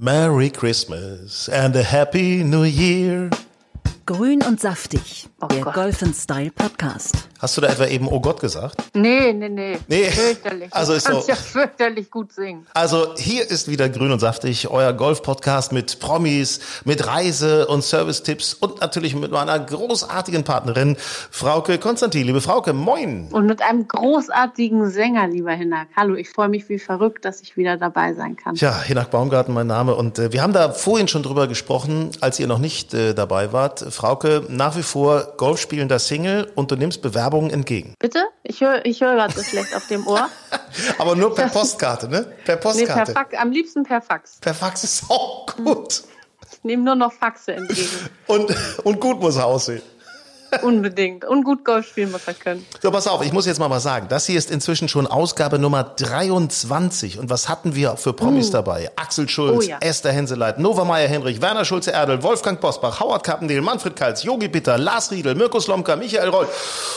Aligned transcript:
Merry 0.00 0.48
Christmas 0.48 1.48
and 1.48 1.74
a 1.74 1.82
Happy 1.82 2.44
New 2.44 2.62
Year. 2.62 3.30
Grün 4.08 4.42
und 4.42 4.58
saftig, 4.58 5.28
Oh 5.42 5.48
der 5.48 5.60
Gott. 5.60 5.74
Golf 5.74 6.02
Style 6.14 6.50
Podcast. 6.50 7.28
Hast 7.40 7.56
du 7.58 7.60
da 7.60 7.68
etwa 7.68 7.84
eben 7.84 8.08
Oh 8.08 8.20
Gott 8.20 8.40
gesagt? 8.40 8.82
Nee, 8.94 9.34
nee, 9.34 9.50
nee. 9.50 9.78
Nee. 9.86 10.04
Fürchterlich. 10.10 10.72
Also 10.72 10.92
du 10.92 10.96
ist 10.96 11.04
so- 11.06 11.12
kannst 11.12 11.28
ja 11.28 11.34
fürchterlich 11.36 12.10
gut 12.10 12.32
singen. 12.32 12.66
Also 12.72 13.14
hier 13.18 13.48
ist 13.48 13.68
wieder 13.70 13.90
Grün 13.90 14.10
und 14.10 14.18
Saftig, 14.18 14.70
euer 14.70 14.94
Golf-Podcast 14.94 15.72
mit 15.72 16.00
Promis, 16.00 16.58
mit 16.86 17.06
Reise- 17.06 17.66
und 17.68 17.84
Service-Tipps 17.84 18.54
und 18.54 18.80
natürlich 18.80 19.14
mit 19.14 19.30
meiner 19.30 19.58
großartigen 19.60 20.42
Partnerin 20.42 20.96
Frauke 21.30 21.76
Konstantin. 21.78 22.26
Liebe 22.26 22.40
Frauke, 22.40 22.72
moin. 22.72 23.28
Und 23.30 23.44
mit 23.44 23.60
einem 23.60 23.86
großartigen 23.86 24.90
Sänger, 24.90 25.28
lieber 25.28 25.52
Hinak. 25.52 25.88
Hallo, 25.94 26.14
ich 26.14 26.30
freue 26.30 26.48
mich 26.48 26.66
wie 26.70 26.78
verrückt, 26.78 27.26
dass 27.26 27.42
ich 27.42 27.58
wieder 27.58 27.76
dabei 27.76 28.14
sein 28.14 28.36
kann. 28.36 28.54
Tja, 28.54 28.80
Hinak 28.80 29.10
Baumgarten 29.10 29.52
mein 29.52 29.66
Name 29.66 29.94
und 29.94 30.18
äh, 30.18 30.32
wir 30.32 30.42
haben 30.42 30.54
da 30.54 30.70
vorhin 30.72 31.08
schon 31.08 31.22
drüber 31.22 31.46
gesprochen, 31.46 32.10
als 32.22 32.40
ihr 32.40 32.46
noch 32.46 32.58
nicht 32.58 32.94
äh, 32.94 33.12
dabei 33.12 33.52
wart. 33.52 33.84
Frauke, 33.98 34.44
nach 34.48 34.76
wie 34.76 34.84
vor 34.84 35.34
Golfspielender 35.38 35.98
Single 35.98 36.52
und 36.54 36.70
du 36.70 36.76
nimmst 36.76 37.02
Bewerbungen 37.02 37.50
entgegen. 37.50 37.94
Bitte? 37.98 38.20
Ich 38.44 38.60
höre 38.60 38.86
ich 38.86 39.00
hör 39.00 39.16
gerade 39.16 39.34
so 39.34 39.42
schlecht 39.42 39.74
auf 39.74 39.88
dem 39.88 40.06
Ohr. 40.06 40.28
Aber 40.98 41.16
nur 41.16 41.34
per 41.34 41.48
Postkarte, 41.48 42.08
ne? 42.08 42.22
Per 42.22 42.28
Nee, 42.28 42.44
per 42.44 42.56
Postkarte. 42.58 43.12
Fax, 43.12 43.34
am 43.36 43.50
liebsten 43.50 43.82
per 43.82 44.00
Fax. 44.00 44.38
per 44.40 44.54
Fax 44.54 44.84
ist 44.84 45.10
auch 45.10 45.46
gut. 45.56 46.04
Ich 46.52 46.62
nehme 46.62 46.84
nur 46.84 46.94
noch 46.94 47.12
Faxe 47.12 47.54
entgegen. 47.54 47.88
Und, 48.28 48.54
und 48.84 49.00
gut 49.00 49.20
muss 49.20 49.34
er 49.34 49.46
aussehen. 49.46 49.82
Unbedingt. 50.62 51.24
Und 51.24 51.44
gut 51.44 51.64
Golf 51.64 51.88
spielen 51.88 52.10
muss 52.10 52.26
er 52.26 52.34
können. 52.34 52.66
So, 52.82 52.90
pass 52.90 53.06
auf, 53.06 53.24
ich 53.24 53.32
muss 53.32 53.46
jetzt 53.46 53.58
mal 53.58 53.70
was 53.70 53.82
sagen. 53.82 54.06
Das 54.08 54.26
hier 54.26 54.38
ist 54.38 54.50
inzwischen 54.50 54.88
schon 54.88 55.06
Ausgabe 55.06 55.58
Nummer 55.58 55.84
23. 55.84 57.18
Und 57.18 57.30
was 57.30 57.48
hatten 57.48 57.74
wir 57.74 57.96
für 57.96 58.12
Promis 58.12 58.50
dabei? 58.50 58.90
Axel 58.96 59.28
Schulz, 59.28 59.66
Oh 59.66 59.68
ja. 59.68 59.78
Esther 59.80 60.12
Henseleit, 60.12 60.58
Nova 60.58 60.84
Meyer-Henrich, 60.84 61.40
Werner 61.40 61.64
Schulze-Erdel, 61.64 62.22
Wolfgang 62.22 62.60
Bosbach, 62.60 63.00
Howard 63.00 63.24
Kappendeel, 63.24 63.60
Manfred 63.60 63.96
Kalz, 63.96 64.22
Yogi 64.22 64.48
Bitter, 64.48 64.78
Lars 64.78 65.10
Riedel, 65.10 65.34
Mirko 65.34 65.60
Slomka, 65.60 65.96
Michael 65.96 66.28
Roll. 66.28 66.46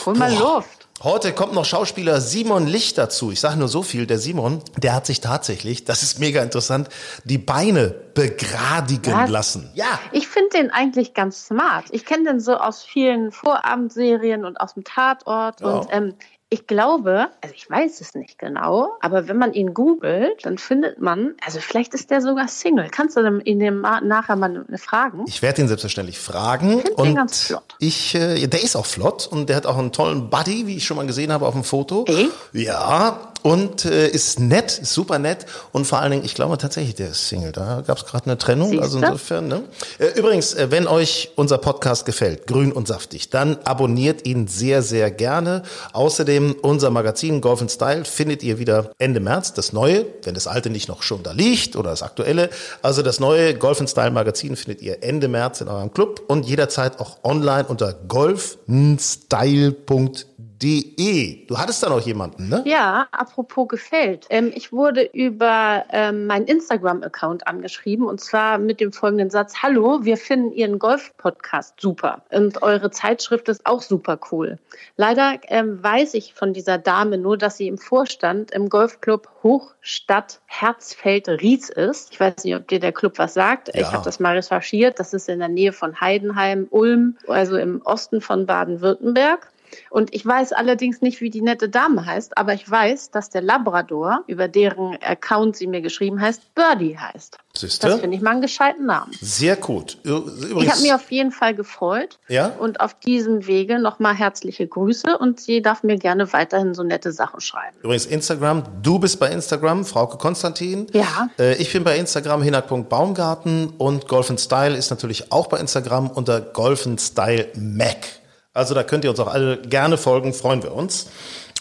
Hol 0.05 0.15
mal. 0.15 0.33
Luft. 0.33 0.80
Heute 1.03 1.33
kommt 1.33 1.53
noch 1.53 1.65
Schauspieler 1.65 2.21
Simon 2.21 2.67
Licht 2.67 2.99
dazu. 2.99 3.31
Ich 3.31 3.39
sage 3.39 3.57
nur 3.57 3.67
so 3.67 3.81
viel, 3.81 4.05
der 4.05 4.19
Simon, 4.19 4.61
der 4.77 4.93
hat 4.93 5.07
sich 5.07 5.19
tatsächlich, 5.19 5.83
das 5.83 6.03
ist 6.03 6.19
mega 6.19 6.43
interessant, 6.43 6.89
die 7.23 7.39
Beine 7.39 7.95
begradigen 8.13 9.13
Was? 9.13 9.29
lassen. 9.31 9.71
Ja. 9.73 9.99
Ich 10.11 10.27
finde 10.27 10.49
den 10.57 10.69
eigentlich 10.69 11.15
ganz 11.15 11.47
smart. 11.47 11.85
Ich 11.89 12.05
kenne 12.05 12.25
den 12.25 12.39
so 12.39 12.55
aus 12.55 12.83
vielen 12.83 13.31
Vorabendserien 13.31 14.45
und 14.45 14.61
aus 14.61 14.75
dem 14.75 14.83
Tatort. 14.83 15.61
Ja. 15.61 15.67
Und 15.67 15.87
ähm, 15.89 16.13
ich 16.53 16.67
glaube, 16.67 17.29
also 17.39 17.55
ich 17.55 17.69
weiß 17.69 18.01
es 18.01 18.13
nicht 18.13 18.37
genau, 18.37 18.89
aber 18.99 19.29
wenn 19.29 19.37
man 19.37 19.53
ihn 19.53 19.73
googelt, 19.73 20.45
dann 20.45 20.57
findet 20.57 20.99
man, 20.99 21.33
also 21.45 21.61
vielleicht 21.61 21.93
ist 21.93 22.11
der 22.11 22.19
sogar 22.19 22.49
Single. 22.49 22.89
Kannst 22.91 23.15
du 23.15 23.39
ihn 23.45 23.59
dem 23.59 23.79
nachher 23.79 24.35
mal 24.35 24.65
fragen? 24.75 25.23
Ich 25.27 25.41
werde 25.41 25.61
ihn 25.61 25.69
selbstverständlich 25.69 26.19
fragen. 26.19 26.81
find 26.81 26.99
den 26.99 27.15
ganz 27.15 27.43
flott. 27.43 27.63
Ich, 27.79 28.15
äh, 28.15 28.45
der 28.47 28.61
ist 28.61 28.75
auch 28.75 28.85
flott 28.85 29.27
und 29.27 29.47
der 29.47 29.55
hat 29.55 29.65
auch 29.65 29.77
einen 29.77 29.93
tollen 29.93 30.29
Buddy, 30.29 30.67
wie 30.67 30.75
ich 30.75 30.85
schon 30.85 30.97
mal 30.97 31.07
gesehen 31.07 31.31
habe 31.31 31.47
auf 31.47 31.53
dem 31.53 31.63
Foto. 31.63 32.03
Echt? 32.05 32.31
Ja, 32.51 33.30
und 33.43 33.85
äh, 33.85 34.07
ist 34.07 34.39
nett, 34.39 34.79
ist 34.79 34.93
super 34.93 35.19
nett 35.19 35.45
und 35.71 35.85
vor 35.85 35.99
allen 35.99 36.11
Dingen, 36.11 36.25
ich 36.25 36.35
glaube 36.35 36.57
tatsächlich, 36.57 36.95
der 36.95 37.09
ist 37.09 37.27
Single. 37.27 37.51
Da 37.51 37.83
gab 37.85 37.97
es 37.97 38.05
gerade 38.05 38.25
eine 38.25 38.37
Trennung, 38.37 38.69
Siehste? 38.69 38.83
also 38.83 38.99
insofern. 38.99 39.47
Ne? 39.47 39.63
Äh, 39.99 40.19
übrigens, 40.19 40.53
äh, 40.53 40.71
wenn 40.71 40.87
euch 40.87 41.31
unser 41.35 41.57
Podcast 41.57 42.05
gefällt, 42.05 42.47
grün 42.47 42.71
und 42.71 42.87
saftig, 42.87 43.29
dann 43.29 43.57
abonniert 43.63 44.27
ihn 44.27 44.47
sehr, 44.47 44.81
sehr 44.81 45.11
gerne. 45.11 45.63
Außerdem 45.93 46.55
unser 46.61 46.89
Magazin 46.89 47.41
Golf 47.41 47.63
Style 47.69 48.05
findet 48.05 48.43
ihr 48.43 48.59
wieder 48.59 48.91
Ende 48.97 49.19
März, 49.19 49.53
das 49.53 49.73
neue, 49.73 50.05
wenn 50.23 50.33
das 50.33 50.47
alte 50.47 50.69
nicht 50.69 50.87
noch 50.87 51.03
schon 51.03 51.23
da 51.23 51.31
liegt 51.31 51.75
oder 51.75 51.91
das 51.91 52.03
aktuelle. 52.03 52.49
Also 52.81 53.01
das 53.01 53.19
neue 53.19 53.55
Golf 53.55 53.81
Style 53.87 54.11
Magazin 54.11 54.55
findet 54.55 54.81
ihr 54.81 55.03
Ende 55.03 55.27
März 55.27 55.61
in 55.61 55.67
eurem 55.67 55.93
Club 55.93 56.21
und 56.27 56.45
jederzeit 56.45 56.99
auch 56.99 57.17
online 57.23 57.65
unter 57.67 57.93
golfstyle.de. 57.93 60.30
Du 60.61 61.57
hattest 61.57 61.81
da 61.81 61.89
noch 61.89 62.01
jemanden, 62.01 62.47
ne? 62.47 62.61
Ja, 62.65 63.07
apropos 63.11 63.67
gefällt. 63.67 64.27
Ähm, 64.29 64.51
ich 64.53 64.71
wurde 64.71 65.09
über 65.11 65.85
ähm, 65.89 66.27
meinen 66.27 66.45
Instagram-Account 66.45 67.47
angeschrieben 67.47 68.05
und 68.05 68.21
zwar 68.21 68.59
mit 68.59 68.79
dem 68.79 68.91
folgenden 68.93 69.31
Satz: 69.31 69.63
Hallo, 69.63 69.99
wir 70.03 70.17
finden 70.17 70.51
Ihren 70.51 70.77
Golf-Podcast 70.77 71.81
super 71.81 72.21
und 72.29 72.61
eure 72.61 72.91
Zeitschrift 72.91 73.49
ist 73.49 73.65
auch 73.65 73.81
super 73.81 74.19
cool. 74.31 74.59
Leider 74.97 75.39
ähm, 75.47 75.81
weiß 75.81 76.13
ich 76.13 76.35
von 76.35 76.53
dieser 76.53 76.77
Dame 76.77 77.17
nur, 77.17 77.37
dass 77.39 77.57
sie 77.57 77.67
im 77.67 77.79
Vorstand 77.79 78.51
im 78.51 78.69
Golfclub 78.69 79.29
Hochstadt 79.41 80.41
Herzfeld-Ries 80.45 81.69
ist. 81.69 82.11
Ich 82.13 82.19
weiß 82.19 82.43
nicht, 82.43 82.55
ob 82.55 82.67
dir 82.67 82.79
der 82.79 82.91
Club 82.91 83.17
was 83.17 83.33
sagt. 83.33 83.69
Ich 83.69 83.81
Ja. 83.81 83.93
habe 83.93 84.03
das 84.03 84.19
mal 84.19 84.35
recherchiert. 84.35 84.99
Das 84.99 85.15
ist 85.15 85.27
in 85.27 85.39
der 85.39 85.47
Nähe 85.47 85.73
von 85.73 85.99
Heidenheim, 85.99 86.67
Ulm, 86.69 87.17
also 87.27 87.57
im 87.57 87.81
Osten 87.83 88.21
von 88.21 88.45
Baden-Württemberg. 88.45 89.47
Und 89.89 90.13
ich 90.13 90.25
weiß 90.25 90.53
allerdings 90.53 91.01
nicht, 91.01 91.21
wie 91.21 91.29
die 91.29 91.41
nette 91.41 91.69
Dame 91.69 92.05
heißt, 92.05 92.37
aber 92.37 92.53
ich 92.53 92.69
weiß, 92.69 93.11
dass 93.11 93.29
der 93.29 93.41
Labrador, 93.41 94.23
über 94.27 94.47
deren 94.47 94.97
Account 95.01 95.55
sie 95.55 95.67
mir 95.67 95.81
geschrieben 95.81 96.21
heißt, 96.21 96.55
Birdie 96.55 96.97
heißt. 96.97 97.37
Siehste? 97.55 97.87
Das 97.87 97.99
finde 97.99 98.15
ich 98.15 98.23
mal 98.23 98.31
einen 98.31 98.41
gescheiten 98.41 98.85
Namen. 98.85 99.11
Sehr 99.19 99.57
gut. 99.57 99.97
Übrigens, 100.03 100.63
Ich 100.63 100.71
habe 100.71 100.81
mich 100.81 100.93
auf 100.93 101.11
jeden 101.11 101.31
Fall 101.31 101.53
gefreut. 101.53 102.17
Ja? 102.27 102.47
Und 102.47 102.79
auf 102.79 102.93
diesem 102.93 103.45
Wege 103.45 103.79
nochmal 103.79 104.15
herzliche 104.15 104.67
Grüße 104.67 105.17
und 105.17 105.39
sie 105.39 105.61
darf 105.61 105.83
mir 105.83 105.97
gerne 105.97 106.31
weiterhin 106.31 106.73
so 106.73 106.83
nette 106.83 107.11
Sachen 107.11 107.41
schreiben. 107.41 107.75
Übrigens 107.81 108.05
Instagram, 108.05 108.63
du 108.81 108.99
bist 108.99 109.19
bei 109.19 109.29
Instagram, 109.29 109.85
Frauke 109.85 110.17
Konstantin. 110.17 110.87
Ja. 110.93 111.29
Äh, 111.37 111.55
ich 111.55 111.71
bin 111.73 111.83
bei 111.83 111.97
Instagram, 111.97 112.41
hinak.baumgarten 112.41 113.73
und 113.77 114.07
Golf 114.07 114.31
Style 114.37 114.77
ist 114.77 114.89
natürlich 114.89 115.31
auch 115.31 115.47
bei 115.47 115.59
Instagram 115.59 116.09
unter 116.09 116.39
Golf 116.39 116.87
Style 116.97 117.49
Mac. 117.55 118.20
Also 118.53 118.73
da 118.73 118.83
könnt 118.83 119.05
ihr 119.05 119.09
uns 119.09 119.19
auch 119.19 119.33
alle 119.33 119.57
gerne 119.57 119.97
folgen, 119.97 120.33
freuen 120.33 120.61
wir 120.61 120.73
uns. 120.73 121.07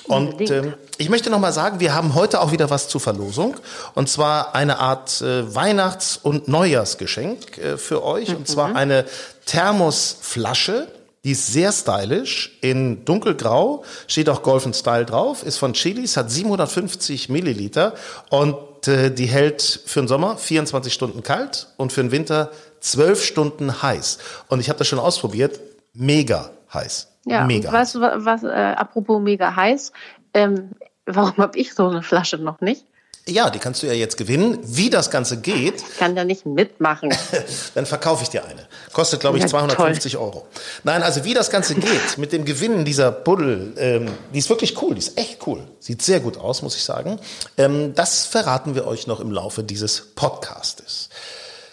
Und 0.04 0.50
ähm, 0.50 0.74
ich 0.98 1.08
möchte 1.08 1.30
noch 1.30 1.38
mal 1.38 1.52
sagen, 1.52 1.78
wir 1.78 1.94
haben 1.94 2.16
heute 2.16 2.40
auch 2.40 2.50
wieder 2.50 2.68
was 2.68 2.88
zur 2.88 3.00
Verlosung. 3.00 3.56
Und 3.94 4.08
zwar 4.08 4.56
eine 4.56 4.80
Art 4.80 5.20
äh, 5.20 5.54
Weihnachts- 5.54 6.18
und 6.20 6.48
Neujahrsgeschenk 6.48 7.58
äh, 7.58 7.78
für 7.78 8.02
euch. 8.02 8.34
Und 8.34 8.48
zwar 8.48 8.74
eine 8.74 9.04
Thermosflasche. 9.46 10.88
Die 11.22 11.32
ist 11.32 11.52
sehr 11.52 11.70
stylisch, 11.70 12.58
in 12.62 13.04
dunkelgrau, 13.04 13.84
steht 14.06 14.30
auch 14.30 14.42
Golf 14.42 14.66
Style 14.74 15.04
drauf, 15.04 15.42
ist 15.42 15.58
von 15.58 15.74
Chilis, 15.74 16.16
hat 16.16 16.30
750 16.30 17.28
Milliliter 17.28 17.92
und 18.30 18.88
äh, 18.88 19.10
die 19.10 19.26
hält 19.26 19.82
für 19.84 20.00
den 20.00 20.08
Sommer 20.08 20.38
24 20.38 20.90
Stunden 20.90 21.22
kalt 21.22 21.68
und 21.76 21.92
für 21.92 22.00
den 22.00 22.10
Winter 22.10 22.50
12 22.80 23.22
Stunden 23.22 23.82
heiß. 23.82 24.16
Und 24.48 24.60
ich 24.60 24.70
habe 24.70 24.78
das 24.78 24.88
schon 24.88 24.98
ausprobiert, 24.98 25.60
mega 25.92 26.50
heiß. 26.72 27.08
Ja, 27.26 27.44
mega. 27.44 27.70
weißt 27.72 27.97
du, 27.97 28.00
wa- 28.00 28.14
was, 28.16 28.42
äh, 28.42 28.47
apropos 28.48 29.20
mega 29.20 29.54
heiß, 29.54 29.92
ähm, 30.34 30.70
warum 31.06 31.36
habe 31.36 31.58
ich 31.58 31.75
so 31.75 31.88
eine 31.88 32.03
Flasche 32.03 32.38
noch 32.38 32.60
nicht? 32.60 32.84
Ja, 33.28 33.50
die 33.50 33.58
kannst 33.58 33.82
du 33.82 33.86
ja 33.86 33.92
jetzt 33.92 34.16
gewinnen. 34.16 34.58
Wie 34.62 34.89
das 34.89 35.10
Ganze 35.10 35.36
geht, 35.41 35.74
Ich 35.83 35.98
kann 35.98 36.16
ja 36.16 36.24
nicht 36.24 36.47
mitmachen. 36.47 37.10
dann 37.74 37.84
verkaufe 37.84 38.22
ich 38.22 38.30
dir 38.30 38.44
eine. 38.47 38.66
Kostet, 38.94 39.21
glaube 39.21 39.36
ich, 39.36 39.42
Ja, 39.42 39.48
250 39.50 40.16
Euro. 40.16 40.47
Nein, 40.84 41.03
also 41.03 41.22
wie 41.24 41.34
das 41.34 41.50
Ganze 41.50 41.74
geht 41.74 42.16
mit 42.16 42.33
dem 42.33 42.47
Gewinnen 42.47 42.86
dieser 42.86 43.12
Buddel, 43.12 43.74
ähm, 43.77 44.09
die 44.33 44.39
ist 44.39 44.48
wirklich 44.48 44.80
cool, 44.83 44.94
die 44.94 45.00
ist 45.00 45.18
echt 45.18 45.47
cool. 45.47 45.62
Sieht 45.80 46.00
sehr 46.00 46.21
gut 46.21 46.39
aus, 46.39 46.62
muss 46.62 46.74
ich 46.77 46.83
sagen. 46.83 47.21
Ähm, 47.59 47.94
das 47.94 48.24
verraten 48.24 48.74
wir 48.74 48.86
euch 48.86 49.06
noch 49.06 49.21
im 49.21 49.30
Laufe 49.30 49.62
dieses 49.62 50.15
Podcastes. 50.15 51.10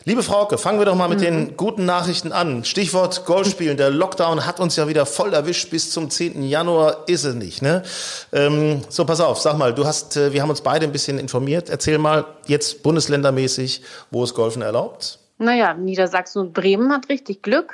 Liebe 0.07 0.24
Frauke, 0.24 0.57
fangen 0.57 0.80
wir 0.80 0.86
doch 0.86 0.95
mal 0.95 1.09
mit 1.09 1.19
den 1.19 1.57
guten 1.57 1.83
Nachrichten 1.83 2.31
an. 2.31 2.63
Stichwort 2.63 3.25
Golfspielen. 3.25 3.75
Der 3.75 3.89
Lockdown 3.89 4.45
hat 4.45 4.62
uns 4.62 4.77
ja 4.77 4.88
wieder 4.88 5.06
voll 5.06 5.33
erwischt. 5.33 5.69
Bis 5.69 5.92
zum 5.92 6.09
10. 6.09 6.44
Januar 6.44 7.04
ist 7.07 7.25
es 7.25 7.36
nicht. 7.36 7.62
Ne? 7.62 7.83
Ähm, 8.31 8.83
so, 8.88 9.04
pass 9.04 9.19
auf, 9.19 9.38
sag 9.42 9.57
mal, 9.57 9.74
du 9.74 9.86
hast, 9.86 10.15
äh, 10.15 10.31
wir 10.31 10.42
haben 10.42 10.50
uns 10.50 10.62
beide 10.62 10.86
ein 10.86 10.94
bisschen 10.94 11.19
informiert. 11.19 11.69
Erzähl 11.69 11.98
mal 11.98 12.24
jetzt 12.45 12.83
bundesländermäßig, 12.83 13.81
wo 14.09 14.24
ist 14.24 14.33
Golfen 14.33 14.62
erlaubt? 14.62 15.19
Naja, 15.39 15.74
Niedersachsen 15.74 16.39
und 16.39 16.54
Bremen 16.54 16.94
hat 16.94 17.09
richtig 17.09 17.44
Glück. 17.44 17.74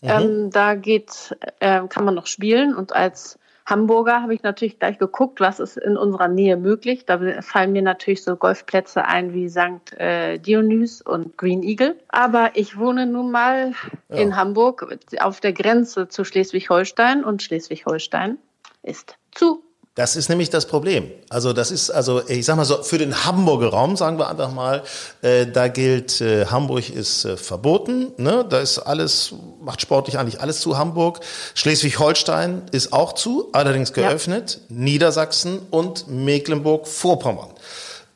Mhm. 0.00 0.08
Ähm, 0.08 0.50
da 0.50 0.76
geht, 0.76 1.36
äh, 1.60 1.82
kann 1.88 2.06
man 2.06 2.14
noch 2.14 2.26
spielen 2.26 2.74
und 2.74 2.96
als 2.96 3.38
Hamburger 3.66 4.22
habe 4.22 4.32
ich 4.32 4.44
natürlich 4.44 4.78
gleich 4.78 4.98
geguckt, 4.98 5.40
was 5.40 5.58
ist 5.58 5.76
in 5.76 5.96
unserer 5.96 6.28
Nähe 6.28 6.56
möglich. 6.56 7.04
Da 7.04 7.42
fallen 7.42 7.72
mir 7.72 7.82
natürlich 7.82 8.22
so 8.22 8.36
Golfplätze 8.36 9.04
ein 9.04 9.34
wie 9.34 9.48
St. 9.48 9.92
Äh, 9.98 10.38
Dionys 10.38 11.02
und 11.02 11.36
Green 11.36 11.64
Eagle. 11.64 11.96
Aber 12.08 12.52
ich 12.54 12.78
wohne 12.78 13.06
nun 13.06 13.32
mal 13.32 13.72
ja. 14.08 14.16
in 14.16 14.36
Hamburg 14.36 14.96
auf 15.18 15.40
der 15.40 15.52
Grenze 15.52 16.06
zu 16.08 16.24
Schleswig-Holstein 16.24 17.24
und 17.24 17.42
Schleswig-Holstein 17.42 18.38
ist 18.84 19.18
zu. 19.32 19.65
Das 19.96 20.14
ist 20.14 20.28
nämlich 20.28 20.50
das 20.50 20.66
Problem. 20.66 21.10
Also 21.30 21.54
das 21.54 21.70
ist 21.70 21.88
also, 21.88 22.20
ich 22.28 22.44
sag 22.44 22.56
mal 22.56 22.66
so, 22.66 22.82
für 22.82 22.98
den 22.98 23.24
Hamburger 23.24 23.68
Raum 23.68 23.96
sagen 23.96 24.18
wir 24.18 24.28
einfach 24.28 24.52
mal, 24.52 24.82
äh, 25.22 25.46
da 25.46 25.68
gilt, 25.68 26.20
äh, 26.20 26.44
Hamburg 26.44 26.90
ist 26.90 27.24
äh, 27.24 27.38
verboten. 27.38 28.12
Ne? 28.18 28.44
Da 28.46 28.60
ist 28.60 28.78
alles, 28.78 29.34
macht 29.62 29.80
sportlich 29.80 30.18
eigentlich 30.18 30.42
alles 30.42 30.60
zu 30.60 30.76
Hamburg. 30.76 31.20
Schleswig-Holstein 31.54 32.64
ist 32.72 32.92
auch 32.92 33.14
zu, 33.14 33.48
allerdings 33.52 33.94
geöffnet. 33.94 34.60
Ja. 34.68 34.76
Niedersachsen 34.76 35.60
und 35.70 36.08
Mecklenburg-Vorpommern. 36.08 37.48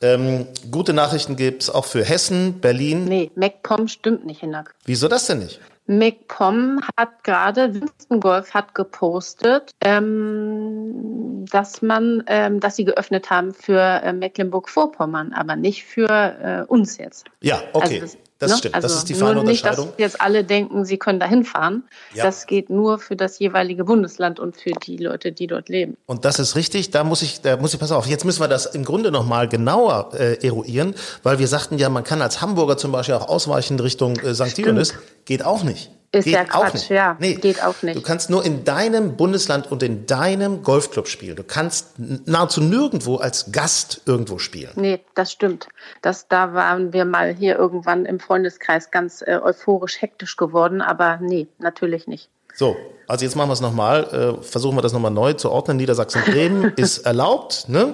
Ähm, 0.03 0.45
gute 0.69 0.93
Nachrichten 0.93 1.35
gibt's 1.35 1.71
auch 1.71 1.85
für 1.85 2.05
Hessen, 2.05 2.59
Berlin. 2.61 3.05
Nee, 3.05 3.31
MacPom 3.33 3.87
stimmt 3.87 4.23
nicht, 4.27 4.41
Hinak. 4.41 4.75
Wieso 4.85 5.07
das 5.07 5.25
denn 5.25 5.39
nicht? 5.39 5.59
McPom 5.87 6.81
hat 6.97 7.23
gerade, 7.23 7.73
Winston 7.73 8.19
Golf 8.19 8.53
hat 8.53 8.75
gepostet, 8.75 9.71
ähm, 9.81 11.45
dass 11.49 11.81
man, 11.81 12.23
ähm, 12.27 12.59
dass 12.59 12.75
sie 12.75 12.85
geöffnet 12.85 13.29
haben 13.29 13.53
für 13.53 13.79
äh, 13.79 14.13
Mecklenburg-Vorpommern, 14.13 15.33
aber 15.33 15.55
nicht 15.55 15.83
für 15.83 16.09
äh, 16.09 16.65
uns 16.67 16.97
jetzt. 16.97 17.25
Ja, 17.41 17.61
okay. 17.73 17.99
Also 17.99 17.99
das, 17.99 18.17
das 18.41 18.51
ne? 18.51 18.57
stimmt. 18.57 18.75
Also 18.75 18.87
das 18.87 18.97
ist 18.97 19.09
die 19.09 19.13
feine 19.13 19.43
Nicht, 19.43 19.63
dass 19.63 19.87
jetzt 19.97 20.19
alle 20.19 20.43
denken, 20.43 20.83
sie 20.83 20.97
können 20.97 21.19
da 21.19 21.27
hinfahren. 21.27 21.83
Ja. 22.15 22.23
Das 22.23 22.47
geht 22.47 22.71
nur 22.71 22.97
für 22.97 23.15
das 23.15 23.37
jeweilige 23.37 23.83
Bundesland 23.83 24.39
und 24.39 24.57
für 24.57 24.71
die 24.71 24.97
Leute, 24.97 25.31
die 25.31 25.45
dort 25.45 25.69
leben. 25.69 25.95
Und 26.07 26.25
das 26.25 26.39
ist 26.39 26.55
richtig. 26.55 26.89
Da 26.89 27.03
muss 27.03 27.21
ich, 27.21 27.41
da 27.41 27.57
muss 27.57 27.73
ich, 27.75 27.79
pass 27.79 27.91
auf. 27.91 28.07
Jetzt 28.07 28.25
müssen 28.25 28.41
wir 28.41 28.47
das 28.47 28.65
im 28.65 28.83
Grunde 28.83 29.11
noch 29.11 29.27
mal 29.27 29.47
genauer 29.47 30.09
äh, 30.13 30.43
eruieren, 30.45 30.95
weil 31.21 31.37
wir 31.37 31.47
sagten 31.47 31.77
ja, 31.77 31.89
man 31.89 32.03
kann 32.03 32.21
als 32.23 32.41
Hamburger 32.41 32.77
zum 32.77 32.91
Beispiel 32.91 33.13
auch 33.13 33.29
ausweichen 33.29 33.79
Richtung 33.79 34.15
äh, 34.17 34.33
St. 34.33 34.57
Dionys. 34.57 34.95
Geht 35.25 35.45
auch 35.45 35.63
nicht. 35.63 35.91
Ist 36.13 36.25
geht 36.25 36.33
ja 36.33 36.43
Quatsch, 36.43 36.89
ja. 36.89 37.15
Nee, 37.19 37.35
geht 37.35 37.63
auch 37.63 37.81
nicht. 37.83 37.95
Du 37.95 38.01
kannst 38.01 38.29
nur 38.29 38.43
in 38.43 38.65
deinem 38.65 39.15
Bundesland 39.15 39.71
und 39.71 39.81
in 39.81 40.05
deinem 40.07 40.61
Golfclub 40.61 41.07
spielen. 41.07 41.37
Du 41.37 41.43
kannst 41.43 41.93
nahezu 41.97 42.59
nirgendwo 42.59 43.15
als 43.15 43.53
Gast 43.53 44.01
irgendwo 44.05 44.37
spielen. 44.37 44.71
Nee, 44.75 44.99
das 45.15 45.31
stimmt. 45.31 45.69
Das, 46.01 46.27
da 46.27 46.53
waren 46.53 46.91
wir 46.91 47.05
mal 47.05 47.33
hier 47.33 47.57
irgendwann 47.57 48.05
im 48.05 48.19
Freundeskreis 48.19 48.91
ganz 48.91 49.21
äh, 49.21 49.39
euphorisch 49.41 50.01
hektisch 50.01 50.35
geworden, 50.35 50.81
aber 50.81 51.19
nee, 51.21 51.47
natürlich 51.59 52.07
nicht. 52.07 52.29
So, 52.53 52.75
also 53.07 53.23
jetzt 53.23 53.35
machen 53.35 53.47
wir 53.47 53.53
es 53.53 53.61
nochmal, 53.61 54.03
äh, 54.39 54.43
versuchen 54.43 54.75
wir 54.75 54.81
das 54.81 54.91
nochmal 54.91 55.11
neu 55.11 55.31
zu 55.33 55.49
ordnen. 55.49 55.77
Niedersachsen-Bremen 55.77 56.73
ist 56.75 56.99
erlaubt, 56.99 57.69
ne? 57.69 57.93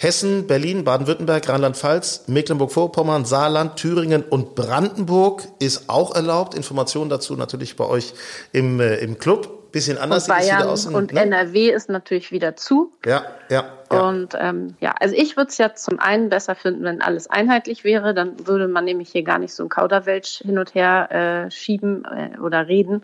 Hessen, 0.00 0.46
Berlin, 0.46 0.84
Baden-Württemberg, 0.84 1.48
Rheinland-Pfalz, 1.48 2.28
Mecklenburg-Vorpommern, 2.28 3.24
Saarland, 3.24 3.74
Thüringen 3.74 4.22
und 4.22 4.54
Brandenburg 4.54 5.42
ist 5.58 5.90
auch 5.90 6.14
erlaubt. 6.14 6.54
Informationen 6.54 7.10
dazu 7.10 7.34
natürlich 7.34 7.74
bei 7.74 7.84
euch 7.84 8.14
im, 8.52 8.78
äh, 8.78 8.94
im 8.98 9.18
Club. 9.18 9.72
Bisschen 9.72 9.98
anders 9.98 10.28
und 10.28 10.28
Bayern 10.28 10.42
sieht 10.42 10.52
es 10.52 10.58
wieder 10.60 10.70
aus. 10.70 10.86
Und 10.86 11.12
ne? 11.12 11.20
NRW 11.20 11.70
ist 11.70 11.90
natürlich 11.90 12.30
wieder 12.30 12.54
zu. 12.54 12.92
Ja, 13.04 13.24
ja. 13.50 13.64
ja. 13.90 14.00
Und 14.00 14.34
ähm, 14.38 14.76
ja, 14.80 14.94
also 15.00 15.16
ich 15.16 15.36
würde 15.36 15.50
es 15.50 15.58
ja 15.58 15.74
zum 15.74 15.98
einen 15.98 16.28
besser 16.28 16.54
finden, 16.54 16.84
wenn 16.84 17.02
alles 17.02 17.28
einheitlich 17.28 17.82
wäre. 17.82 18.14
Dann 18.14 18.46
würde 18.46 18.68
man 18.68 18.84
nämlich 18.84 19.10
hier 19.10 19.24
gar 19.24 19.38
nicht 19.38 19.52
so 19.52 19.64
ein 19.64 19.68
Kauderwelsch 19.68 20.38
hin 20.38 20.58
und 20.58 20.74
her 20.74 21.10
äh, 21.10 21.50
schieben 21.50 22.04
äh, 22.04 22.38
oder 22.38 22.68
reden. 22.68 23.02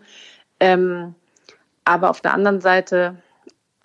Ähm, 0.61 1.13
aber 1.83 2.09
auf 2.09 2.21
der 2.21 2.33
anderen 2.33 2.61
Seite 2.61 3.15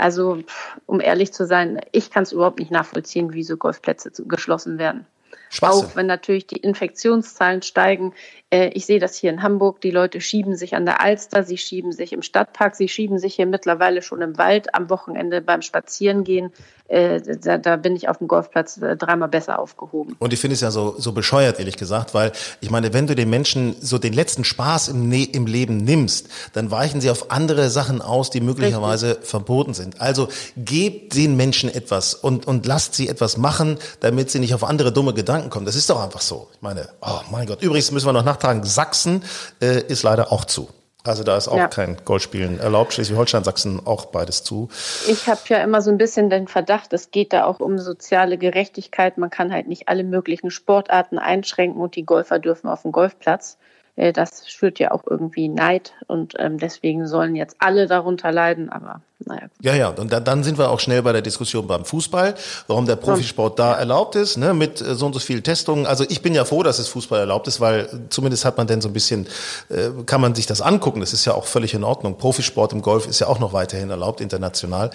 also, 0.01 0.43
um 0.87 1.01
ehrlich 1.01 1.33
zu 1.33 1.47
sein, 1.47 1.81
ich 1.93 2.11
kann 2.11 2.23
es 2.23 2.33
überhaupt 2.33 2.59
nicht 2.59 2.71
nachvollziehen, 2.71 3.33
wie 3.33 3.45
so 3.45 3.57
Golfplätze 3.57 4.11
geschlossen 4.25 4.79
werden. 4.79 5.07
Schwachsinn. 5.51 5.87
Auch 5.87 5.97
wenn 5.97 6.07
natürlich 6.07 6.47
die 6.47 6.57
Infektionszahlen 6.57 7.63
steigen. 7.63 8.15
Äh, 8.51 8.69
ich 8.75 8.87
sehe 8.87 8.99
das 8.99 9.17
hier 9.17 9.31
in 9.31 9.43
Hamburg. 9.43 9.81
Die 9.81 9.91
Leute 9.91 10.21
schieben 10.21 10.57
sich 10.57 10.75
an 10.75 10.85
der 10.85 11.01
Alster, 11.01 11.45
sie 11.45 11.59
schieben 11.59 11.93
sich 11.93 12.13
im 12.13 12.23
Stadtpark, 12.23 12.75
sie 12.75 12.89
schieben 12.89 13.19
sich 13.19 13.35
hier 13.35 13.47
mittlerweile 13.47 14.03
schon 14.03 14.21
im 14.21 14.37
Wald 14.39 14.75
am 14.75 14.91
Wochenende 14.91 15.41
beim 15.41 15.63
Spazierengehen. 15.63 16.53
Äh, 16.91 17.21
da, 17.41 17.57
da 17.57 17.77
bin 17.77 17.95
ich 17.95 18.09
auf 18.09 18.19
dem 18.19 18.27
Golfplatz 18.27 18.79
äh, 18.79 18.97
dreimal 18.97 19.29
besser 19.29 19.61
aufgehoben. 19.61 20.17
Und 20.19 20.33
ich 20.33 20.41
finde 20.41 20.55
es 20.55 20.61
ja 20.61 20.73
so, 20.73 20.97
so 20.99 21.13
bescheuert, 21.13 21.61
ehrlich 21.61 21.77
gesagt, 21.77 22.15
weil 22.15 22.33
ich 22.61 22.69
meine, 22.69 22.93
wenn 22.93 23.07
du 23.07 23.15
den 23.15 23.31
Menschen 23.31 23.77
so 23.81 23.97
den 23.99 24.13
letzten 24.13 24.43
Spaß 24.43 24.89
im, 24.89 25.09
ne 25.09 25.23
im 25.23 25.47
Leben 25.47 25.77
nimmst, 25.77 26.29
dann 26.53 26.73
weichen 26.73 27.01
sie 27.01 27.09
auf 27.09 27.31
andere 27.31 27.71
Sachen 27.71 28.03
aus, 28.03 28.31
die 28.31 28.41
möglicherweise 28.41 29.11
Richtig. 29.11 29.29
verboten 29.29 29.73
sind. 29.73 30.01
Also 30.01 30.27
gebt 30.57 31.15
den 31.15 31.37
Menschen 31.37 31.73
etwas 31.73 32.15
und, 32.15 32.49
und 32.49 32.67
lasst 32.67 32.97
sie 32.97 33.09
etwas 33.09 33.37
machen, 33.37 33.79
damit 34.01 34.33
sie 34.33 34.41
nicht 34.41 34.53
auf 34.53 34.65
andere 34.65 34.93
dumme 34.93 35.15
Gedanken 35.15 35.49
kommen. 35.49 35.67
Das 35.67 35.77
ist 35.77 35.89
doch 35.91 36.03
einfach 36.03 36.23
so. 36.23 36.49
Ich 36.55 36.61
meine, 36.61 36.89
oh 37.03 37.21
mein 37.31 37.47
Gott. 37.47 37.63
Übrigens 37.63 37.93
müssen 37.93 38.07
wir 38.07 38.13
noch 38.13 38.25
nachtragen, 38.41 38.65
Sachsen 38.65 39.23
äh, 39.61 39.81
ist 39.83 40.03
leider 40.03 40.33
auch 40.33 40.45
zu. 40.45 40.69
Also 41.03 41.25
da 41.25 41.37
ist 41.37 41.49
auch 41.49 41.57
ja. 41.57 41.69
kein 41.69 41.97
Golfspielen 42.05 42.61
erlaubt. 42.61 42.93
Schleswig-Holstein, 42.93 43.43
Sachsen 43.43 43.87
auch 43.87 44.07
beides 44.07 44.45
zu. 44.45 44.69
Ich 45.09 45.29
habe 45.29 45.41
ja 45.49 45.63
immer 45.63 45.81
so 45.81 45.91
ein 45.91 45.97
bisschen 45.97 46.29
den 46.29 46.47
Verdacht, 46.47 46.93
es 46.93 47.11
geht 47.11 47.33
da 47.33 47.45
auch 47.45 47.61
um 47.61 47.79
soziale 47.79 48.37
Gerechtigkeit. 48.37 49.17
Man 49.17 49.31
kann 49.31 49.51
halt 49.51 49.67
nicht 49.67 49.89
alle 49.89 50.05
möglichen 50.05 50.51
Sportarten 50.51 51.19
einschränken 51.19 51.81
und 51.81 51.97
die 51.97 52.05
Golfer 52.05 52.39
dürfen 52.39 52.69
auf 52.69 52.83
den 52.83 52.93
Golfplatz. 52.93 53.57
Äh, 53.97 54.13
das 54.13 54.47
führt 54.47 54.79
ja 54.79 54.93
auch 54.93 55.03
irgendwie 55.09 55.49
Neid 55.49 55.93
und 56.07 56.35
ähm, 56.39 56.59
deswegen 56.59 57.07
sollen 57.07 57.37
jetzt 57.37 57.57
alle 57.59 57.87
darunter 57.87 58.33
leiden, 58.33 58.71
aber 58.71 59.03
naja. 59.27 59.49
Ja, 59.61 59.75
ja, 59.75 59.89
und 59.91 60.11
dann, 60.11 60.25
dann 60.25 60.43
sind 60.43 60.57
wir 60.59 60.71
auch 60.71 60.81
schnell 60.81 61.03
bei 61.03 61.13
der 61.13 61.21
Diskussion 61.23 61.67
beim 61.67 61.85
Fußball, 61.85 62.35
warum 62.69 62.87
der 62.87 62.97
Profisport 62.97 63.59
da 63.59 63.75
erlaubt 63.75 64.17
ist, 64.17 64.39
ne, 64.39 64.55
mit 64.55 64.81
äh, 64.81 64.95
so 64.95 65.07
und 65.07 65.13
so 65.13 65.21
viel 65.21 65.43
Testungen. 65.43 65.87
Also 65.87 66.05
ich 66.09 66.23
bin 66.23 66.35
ja 66.35 66.45
froh, 66.45 66.63
dass 66.63 66.79
es 66.79 66.89
Fußball 66.89 67.21
erlaubt 67.21 67.47
ist, 67.47 67.61
weil 67.61 67.89
zumindest 68.09 68.45
hat 68.45 68.57
man 68.57 68.67
denn 68.67 68.81
so 68.81 68.89
ein 68.89 68.93
bisschen, 68.93 69.27
äh, 69.69 69.91
kann 70.07 70.21
man 70.21 70.35
sich 70.35 70.47
das 70.47 70.63
angucken, 70.63 71.01
das 71.01 71.13
ist 71.13 71.25
ja 71.25 71.35
auch 71.35 71.45
völlig 71.45 71.75
in 71.75 71.85
Ordnung. 71.85 72.17
Profisport 72.17 72.73
im 72.73 72.83
Golf 72.83 73.07
ist 73.07 73.21
ja 73.21 73.27
auch 73.27 73.39
noch 73.39 73.53
weiterhin 73.53 73.91
erlaubt, 73.91 74.21
international. 74.21 74.91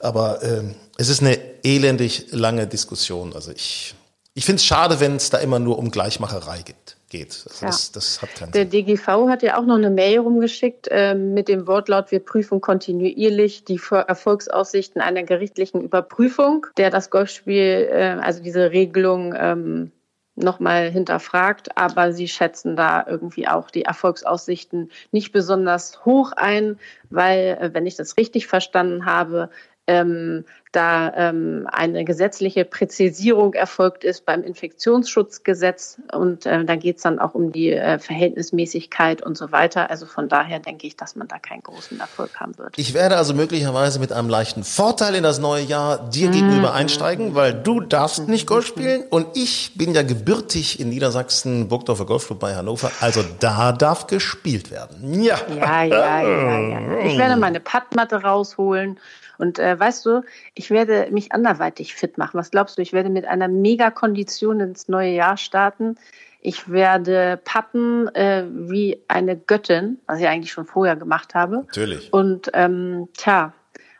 Aber 0.00 0.42
äh, 0.42 0.62
es 0.96 1.08
ist 1.08 1.22
eine 1.22 1.38
elendig 1.62 2.26
lange 2.32 2.66
Diskussion. 2.66 3.32
Also 3.34 3.52
ich, 3.52 3.94
ich 4.34 4.44
finde 4.44 4.56
es 4.56 4.64
schade, 4.64 4.98
wenn 5.00 5.16
es 5.16 5.30
da 5.30 5.38
immer 5.38 5.60
nur 5.60 5.78
um 5.78 5.90
Gleichmacherei 5.90 6.62
gibt 6.62 6.97
geht. 7.08 7.44
Also 7.46 7.64
ja. 7.64 7.66
das, 7.68 7.92
das, 7.92 8.22
hat 8.22 8.34
keinen 8.34 8.52
Der 8.52 8.64
DGV 8.64 9.28
hat 9.28 9.42
ja 9.42 9.58
auch 9.58 9.64
noch 9.64 9.76
eine 9.76 9.90
Mail 9.90 10.20
rumgeschickt 10.20 10.88
äh, 10.90 11.14
mit 11.14 11.48
dem 11.48 11.66
Wortlaut, 11.66 12.10
wir 12.10 12.20
prüfen 12.20 12.60
kontinuierlich 12.60 13.64
die 13.64 13.80
Erfolgsaussichten 13.90 15.00
einer 15.00 15.22
gerichtlichen 15.22 15.82
Überprüfung, 15.82 16.66
der 16.76 16.90
das 16.90 17.10
Golfspiel, 17.10 17.88
äh, 17.90 18.16
also 18.20 18.42
diese 18.42 18.70
Regelung 18.70 19.34
ähm, 19.36 19.92
nochmal 20.42 20.90
hinterfragt, 20.90 21.76
aber 21.76 22.12
sie 22.12 22.28
schätzen 22.28 22.76
da 22.76 23.04
irgendwie 23.06 23.48
auch 23.48 23.70
die 23.70 23.82
Erfolgsaussichten 23.82 24.90
nicht 25.10 25.32
besonders 25.32 26.04
hoch 26.04 26.32
ein, 26.32 26.78
weil, 27.10 27.58
äh, 27.60 27.74
wenn 27.74 27.86
ich 27.86 27.96
das 27.96 28.16
richtig 28.16 28.46
verstanden 28.46 29.04
habe, 29.04 29.50
ähm, 29.88 30.44
da 30.72 31.12
ähm, 31.14 31.66
eine 31.72 32.04
gesetzliche 32.04 32.64
Präzisierung 32.66 33.54
erfolgt 33.54 34.04
ist 34.04 34.26
beim 34.26 34.42
Infektionsschutzgesetz 34.42 35.98
und 36.12 36.44
äh, 36.44 36.64
da 36.64 36.76
geht 36.76 36.96
es 36.96 37.02
dann 37.02 37.18
auch 37.18 37.34
um 37.34 37.52
die 37.52 37.72
äh, 37.72 37.98
Verhältnismäßigkeit 37.98 39.22
und 39.22 39.38
so 39.38 39.50
weiter. 39.50 39.90
Also 39.90 40.04
von 40.04 40.28
daher 40.28 40.58
denke 40.58 40.86
ich, 40.86 40.94
dass 40.94 41.16
man 41.16 41.26
da 41.26 41.38
keinen 41.38 41.62
großen 41.62 41.98
Erfolg 41.98 42.38
haben 42.38 42.58
wird. 42.58 42.78
Ich 42.78 42.92
werde 42.92 43.16
also 43.16 43.32
möglicherweise 43.32 43.98
mit 43.98 44.12
einem 44.12 44.28
leichten 44.28 44.62
Vorteil 44.62 45.14
in 45.14 45.22
das 45.22 45.38
neue 45.38 45.62
Jahr 45.62 46.10
dir 46.10 46.28
mhm. 46.28 46.32
gegenüber 46.32 46.74
einsteigen, 46.74 47.34
weil 47.34 47.54
du 47.54 47.80
darfst 47.80 48.28
nicht 48.28 48.46
Golf 48.46 48.66
spielen 48.66 49.04
und 49.08 49.26
ich 49.34 49.72
bin 49.76 49.94
ja 49.94 50.02
gebürtig 50.02 50.80
in 50.80 50.90
Niedersachsen, 50.90 51.68
Burgdorfer 51.68 52.04
Golfclub 52.04 52.38
bei 52.38 52.54
Hannover. 52.54 52.92
Also 53.00 53.24
da 53.40 53.72
darf 53.72 54.06
gespielt 54.06 54.70
werden. 54.70 55.22
Ja. 55.22 55.38
Ja, 55.48 55.82
ja, 55.82 56.22
ja, 56.22 56.58
ja. 56.60 56.98
Ich 57.06 57.16
werde 57.16 57.36
meine 57.36 57.60
Pattmatte 57.60 58.16
rausholen 58.16 58.98
und 59.38 59.58
äh, 59.58 59.78
weißt 59.78 60.04
du, 60.04 60.22
ich 60.54 60.70
werde 60.70 61.08
mich 61.10 61.32
anderweitig 61.32 61.94
fit 61.94 62.18
machen. 62.18 62.38
Was 62.38 62.50
glaubst 62.50 62.76
du? 62.76 62.82
Ich 62.82 62.92
werde 62.92 63.08
mit 63.08 63.24
einer 63.24 63.48
Megakondition 63.48 64.60
ins 64.60 64.88
neue 64.88 65.12
Jahr 65.12 65.36
starten. 65.36 65.96
Ich 66.40 66.70
werde 66.70 67.40
pappen 67.44 68.08
äh, 68.14 68.44
wie 68.50 69.02
eine 69.08 69.36
Göttin, 69.36 69.98
was 70.06 70.20
ich 70.20 70.28
eigentlich 70.28 70.52
schon 70.52 70.66
vorher 70.66 70.96
gemacht 70.96 71.34
habe. 71.34 71.64
Natürlich. 71.66 72.12
Und 72.12 72.50
ähm, 72.54 73.08
tja, 73.16 73.54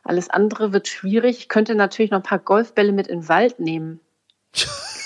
alles 0.05 0.31
andere 0.31 0.73
wird 0.73 0.89
schwierig. 0.89 1.39
Ich 1.39 1.49
könnte 1.49 1.75
natürlich 1.75 2.11
noch 2.11 2.21
ein 2.21 2.25
paar 2.25 2.39
Golfbälle 2.39 2.93
mit 2.93 3.07
in 3.07 3.21
den 3.21 3.29
Wald 3.29 3.61
nehmen. 3.61 4.01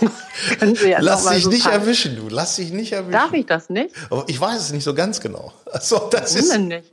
Lass 1.00 1.26
dich 1.28 1.44
so 1.44 1.50
nicht 1.50 1.64
packen. 1.64 1.80
erwischen, 1.80 2.16
du. 2.16 2.28
Lass 2.28 2.56
dich 2.56 2.72
nicht 2.72 2.92
erwischen. 2.92 3.12
Darf 3.12 3.32
ich 3.32 3.46
das 3.46 3.70
nicht? 3.70 3.94
Aber 4.10 4.24
ich 4.26 4.40
weiß 4.40 4.60
es 4.60 4.72
nicht 4.72 4.84
so 4.84 4.94
ganz 4.94 5.20
genau. 5.20 5.52
Also, 5.72 6.08
das 6.10 6.34
Warum 6.34 6.44
ist, 6.44 6.52
denn 6.52 6.68
nicht? 6.68 6.90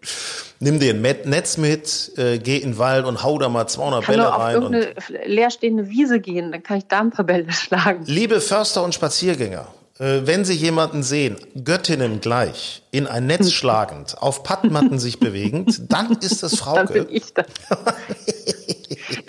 Nimm 0.60 0.80
dir 0.80 0.94
ein 0.94 1.02
Netz 1.02 1.58
mit, 1.58 2.12
äh, 2.18 2.38
geh 2.38 2.58
in 2.58 2.72
den 2.74 2.78
Wald 2.78 3.06
und 3.06 3.24
hau 3.24 3.40
da 3.40 3.50
mal 3.50 3.68
200 3.68 4.04
kann 4.04 4.14
Bälle 4.16 4.34
auf 4.34 4.40
rein. 4.40 4.56
Irgendeine 4.56 4.94
leerstehende 5.26 5.90
Wiese 5.90 6.20
gehen, 6.20 6.52
dann 6.52 6.62
kann 6.62 6.78
ich 6.78 6.86
da 6.88 7.00
ein 7.00 7.10
paar 7.10 7.26
Bälle 7.26 7.52
schlagen. 7.52 8.04
Liebe 8.06 8.40
Förster 8.40 8.84
und 8.84 8.94
Spaziergänger, 8.94 9.68
äh, 10.00 10.22
wenn 10.26 10.46
Sie 10.46 10.54
jemanden 10.54 11.02
sehen, 11.02 11.38
Göttinnen 11.64 12.22
gleich, 12.22 12.84
in 12.92 13.08
ein 13.08 13.26
Netz 13.26 13.52
schlagend, 13.52 14.16
auf 14.20 14.44
Pattmatten 14.44 15.00
sich 15.00 15.20
bewegend, 15.20 15.92
dann 15.92 16.12
ist 16.22 16.44
das 16.44 16.52
Dann 16.52 16.86
bin 16.88 17.04
Frauke. 17.04 17.08
ich 17.10 17.34
das. 17.34 17.46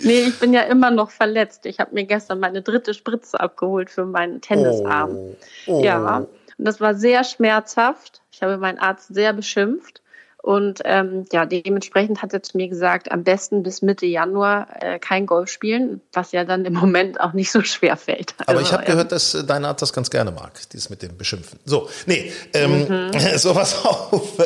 Nee, 0.08 0.20
ich 0.22 0.40
bin 0.40 0.52
ja 0.52 0.62
immer 0.62 0.90
noch 0.90 1.10
verletzt. 1.10 1.66
Ich 1.66 1.78
habe 1.78 1.94
mir 1.94 2.04
gestern 2.04 2.40
meine 2.40 2.62
dritte 2.62 2.94
Spritze 2.94 3.38
abgeholt 3.38 3.90
für 3.90 4.04
meinen 4.04 4.40
Tennisarm. 4.40 5.10
Oh. 5.14 5.36
Oh. 5.66 5.84
Ja, 5.84 6.18
und 6.18 6.28
das 6.58 6.80
war 6.80 6.94
sehr 6.94 7.22
schmerzhaft. 7.24 8.22
Ich 8.32 8.42
habe 8.42 8.56
meinen 8.58 8.78
Arzt 8.78 9.14
sehr 9.14 9.32
beschimpft. 9.32 10.02
Und 10.40 10.80
ähm, 10.84 11.26
ja, 11.32 11.44
dementsprechend 11.46 12.22
hat 12.22 12.32
er 12.32 12.42
zu 12.42 12.56
mir 12.56 12.68
gesagt, 12.68 13.10
am 13.10 13.24
besten 13.24 13.64
bis 13.64 13.82
Mitte 13.82 14.06
Januar 14.06 14.68
äh, 14.80 14.98
kein 14.98 15.26
Golf 15.26 15.50
spielen, 15.50 16.00
was 16.12 16.32
ja 16.32 16.44
dann 16.44 16.64
im 16.64 16.72
Moment 16.80 17.20
auch 17.20 17.32
nicht 17.32 17.50
so 17.50 17.62
schwer 17.62 17.96
fällt. 17.96 18.34
Aber 18.38 18.50
Also, 18.58 18.62
ich 18.62 18.72
habe 18.72 18.84
ähm, 18.84 18.92
gehört, 18.92 19.12
dass 19.12 19.34
äh, 19.34 19.44
dein 19.44 19.64
Arzt 19.64 19.82
das 19.82 19.92
ganz 19.92 20.10
gerne 20.10 20.30
mag, 20.30 20.52
dieses 20.72 20.90
mit 20.90 21.02
dem 21.02 21.16
Beschimpfen. 21.16 21.58
So, 21.64 21.88
nee, 22.06 22.32
ähm, 22.54 23.10
so 23.36 23.54
was 23.54 23.84
auf. 23.84 24.38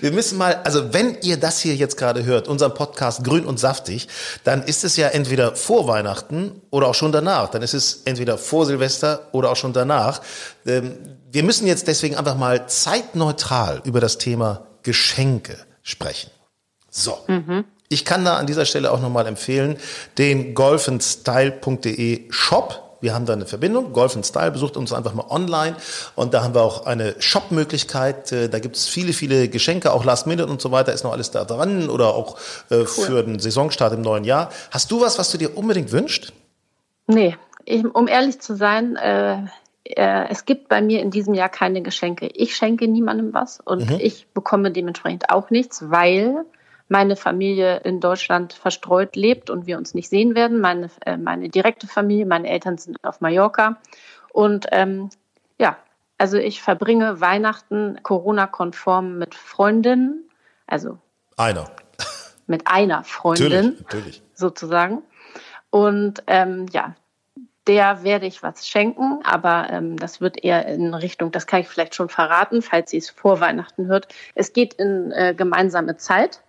Wir 0.00 0.12
müssen 0.12 0.38
mal, 0.38 0.60
also 0.64 0.94
wenn 0.94 1.18
ihr 1.22 1.36
das 1.36 1.60
hier 1.60 1.74
jetzt 1.74 1.96
gerade 1.96 2.24
hört, 2.24 2.46
unseren 2.46 2.72
Podcast 2.72 3.24
Grün 3.24 3.44
und 3.44 3.58
Saftig, 3.58 4.08
dann 4.44 4.62
ist 4.62 4.84
es 4.84 4.96
ja 4.96 5.08
entweder 5.08 5.56
vor 5.56 5.88
Weihnachten 5.88 6.62
oder 6.70 6.86
auch 6.86 6.94
schon 6.94 7.10
danach. 7.10 7.48
Dann 7.50 7.62
ist 7.62 7.74
es 7.74 8.02
entweder 8.04 8.38
vor 8.38 8.64
Silvester 8.64 9.28
oder 9.32 9.50
auch 9.50 9.56
schon 9.56 9.72
danach. 9.72 10.22
Ähm, 10.66 10.94
wir 11.30 11.42
müssen 11.42 11.66
jetzt 11.66 11.88
deswegen 11.88 12.16
einfach 12.16 12.36
mal 12.36 12.68
zeitneutral 12.68 13.80
über 13.84 14.00
das 14.00 14.18
Thema 14.18 14.66
Geschenke 14.82 15.56
sprechen. 15.82 16.30
So. 16.90 17.18
Ich 17.88 18.04
kann 18.04 18.24
da 18.24 18.36
an 18.36 18.46
dieser 18.46 18.64
Stelle 18.64 18.90
auch 18.92 19.00
nochmal 19.00 19.26
empfehlen, 19.26 19.78
den 20.18 20.54
golfenstyle.de 20.54 22.30
Shop. 22.30 22.96
Wir 23.02 23.14
haben 23.14 23.26
da 23.26 23.32
eine 23.32 23.46
Verbindung, 23.46 23.92
Golf 23.92 24.16
Style, 24.22 24.52
besucht 24.52 24.76
uns 24.76 24.92
einfach 24.92 25.12
mal 25.12 25.26
online 25.28 25.76
und 26.14 26.32
da 26.34 26.44
haben 26.44 26.54
wir 26.54 26.62
auch 26.62 26.86
eine 26.86 27.16
Shop-Möglichkeit. 27.18 28.30
Äh, 28.30 28.48
Da 28.48 28.60
gibt 28.60 28.76
es 28.76 28.86
viele, 28.86 29.12
viele 29.12 29.48
Geschenke, 29.48 29.92
auch 29.92 30.04
Last 30.04 30.28
Minute 30.28 30.48
und 30.48 30.62
so 30.62 30.70
weiter, 30.70 30.92
ist 30.92 31.02
noch 31.02 31.12
alles 31.12 31.32
da 31.32 31.44
dran 31.44 31.90
oder 31.90 32.14
auch 32.14 32.38
äh, 32.70 32.84
für 32.84 33.24
den 33.24 33.40
Saisonstart 33.40 33.92
im 33.92 34.02
neuen 34.02 34.22
Jahr. 34.22 34.50
Hast 34.70 34.90
du 34.92 35.00
was, 35.00 35.18
was 35.18 35.32
du 35.32 35.38
dir 35.38 35.56
unbedingt 35.56 35.90
wünschst? 35.90 36.32
Nee, 37.08 37.36
ich, 37.64 37.84
um 37.84 38.06
ehrlich 38.06 38.40
zu 38.40 38.54
sein, 38.56 38.94
äh, 38.94 39.38
äh, 39.84 40.28
es 40.28 40.44
gibt 40.44 40.68
bei 40.68 40.80
mir 40.80 41.00
in 41.00 41.10
diesem 41.10 41.34
Jahr 41.34 41.48
keine 41.48 41.82
Geschenke. 41.82 42.26
Ich 42.26 42.56
schenke 42.56 42.88
niemandem 42.88 43.34
was 43.34 43.60
und 43.60 43.90
ich 44.00 44.28
bekomme 44.28 44.70
dementsprechend 44.70 45.30
auch 45.30 45.50
nichts, 45.50 45.90
weil 45.90 46.44
meine 46.88 47.16
Familie 47.16 47.78
in 47.78 48.00
Deutschland 48.00 48.52
verstreut 48.52 49.16
lebt 49.16 49.50
und 49.50 49.66
wir 49.66 49.78
uns 49.78 49.94
nicht 49.94 50.08
sehen 50.08 50.34
werden. 50.34 50.60
Meine, 50.60 50.90
äh, 51.06 51.16
meine 51.16 51.48
direkte 51.48 51.86
Familie, 51.86 52.26
meine 52.26 52.48
Eltern 52.48 52.78
sind 52.78 53.02
auf 53.02 53.20
Mallorca. 53.20 53.80
Und 54.30 54.66
ähm, 54.70 55.10
ja, 55.58 55.76
also 56.18 56.36
ich 56.36 56.62
verbringe 56.62 57.20
Weihnachten 57.20 57.98
Corona-konform 58.02 59.18
mit 59.18 59.34
Freundinnen, 59.34 60.28
also 60.66 60.98
Einer. 61.36 61.70
mit 62.46 62.66
einer 62.66 63.04
Freundin 63.04 63.48
Natürlich, 63.48 63.80
natürlich. 63.80 64.22
sozusagen. 64.34 65.02
Und 65.70 66.22
ähm, 66.26 66.66
ja, 66.72 66.94
der 67.66 68.02
werde 68.02 68.26
ich 68.26 68.42
was 68.42 68.66
schenken, 68.66 69.20
aber 69.24 69.68
ähm, 69.70 69.96
das 69.96 70.20
wird 70.20 70.42
eher 70.42 70.66
in 70.66 70.94
Richtung, 70.94 71.30
das 71.30 71.46
kann 71.46 71.60
ich 71.60 71.68
vielleicht 71.68 71.94
schon 71.94 72.08
verraten, 72.08 72.60
falls 72.62 72.90
sie 72.90 72.98
es 72.98 73.10
vor 73.10 73.40
Weihnachten 73.40 73.86
hört. 73.86 74.08
Es 74.34 74.52
geht 74.52 74.74
in 74.74 75.12
äh, 75.12 75.34
gemeinsame 75.36 75.96
Zeit, 75.96 76.40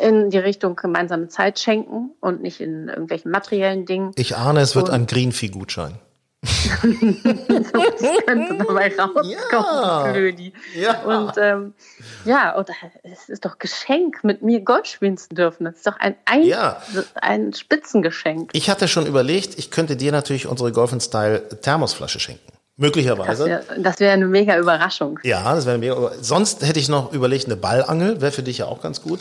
in 0.00 0.30
die 0.30 0.38
Richtung 0.38 0.76
gemeinsame 0.76 1.28
Zeit 1.28 1.58
schenken 1.58 2.10
und 2.20 2.42
nicht 2.42 2.60
in 2.60 2.88
irgendwelchen 2.88 3.30
materiellen 3.30 3.86
Dingen. 3.86 4.12
Ich 4.16 4.36
ahne, 4.36 4.60
es 4.60 4.76
wird 4.76 4.88
Und- 4.88 4.94
ein 4.94 5.06
Greenfee-Gutschein. 5.06 5.98
Das 6.42 8.22
könnte 8.26 8.56
dabei 8.58 8.92
rauskommen, 8.98 9.30
Ja. 9.30 10.12
Blödi. 10.12 10.52
Ja. 10.74 11.02
Und 11.02 11.32
ähm, 11.36 11.74
ja, 12.24 12.54
und 12.56 12.68
es 13.02 13.28
ist 13.28 13.44
doch 13.44 13.58
Geschenk, 13.58 14.24
mit 14.24 14.42
mir 14.42 14.60
Golf 14.60 14.86
spielen 14.86 15.16
zu 15.18 15.28
dürfen. 15.28 15.64
Das 15.64 15.76
ist 15.76 15.86
doch 15.86 15.98
ein, 15.98 16.16
ein, 16.24 16.42
Ja. 16.42 16.80
ein 17.20 17.52
Spitzengeschenk. 17.52 18.50
Ich 18.52 18.70
hatte 18.70 18.88
schon 18.88 19.06
überlegt, 19.06 19.58
ich 19.58 19.70
könnte 19.70 19.96
dir 19.96 20.12
natürlich 20.12 20.46
unsere 20.46 20.72
Golf 20.72 20.94
Style 21.00 21.46
Thermosflasche 21.60 22.20
schenken. 22.20 22.52
Möglicherweise. 22.76 23.62
Das 23.76 24.00
wäre 24.00 24.08
wär 24.08 24.12
eine 24.12 24.26
mega 24.26 24.56
Überraschung. 24.58 25.18
Ja, 25.22 25.54
das 25.54 25.66
wäre 25.66 25.76
mir. 25.76 25.94
aber 25.94 26.14
Sonst 26.22 26.66
hätte 26.66 26.80
ich 26.80 26.88
noch 26.88 27.12
überlegt, 27.12 27.44
eine 27.44 27.56
Ballangel 27.56 28.22
wäre 28.22 28.32
für 28.32 28.42
dich 28.42 28.58
ja 28.58 28.66
auch 28.66 28.80
ganz 28.80 29.02
gut. 29.02 29.20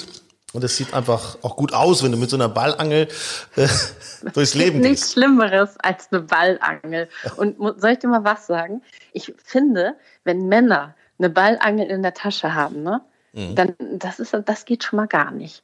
Und 0.54 0.64
es 0.64 0.78
sieht 0.78 0.94
einfach 0.94 1.38
auch 1.44 1.56
gut 1.56 1.74
aus, 1.74 2.04
wenn 2.04 2.12
du 2.12 2.18
mit 2.18 2.30
so 2.30 2.36
einer 2.36 2.50
Ballangel 2.50 3.08
äh, 3.56 3.68
durchs 4.34 4.56
Leben 4.56 4.80
Nichts 4.80 5.02
gehst. 5.02 5.14
Schlimmeres 5.14 5.78
als 5.78 6.08
eine 6.12 6.22
Ballangel. 6.22 7.08
Und 7.38 7.58
soll 7.80 7.92
ich 7.92 8.00
dir 8.00 8.08
mal 8.08 8.24
was 8.24 8.48
sagen? 8.48 8.82
Ich 9.14 9.34
finde, 9.44 9.96
wenn 10.24 10.48
Männer 10.48 10.96
eine 11.20 11.30
Ballangel 11.30 11.88
in 11.88 12.02
der 12.02 12.14
Tasche 12.14 12.54
haben, 12.54 12.84
ne, 12.84 13.02
Mhm. 13.34 13.56
dann 13.56 13.76
das 13.80 14.20
ist 14.20 14.36
das 14.46 14.66
geht 14.66 14.84
schon 14.84 14.98
mal 14.98 15.08
gar 15.08 15.32
nicht. 15.32 15.64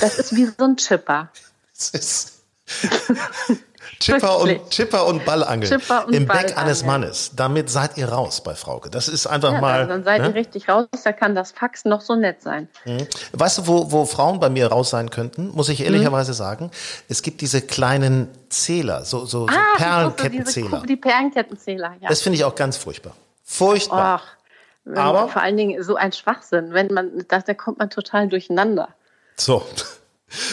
Das 0.00 0.18
ist 0.18 0.34
wie 0.34 0.46
so 0.46 0.64
ein 0.64 0.76
Chipper. 0.76 1.30
Es 1.78 1.90
ist 1.90 2.42
Chipper 4.00 4.38
und. 4.40 4.70
Chipper 4.70 5.06
und 5.06 5.24
Ballangel 5.24 5.68
Chipper 5.68 6.06
und 6.06 6.12
im 6.14 6.26
Beck 6.26 6.36
Ballangel. 6.36 6.54
eines 6.58 6.84
Mannes. 6.84 7.32
Damit 7.36 7.70
seid 7.70 7.96
ihr 7.98 8.08
raus 8.08 8.42
bei 8.42 8.54
Frauke. 8.54 8.90
Das 8.90 9.08
ist 9.08 9.26
einfach 9.26 9.52
Ja, 9.52 9.60
mal. 9.60 9.78
dann, 9.80 9.88
dann 9.88 10.04
seid 10.04 10.22
ne? 10.22 10.28
ihr 10.28 10.34
richtig 10.34 10.68
raus, 10.68 10.86
da 11.04 11.12
kann 11.12 11.34
das 11.34 11.52
Fax 11.52 11.84
noch 11.84 12.00
so 12.00 12.14
nett 12.14 12.42
sein. 12.42 12.68
Weißt 13.32 13.58
du, 13.58 13.66
wo, 13.66 13.90
wo 13.92 14.04
Frauen 14.04 14.40
bei 14.40 14.48
mir 14.50 14.68
raus 14.68 14.90
sein 14.90 15.10
könnten? 15.10 15.50
Muss 15.52 15.68
Mhm. 15.68 15.72
ich 15.74 15.80
ehrlicherweise 15.84 16.34
sagen. 16.34 16.70
Es 17.08 17.22
gibt 17.22 17.40
diese 17.40 17.62
kleinen 17.62 18.28
Zähler, 18.48 19.04
so, 19.04 19.20
so, 19.26 19.46
so 19.46 19.46
Ah, 19.48 19.52
diese 19.78 19.84
Perlenkettenzähler. 19.84 20.82
Die 20.88 20.96
Perlenkettenzähler, 20.96 21.94
ja. 22.00 22.08
Das 22.08 22.20
finde 22.22 22.36
ich 22.36 22.44
auch 22.44 22.54
ganz 22.54 22.76
furchtbar. 22.76 23.12
Furchtbar. 23.44 24.22
Ach, 24.22 24.36
wenn, 24.84 24.98
Aber- 24.98 25.28
vor 25.28 25.42
allen 25.42 25.56
Dingen 25.56 25.82
so 25.82 25.96
ein 25.96 26.12
Schwachsinn, 26.12 26.72
wenn 26.72 26.88
man, 26.92 27.24
da, 27.28 27.40
da 27.40 27.54
kommt 27.54 27.78
man 27.78 27.90
total 27.90 28.28
durcheinander. 28.28 28.88
So. 29.36 29.64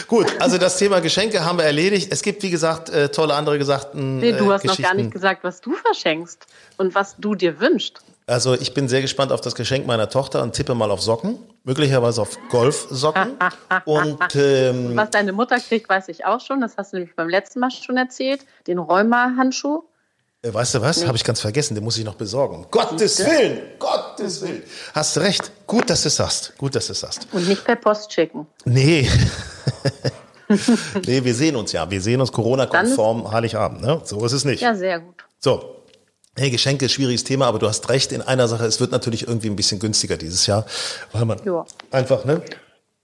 Gut, 0.06 0.26
also 0.40 0.56
das 0.56 0.78
Thema 0.78 1.00
Geschenke 1.00 1.44
haben 1.44 1.58
wir 1.58 1.64
erledigt. 1.64 2.12
Es 2.12 2.22
gibt, 2.22 2.42
wie 2.42 2.50
gesagt, 2.50 2.90
äh, 2.90 3.08
tolle 3.08 3.34
andere 3.34 3.58
Gesagten. 3.58 4.18
Nee, 4.18 4.32
du 4.32 4.50
äh, 4.50 4.54
hast 4.54 4.64
noch 4.64 4.78
gar 4.78 4.94
nicht 4.94 5.10
gesagt, 5.10 5.42
was 5.42 5.60
du 5.60 5.74
verschenkst 5.74 6.46
und 6.76 6.94
was 6.94 7.16
du 7.16 7.34
dir 7.34 7.60
wünschst. 7.60 8.00
Also 8.26 8.54
ich 8.54 8.72
bin 8.72 8.88
sehr 8.88 9.02
gespannt 9.02 9.32
auf 9.32 9.42
das 9.42 9.54
Geschenk 9.54 9.86
meiner 9.86 10.08
Tochter 10.08 10.42
und 10.42 10.54
tippe 10.54 10.74
mal 10.74 10.90
auf 10.90 11.02
Socken. 11.02 11.38
Möglicherweise 11.64 12.22
auf 12.22 12.38
Golfsocken. 12.50 13.32
und 13.84 14.36
ähm, 14.36 14.96
Was 14.96 15.10
deine 15.10 15.32
Mutter 15.32 15.58
kriegt, 15.58 15.88
weiß 15.88 16.08
ich 16.08 16.24
auch 16.24 16.40
schon. 16.40 16.60
Das 16.60 16.76
hast 16.76 16.92
du 16.92 16.98
nämlich 16.98 17.16
beim 17.16 17.28
letzten 17.28 17.60
Mal 17.60 17.70
schon 17.70 17.96
erzählt. 17.96 18.40
Den 18.66 18.78
Rheuma-Handschuh. 18.78 19.82
Äh, 20.44 20.52
weißt 20.54 20.74
du 20.74 20.80
was? 20.82 21.06
Habe 21.06 21.16
ich 21.16 21.24
ganz 21.24 21.40
vergessen. 21.40 21.74
Den 21.74 21.82
muss 21.84 21.96
ich 21.98 22.04
noch 22.04 22.14
besorgen. 22.14 22.56
Um 22.56 22.66
Gottes 22.70 23.18
Willen! 23.18 23.58
Gottes 23.78 24.42
Willen! 24.42 24.62
Hast 24.94 25.18
recht. 25.18 25.50
Gut, 25.66 25.88
dass 25.90 26.02
du 26.02 26.08
es 26.08 26.16
sagst. 26.16 26.52
Gut, 26.58 26.74
dass 26.74 26.86
du 26.86 26.92
es 26.92 27.00
sagst. 27.00 27.26
Und 27.32 27.48
nicht 27.48 27.64
per 27.64 27.76
Post 27.76 28.12
schicken. 28.12 28.46
Nee. 28.64 29.08
nee, 31.06 31.24
wir 31.24 31.34
sehen 31.34 31.56
uns 31.56 31.72
ja. 31.72 31.90
Wir 31.90 32.00
sehen 32.00 32.20
uns 32.20 32.30
Corona-konform 32.30 33.30
Heiligabend. 33.32 33.80
Ne? 33.82 34.00
So 34.04 34.24
ist 34.24 34.32
es 34.32 34.44
nicht. 34.44 34.60
Ja, 34.60 34.74
sehr 34.74 35.00
gut. 35.00 35.24
So. 35.40 35.70
Hey, 36.36 36.50
Geschenke, 36.50 36.88
schwieriges 36.88 37.22
Thema, 37.22 37.46
aber 37.46 37.60
du 37.60 37.68
hast 37.68 37.88
recht 37.88 38.10
in 38.10 38.20
einer 38.20 38.48
Sache, 38.48 38.66
es 38.66 38.80
wird 38.80 38.90
natürlich 38.90 39.28
irgendwie 39.28 39.48
ein 39.48 39.54
bisschen 39.54 39.78
günstiger 39.78 40.16
dieses 40.16 40.46
Jahr, 40.48 40.66
weil 41.12 41.24
man 41.26 41.40
Ja. 41.44 41.64
einfach, 41.92 42.24
ne? 42.24 42.42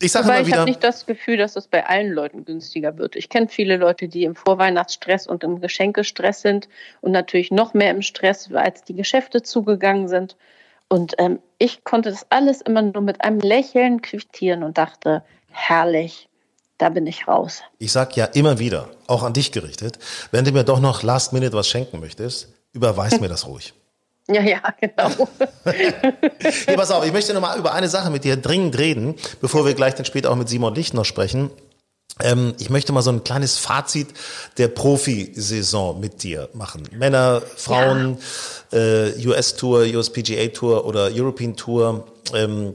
Ich 0.02 0.12
sage 0.12 0.26
Aber 0.26 0.38
immer 0.38 0.46
ich 0.46 0.52
habe 0.52 0.62
wieder, 0.62 0.70
nicht 0.70 0.84
das 0.84 1.06
Gefühl, 1.06 1.36
dass 1.36 1.56
es 1.56 1.66
bei 1.66 1.86
allen 1.86 2.12
Leuten 2.12 2.44
günstiger 2.44 2.96
wird. 2.96 3.16
Ich 3.16 3.28
kenne 3.28 3.48
viele 3.48 3.76
Leute, 3.76 4.08
die 4.08 4.24
im 4.24 4.34
Vorweihnachtsstress 4.34 5.26
und 5.26 5.44
im 5.44 5.60
Geschenkestress 5.60 6.40
sind 6.40 6.68
und 7.02 7.12
natürlich 7.12 7.50
noch 7.50 7.74
mehr 7.74 7.90
im 7.90 8.02
Stress, 8.02 8.50
als 8.52 8.82
die 8.84 8.94
Geschäfte 8.94 9.42
zugegangen 9.42 10.08
sind. 10.08 10.36
Und 10.88 11.14
ähm, 11.18 11.38
ich 11.58 11.84
konnte 11.84 12.10
das 12.10 12.26
alles 12.30 12.62
immer 12.62 12.82
nur 12.82 13.02
mit 13.02 13.22
einem 13.22 13.40
Lächeln 13.40 14.00
quittieren 14.00 14.62
und 14.62 14.78
dachte, 14.78 15.22
herrlich, 15.50 16.28
da 16.78 16.88
bin 16.88 17.06
ich 17.06 17.28
raus. 17.28 17.62
ich 17.78 17.92
sag 17.92 18.16
ja 18.16 18.24
immer 18.24 18.58
wieder, 18.58 18.88
auch 19.06 19.22
an 19.22 19.34
dich 19.34 19.52
gerichtet, 19.52 19.98
wenn 20.30 20.46
du 20.46 20.52
mir 20.52 20.64
doch 20.64 20.80
noch 20.80 21.02
last 21.02 21.34
minute 21.34 21.52
was 21.52 21.68
schenken 21.68 22.00
möchtest, 22.00 22.54
überweis 22.72 23.20
mir 23.20 23.28
das 23.28 23.46
ruhig. 23.46 23.74
Ja, 24.28 24.42
ja, 24.42 24.60
genau. 24.80 25.28
Hey, 26.66 26.76
pass 26.76 26.90
auf, 26.90 27.04
ich 27.04 27.12
möchte 27.12 27.34
noch 27.34 27.40
mal 27.40 27.58
über 27.58 27.72
eine 27.74 27.88
Sache 27.88 28.10
mit 28.10 28.24
dir 28.24 28.36
dringend 28.36 28.78
reden, 28.78 29.14
bevor 29.40 29.66
wir 29.66 29.74
gleich 29.74 29.94
dann 29.94 30.04
später 30.04 30.30
auch 30.30 30.36
mit 30.36 30.48
Simon 30.48 30.74
Licht 30.74 30.94
noch 30.94 31.04
sprechen. 31.04 31.50
Ähm, 32.22 32.54
ich 32.58 32.70
möchte 32.70 32.92
mal 32.92 33.02
so 33.02 33.10
ein 33.10 33.24
kleines 33.24 33.58
Fazit 33.58 34.08
der 34.58 34.68
Profisaison 34.68 36.00
mit 36.00 36.22
dir 36.22 36.48
machen. 36.54 36.82
Männer, 36.92 37.42
Frauen, 37.56 38.18
äh, 38.72 39.12
US-Tour, 39.26 39.82
USPGA-Tour 39.82 40.84
oder 40.84 41.10
European 41.12 41.56
Tour. 41.56 42.06
Ähm, 42.34 42.74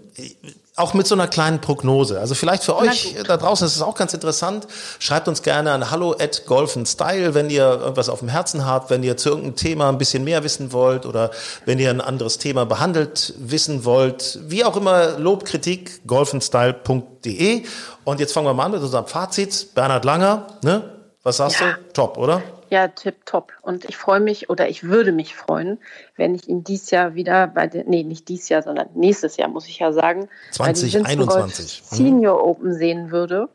auch 0.78 0.94
mit 0.94 1.08
so 1.08 1.16
einer 1.16 1.28
kleinen 1.28 1.62
Prognose. 1.62 2.20
Also 2.20 2.36
vielleicht 2.36 2.64
für 2.64 2.76
euch 2.76 3.16
da 3.26 3.38
draußen 3.38 3.66
ist 3.66 3.76
es 3.78 3.82
auch 3.82 3.96
ganz 3.96 4.14
interessant. 4.14 4.68
Schreibt 5.00 5.28
uns 5.30 5.42
gerne 5.42 5.72
an 5.72 5.90
hallo 5.90 6.14
at 6.20 6.46
golfenstyle, 6.46 7.34
wenn 7.34 7.50
ihr 7.50 7.64
irgendwas 7.66 8.10
auf 8.10 8.20
dem 8.20 8.28
Herzen 8.28 8.66
habt, 8.66 8.90
wenn 8.90 9.02
ihr 9.02 9.16
zu 9.16 9.30
irgendeinem 9.30 9.56
Thema 9.56 9.88
ein 9.90 9.98
bisschen 9.98 10.26
mehr 10.26 10.44
wissen 10.44 10.74
wollt 10.74 11.06
oder 11.06 11.32
wenn 11.66 11.80
ihr 11.80 11.90
ein 11.90 12.02
anderes 12.02 12.40
Thema 12.40 12.66
behandelt 12.66 13.34
wissen 13.38 13.86
wollt. 13.86 14.40
Wie 14.48 14.66
auch 14.66 14.76
immer, 14.76 15.18
Lob, 15.18 15.46
Kritik, 15.46 16.06
golfenstyle.de. 16.08 17.64
Und 18.04 18.20
jetzt 18.20 18.34
fangen 18.34 18.48
wir 18.48 18.54
mal 18.54 18.66
an 18.66 18.72
mit 18.72 18.82
unserem 18.82 19.08
Fazit. 19.08 19.74
Bernhard 19.76 20.04
Langer, 20.04 20.48
ne? 20.62 20.92
Was 21.24 21.38
sagst 21.38 21.60
Ja. 21.62 21.72
du? 21.72 21.94
Top, 21.94 22.18
oder? 22.18 22.42
Ja, 22.70 22.88
tipptopp. 22.88 23.54
Und 23.62 23.86
ich 23.86 23.98
freue 23.98 24.20
mich 24.20 24.50
oder 24.50 24.68
ich 24.70 24.84
würde 24.84 25.12
mich 25.12 25.36
freuen, 25.36 25.78
wenn 26.16 26.36
ich 26.36 26.48
ihn 26.48 26.64
dieses 26.64 26.92
Jahr 26.92 27.16
wieder 27.16 27.48
bei 27.48 27.68
den, 27.68 27.88
nee, 27.88 28.04
nicht 28.04 28.28
dieses 28.28 28.50
Jahr, 28.50 28.64
sondern 28.64 28.90
nächstes 28.96 29.38
Jahr, 29.38 29.50
muss 29.50 29.68
ich 29.68 29.80
ja 29.80 29.92
sagen, 29.92 30.28
2021 30.52 31.82
mhm. 31.82 31.96
Senior 31.96 32.44
Open 32.44 32.74
sehen 32.74 33.12
würde. 33.12 33.50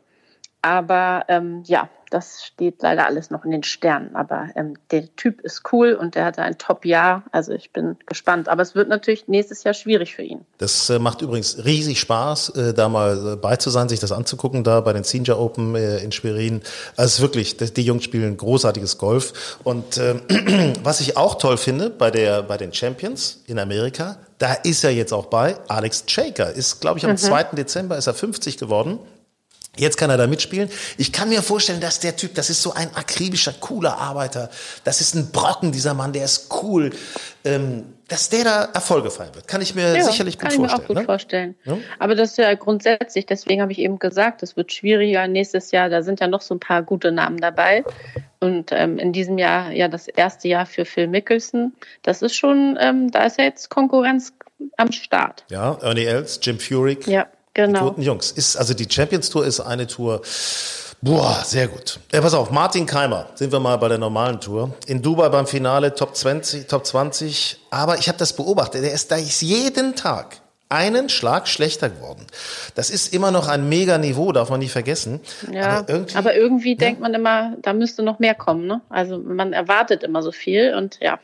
Aber 0.61 1.25
ähm, 1.27 1.63
ja, 1.65 1.89
das 2.11 2.43
steht 2.43 2.81
leider 2.81 3.07
alles 3.07 3.31
noch 3.31 3.45
in 3.45 3.51
den 3.51 3.63
Sternen. 3.63 4.15
Aber 4.15 4.49
ähm, 4.55 4.75
der 4.91 5.15
Typ 5.15 5.41
ist 5.41 5.63
cool 5.71 5.93
und 5.93 6.15
der 6.15 6.25
hatte 6.25 6.41
ein 6.43 6.57
Top-Jahr. 6.57 7.23
Also 7.31 7.53
ich 7.53 7.71
bin 7.71 7.97
gespannt. 8.05 8.49
Aber 8.49 8.61
es 8.61 8.75
wird 8.75 8.89
natürlich 8.89 9.27
nächstes 9.27 9.63
Jahr 9.63 9.73
schwierig 9.73 10.15
für 10.15 10.21
ihn. 10.21 10.41
Das 10.57 10.89
äh, 10.89 10.99
macht 10.99 11.21
übrigens 11.21 11.63
riesig 11.63 11.99
Spaß, 11.99 12.49
äh, 12.49 12.73
da 12.73 12.89
mal 12.89 13.33
äh, 13.33 13.35
bei 13.37 13.55
zu 13.55 13.69
sein, 13.69 13.89
sich 13.89 13.99
das 13.99 14.11
anzugucken, 14.11 14.63
da 14.63 14.81
bei 14.81 14.93
den 14.93 15.03
Senior 15.03 15.39
Open 15.39 15.75
äh, 15.75 15.99
in 15.99 16.11
Schwerin. 16.11 16.61
Also 16.97 17.21
wirklich, 17.21 17.57
die 17.57 17.83
Jungs 17.83 18.03
spielen 18.03 18.35
großartiges 18.35 18.97
Golf. 18.97 19.57
Und 19.63 19.97
äh, 19.97 20.15
was 20.83 20.99
ich 20.99 21.15
auch 21.15 21.35
toll 21.35 21.57
finde 21.57 21.89
bei, 21.89 22.11
der, 22.11 22.43
bei 22.43 22.57
den 22.57 22.73
Champions 22.73 23.41
in 23.47 23.57
Amerika, 23.57 24.17
da 24.37 24.53
ist 24.53 24.83
er 24.83 24.91
jetzt 24.91 25.13
auch 25.13 25.27
bei. 25.27 25.55
Alex 25.67 26.03
Shaker 26.07 26.51
ist, 26.51 26.81
glaube 26.81 26.97
ich, 26.97 27.05
am 27.05 27.11
mhm. 27.11 27.17
2. 27.17 27.43
Dezember 27.53 27.97
ist 27.97 28.07
er 28.07 28.13
50 28.13 28.57
geworden. 28.57 28.99
Jetzt 29.77 29.95
kann 29.97 30.09
er 30.09 30.17
da 30.17 30.27
mitspielen. 30.27 30.69
Ich 30.97 31.13
kann 31.13 31.29
mir 31.29 31.41
vorstellen, 31.41 31.79
dass 31.79 32.01
der 32.01 32.17
Typ, 32.17 32.35
das 32.35 32.49
ist 32.49 32.61
so 32.61 32.73
ein 32.73 32.93
akribischer, 32.93 33.53
cooler 33.59 33.97
Arbeiter. 33.97 34.49
Das 34.83 34.99
ist 34.99 35.15
ein 35.15 35.31
Brocken, 35.31 35.71
dieser 35.71 35.93
Mann, 35.93 36.11
der 36.11 36.25
ist 36.25 36.49
cool. 36.61 36.91
Ähm, 37.45 37.85
dass 38.09 38.29
der 38.29 38.43
da 38.43 38.63
Erfolge 38.73 39.09
feiern 39.09 39.33
wird, 39.33 39.47
kann 39.47 39.61
ich 39.61 39.73
mir 39.73 39.95
ja, 39.95 40.03
sicherlich 40.03 40.37
gut 40.37 40.51
vorstellen. 40.51 40.67
Kann 40.67 40.75
ich 40.75 40.77
mir 40.77 40.83
auch 40.83 40.87
gut 40.87 40.97
ne? 40.97 41.03
vorstellen. 41.03 41.55
Ja? 41.63 41.77
Aber 41.99 42.15
das 42.15 42.31
ist 42.31 42.37
ja 42.37 42.53
grundsätzlich, 42.55 43.25
deswegen 43.25 43.61
habe 43.61 43.71
ich 43.71 43.79
eben 43.79 43.99
gesagt, 43.99 44.43
es 44.43 44.57
wird 44.57 44.73
schwieriger 44.73 45.25
nächstes 45.29 45.71
Jahr. 45.71 45.87
Da 45.87 46.03
sind 46.03 46.19
ja 46.19 46.27
noch 46.27 46.41
so 46.41 46.55
ein 46.55 46.59
paar 46.59 46.83
gute 46.83 47.13
Namen 47.13 47.37
dabei. 47.37 47.85
Und 48.41 48.73
ähm, 48.73 48.99
in 48.99 49.13
diesem 49.13 49.37
Jahr 49.37 49.71
ja 49.71 49.87
das 49.87 50.09
erste 50.09 50.49
Jahr 50.49 50.65
für 50.65 50.83
Phil 50.83 51.07
Mickelson. 51.07 51.71
Das 52.01 52.21
ist 52.21 52.35
schon, 52.35 52.77
ähm, 52.81 53.09
da 53.11 53.23
ist 53.23 53.37
ja 53.37 53.45
jetzt 53.45 53.69
Konkurrenz 53.69 54.33
am 54.75 54.91
Start. 54.91 55.45
Ja, 55.49 55.77
Ernie 55.81 56.05
Els, 56.05 56.41
Jim 56.43 56.59
Furyk. 56.59 57.07
Ja. 57.07 57.27
Genau. 57.53 57.79
Die 57.79 57.85
guten 57.85 58.01
Jungs. 58.01 58.31
Ist, 58.31 58.55
also 58.55 58.73
die 58.73 58.87
Champions 58.89 59.29
Tour 59.29 59.45
ist 59.45 59.59
eine 59.59 59.87
Tour. 59.87 60.21
Boah, 61.01 61.41
sehr 61.43 61.67
gut. 61.67 61.99
Ja, 62.13 62.21
pass 62.21 62.35
auf, 62.35 62.51
Martin 62.51 62.85
Keimer, 62.85 63.27
sind 63.33 63.51
wir 63.51 63.59
mal 63.59 63.75
bei 63.77 63.87
der 63.87 63.97
normalen 63.97 64.39
Tour. 64.39 64.75
In 64.85 65.01
Dubai 65.01 65.29
beim 65.29 65.47
Finale 65.47 65.95
Top 65.95 66.15
20, 66.15 66.67
Top 66.67 66.85
20. 66.85 67.59
Aber 67.71 67.97
ich 67.97 68.07
habe 68.07 68.19
das 68.19 68.33
beobachtet, 68.33 68.83
der 68.83 68.93
ist, 68.93 69.11
da 69.11 69.15
ist 69.15 69.41
jeden 69.41 69.95
Tag 69.95 70.41
einen 70.71 71.09
Schlag 71.09 71.47
schlechter 71.47 71.89
geworden. 71.89 72.25
Das 72.75 72.89
ist 72.89 73.13
immer 73.13 73.31
noch 73.31 73.47
ein 73.47 73.67
mega 73.67 73.97
Niveau, 73.97 74.31
darf 74.31 74.49
man 74.49 74.59
nicht 74.59 74.71
vergessen. 74.71 75.19
Ja, 75.51 75.79
aber 75.79 75.89
irgendwie, 75.89 76.15
aber 76.15 76.35
irgendwie 76.35 76.71
ja. 76.71 76.77
denkt 76.77 77.01
man 77.01 77.13
immer, 77.13 77.57
da 77.61 77.73
müsste 77.73 78.03
noch 78.03 78.19
mehr 78.19 78.35
kommen. 78.35 78.67
Ne? 78.67 78.81
Also 78.89 79.17
man 79.17 79.53
erwartet 79.53 80.03
immer 80.03 80.23
so 80.23 80.31
viel 80.31 80.73
und 80.75 80.97
ja. 81.01 81.19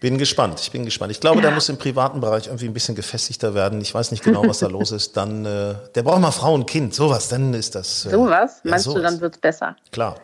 Bin 0.00 0.16
gespannt, 0.16 0.60
ich 0.60 0.70
bin 0.70 0.84
gespannt. 0.84 1.10
Ich 1.10 1.20
glaube, 1.20 1.36
ja. 1.36 1.42
der 1.42 1.50
muss 1.54 1.68
im 1.68 1.76
privaten 1.76 2.20
Bereich 2.20 2.46
irgendwie 2.46 2.66
ein 2.66 2.72
bisschen 2.72 2.94
gefestigter 2.94 3.54
werden. 3.54 3.80
Ich 3.80 3.92
weiß 3.92 4.12
nicht 4.12 4.22
genau, 4.22 4.46
was 4.46 4.60
da 4.60 4.66
los 4.68 4.92
ist. 4.92 5.16
Dann, 5.16 5.44
äh, 5.44 5.74
der 5.94 6.02
braucht 6.02 6.20
mal 6.20 6.30
Frau 6.30 6.54
und 6.54 6.66
Kind, 6.66 6.94
sowas, 6.94 7.28
dann 7.28 7.52
ist 7.54 7.74
das. 7.74 8.06
Äh, 8.06 8.10
sowas? 8.10 8.60
Ja, 8.62 8.70
Meinst 8.70 8.84
sowas. 8.84 8.96
du, 8.96 9.02
dann 9.02 9.20
wird's 9.20 9.38
besser? 9.38 9.76
Klar. 9.90 10.16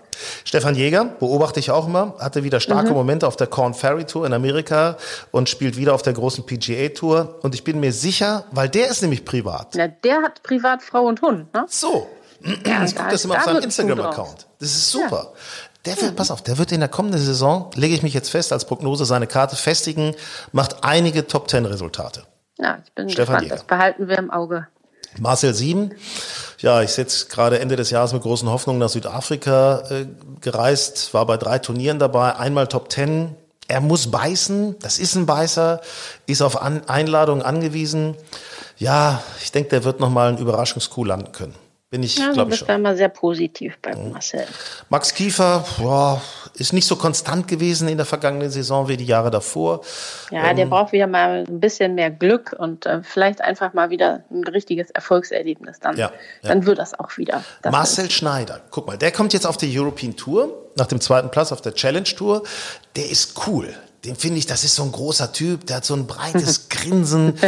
Stefan 0.44 0.76
Jäger, 0.76 1.04
beobachte 1.04 1.58
ich 1.58 1.72
auch 1.72 1.88
immer, 1.88 2.14
hatte 2.20 2.44
wieder 2.44 2.60
starke 2.60 2.90
mhm. 2.90 2.96
Momente 2.96 3.26
auf 3.26 3.34
der 3.34 3.48
Corn 3.48 3.74
Ferry 3.74 4.04
Tour 4.04 4.26
in 4.26 4.32
Amerika 4.32 4.96
und 5.32 5.48
spielt 5.48 5.76
wieder 5.76 5.92
auf 5.92 6.02
der 6.02 6.12
großen 6.12 6.46
PGA 6.46 6.90
Tour. 6.90 7.40
Und 7.42 7.54
ich 7.56 7.64
bin 7.64 7.80
mir 7.80 7.92
sicher, 7.92 8.44
weil 8.52 8.68
der 8.68 8.88
ist 8.88 9.02
nämlich 9.02 9.24
privat. 9.24 9.74
Ja, 9.74 9.88
der 9.88 10.22
hat 10.22 10.42
privat 10.44 10.82
Frau 10.82 11.02
und 11.06 11.20
Hund, 11.20 11.52
ne? 11.52 11.66
So. 11.68 12.08
Ja, 12.66 12.84
ich 12.84 12.94
gucke 12.94 13.10
das 13.10 13.24
immer 13.24 13.34
da 13.34 13.40
auf 13.40 13.46
seinem 13.46 13.62
Instagram-Account. 13.62 14.46
Das 14.58 14.68
ist 14.68 14.90
super. 14.90 15.32
Ja. 15.32 15.40
Der 15.86 16.00
wird, 16.00 16.16
pass 16.16 16.30
auf, 16.30 16.42
der 16.42 16.56
wird 16.56 16.72
in 16.72 16.80
der 16.80 16.88
kommenden 16.88 17.20
Saison, 17.20 17.70
lege 17.74 17.94
ich 17.94 18.02
mich 18.02 18.14
jetzt 18.14 18.30
fest 18.30 18.52
als 18.52 18.64
Prognose, 18.64 19.04
seine 19.04 19.26
Karte 19.26 19.56
festigen, 19.56 20.14
macht 20.52 20.82
einige 20.82 21.26
Top 21.26 21.48
Ten 21.48 21.66
Resultate. 21.66 22.22
Ja, 22.58 22.78
ich 22.84 22.92
bin 22.92 23.10
Stefan 23.10 23.26
gespannt. 23.26 23.42
Jäger. 23.42 23.54
Das 23.56 23.64
behalten 23.64 24.08
wir 24.08 24.18
im 24.18 24.30
Auge. 24.30 24.66
Marcel 25.18 25.54
Sieben, 25.54 25.92
ja, 26.58 26.82
ich 26.82 26.90
sitze 26.90 27.26
gerade 27.28 27.60
Ende 27.60 27.76
des 27.76 27.90
Jahres 27.90 28.12
mit 28.12 28.22
großen 28.22 28.48
Hoffnungen 28.48 28.80
nach 28.80 28.88
Südafrika 28.88 29.82
äh, 29.90 30.06
gereist, 30.40 31.14
war 31.14 31.26
bei 31.26 31.36
drei 31.36 31.58
Turnieren 31.58 31.98
dabei, 31.98 32.36
einmal 32.36 32.66
Top 32.66 32.88
Ten. 32.88 33.36
Er 33.68 33.80
muss 33.80 34.10
beißen, 34.10 34.78
das 34.80 34.98
ist 34.98 35.14
ein 35.14 35.26
Beißer, 35.26 35.80
ist 36.26 36.42
auf 36.42 36.60
An 36.60 36.86
Einladung 36.88 37.42
angewiesen. 37.42 38.16
Ja, 38.76 39.22
ich 39.42 39.52
denke, 39.52 39.70
der 39.70 39.84
wird 39.84 40.00
nochmal 40.00 40.28
einen 40.28 40.38
Überraschungskuh 40.38 41.04
landen 41.04 41.32
können. 41.32 41.54
Bin 41.94 42.02
ich, 42.02 42.18
ja, 42.18 42.32
glaube 42.32 42.52
ich 42.52 42.58
schon. 42.58 42.66
war 42.66 42.74
immer 42.74 42.96
sehr 42.96 43.08
positiv 43.08 43.78
bei 43.80 43.94
mhm. 43.94 44.10
Marcel. 44.10 44.44
Max 44.88 45.14
Kiefer 45.14 45.64
boah, 45.78 46.20
ist 46.54 46.72
nicht 46.72 46.88
so 46.88 46.96
konstant 46.96 47.46
gewesen 47.46 47.86
in 47.86 47.98
der 47.98 48.04
vergangenen 48.04 48.50
Saison 48.50 48.88
wie 48.88 48.96
die 48.96 49.04
Jahre 49.04 49.30
davor. 49.30 49.82
Ja, 50.32 50.50
ähm, 50.50 50.56
der 50.56 50.66
braucht 50.66 50.90
wieder 50.90 51.06
mal 51.06 51.44
ein 51.48 51.60
bisschen 51.60 51.94
mehr 51.94 52.10
Glück 52.10 52.52
und 52.58 52.84
äh, 52.84 53.04
vielleicht 53.04 53.40
einfach 53.42 53.74
mal 53.74 53.90
wieder 53.90 54.24
ein 54.32 54.42
richtiges 54.42 54.90
Erfolgserlebnis. 54.90 55.78
Dann, 55.78 55.96
ja, 55.96 56.10
ja. 56.42 56.48
dann 56.48 56.66
wird 56.66 56.78
das 56.78 56.98
auch 56.98 57.16
wieder. 57.16 57.44
Das 57.62 57.70
Marcel 57.70 58.10
Schneider, 58.10 58.60
guck 58.70 58.88
mal, 58.88 58.98
der 58.98 59.12
kommt 59.12 59.32
jetzt 59.32 59.46
auf 59.46 59.56
die 59.56 59.78
European 59.78 60.16
Tour, 60.16 60.52
nach 60.74 60.86
dem 60.86 61.00
zweiten 61.00 61.30
Platz 61.30 61.52
auf 61.52 61.60
der 61.60 61.74
Challenge 61.74 62.02
Tour. 62.02 62.42
Der 62.96 63.08
ist 63.08 63.46
cool 63.46 63.72
den 64.04 64.16
finde 64.16 64.38
ich, 64.38 64.46
das 64.46 64.64
ist 64.64 64.74
so 64.74 64.82
ein 64.82 64.92
großer 64.92 65.32
Typ, 65.32 65.66
der 65.66 65.76
hat 65.76 65.84
so 65.86 65.94
ein 65.94 66.06
breites 66.06 66.68
Grinsen. 66.68 67.38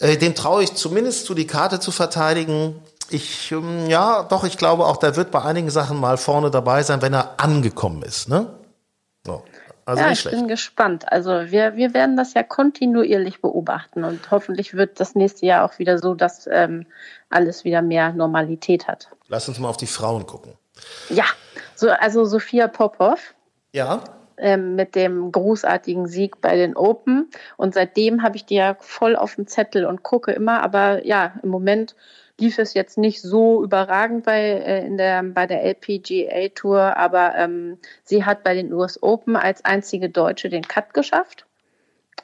äh, 0.00 0.16
dem 0.16 0.34
traue 0.34 0.64
ich 0.64 0.74
zumindest 0.74 1.26
zu, 1.26 1.34
die 1.34 1.46
Karte 1.46 1.78
zu 1.78 1.92
verteidigen. 1.92 2.74
Ich, 3.12 3.52
ähm, 3.52 3.86
ja, 3.86 4.22
doch, 4.22 4.44
ich 4.44 4.56
glaube 4.56 4.86
auch, 4.86 4.96
der 4.96 5.16
wird 5.16 5.30
bei 5.30 5.42
einigen 5.42 5.70
Sachen 5.70 6.00
mal 6.00 6.16
vorne 6.16 6.50
dabei 6.50 6.82
sein, 6.82 7.02
wenn 7.02 7.12
er 7.12 7.40
angekommen 7.40 8.02
ist, 8.02 8.28
ne? 8.28 8.54
So. 9.26 9.42
Also 9.84 10.02
ja, 10.02 10.10
ich 10.12 10.20
schlecht. 10.20 10.36
bin 10.36 10.48
gespannt. 10.48 11.10
Also 11.10 11.30
wir, 11.50 11.74
wir 11.76 11.92
werden 11.92 12.16
das 12.16 12.34
ja 12.34 12.42
kontinuierlich 12.42 13.40
beobachten 13.40 14.04
und 14.04 14.30
hoffentlich 14.30 14.74
wird 14.74 15.00
das 15.00 15.14
nächste 15.14 15.46
Jahr 15.46 15.64
auch 15.64 15.78
wieder 15.78 15.98
so, 15.98 16.14
dass 16.14 16.48
ähm, 16.50 16.86
alles 17.30 17.64
wieder 17.64 17.82
mehr 17.82 18.12
Normalität 18.12 18.86
hat. 18.86 19.08
Lass 19.28 19.48
uns 19.48 19.58
mal 19.58 19.68
auf 19.68 19.76
die 19.76 19.86
Frauen 19.86 20.26
gucken. 20.26 20.52
Ja, 21.08 21.24
so, 21.74 21.90
also 21.90 22.24
Sophia 22.24 22.68
Popov. 22.68 23.34
Ja. 23.72 24.04
Ähm, 24.36 24.76
mit 24.76 24.94
dem 24.94 25.32
großartigen 25.32 26.06
Sieg 26.06 26.40
bei 26.40 26.56
den 26.56 26.76
Open. 26.76 27.30
Und 27.56 27.74
seitdem 27.74 28.22
habe 28.22 28.36
ich 28.36 28.46
die 28.46 28.56
ja 28.56 28.76
voll 28.78 29.16
auf 29.16 29.34
dem 29.34 29.46
Zettel 29.46 29.84
und 29.84 30.02
gucke 30.02 30.32
immer. 30.32 30.62
Aber 30.62 31.04
ja, 31.04 31.34
im 31.42 31.48
Moment 31.50 31.96
lief 32.40 32.58
es 32.58 32.74
jetzt 32.74 32.98
nicht 32.98 33.20
so 33.22 33.62
überragend 33.62 34.24
bei, 34.24 34.40
äh, 34.40 34.86
in 34.86 34.96
der, 34.96 35.22
bei 35.22 35.46
der 35.46 35.62
LPGA 35.62 36.48
Tour, 36.54 36.96
aber 36.96 37.34
ähm, 37.36 37.78
sie 38.04 38.24
hat 38.24 38.42
bei 38.42 38.54
den 38.54 38.72
US 38.72 39.02
Open 39.02 39.36
als 39.36 39.64
einzige 39.64 40.08
Deutsche 40.08 40.48
den 40.48 40.66
Cut 40.66 40.94
geschafft 40.94 41.46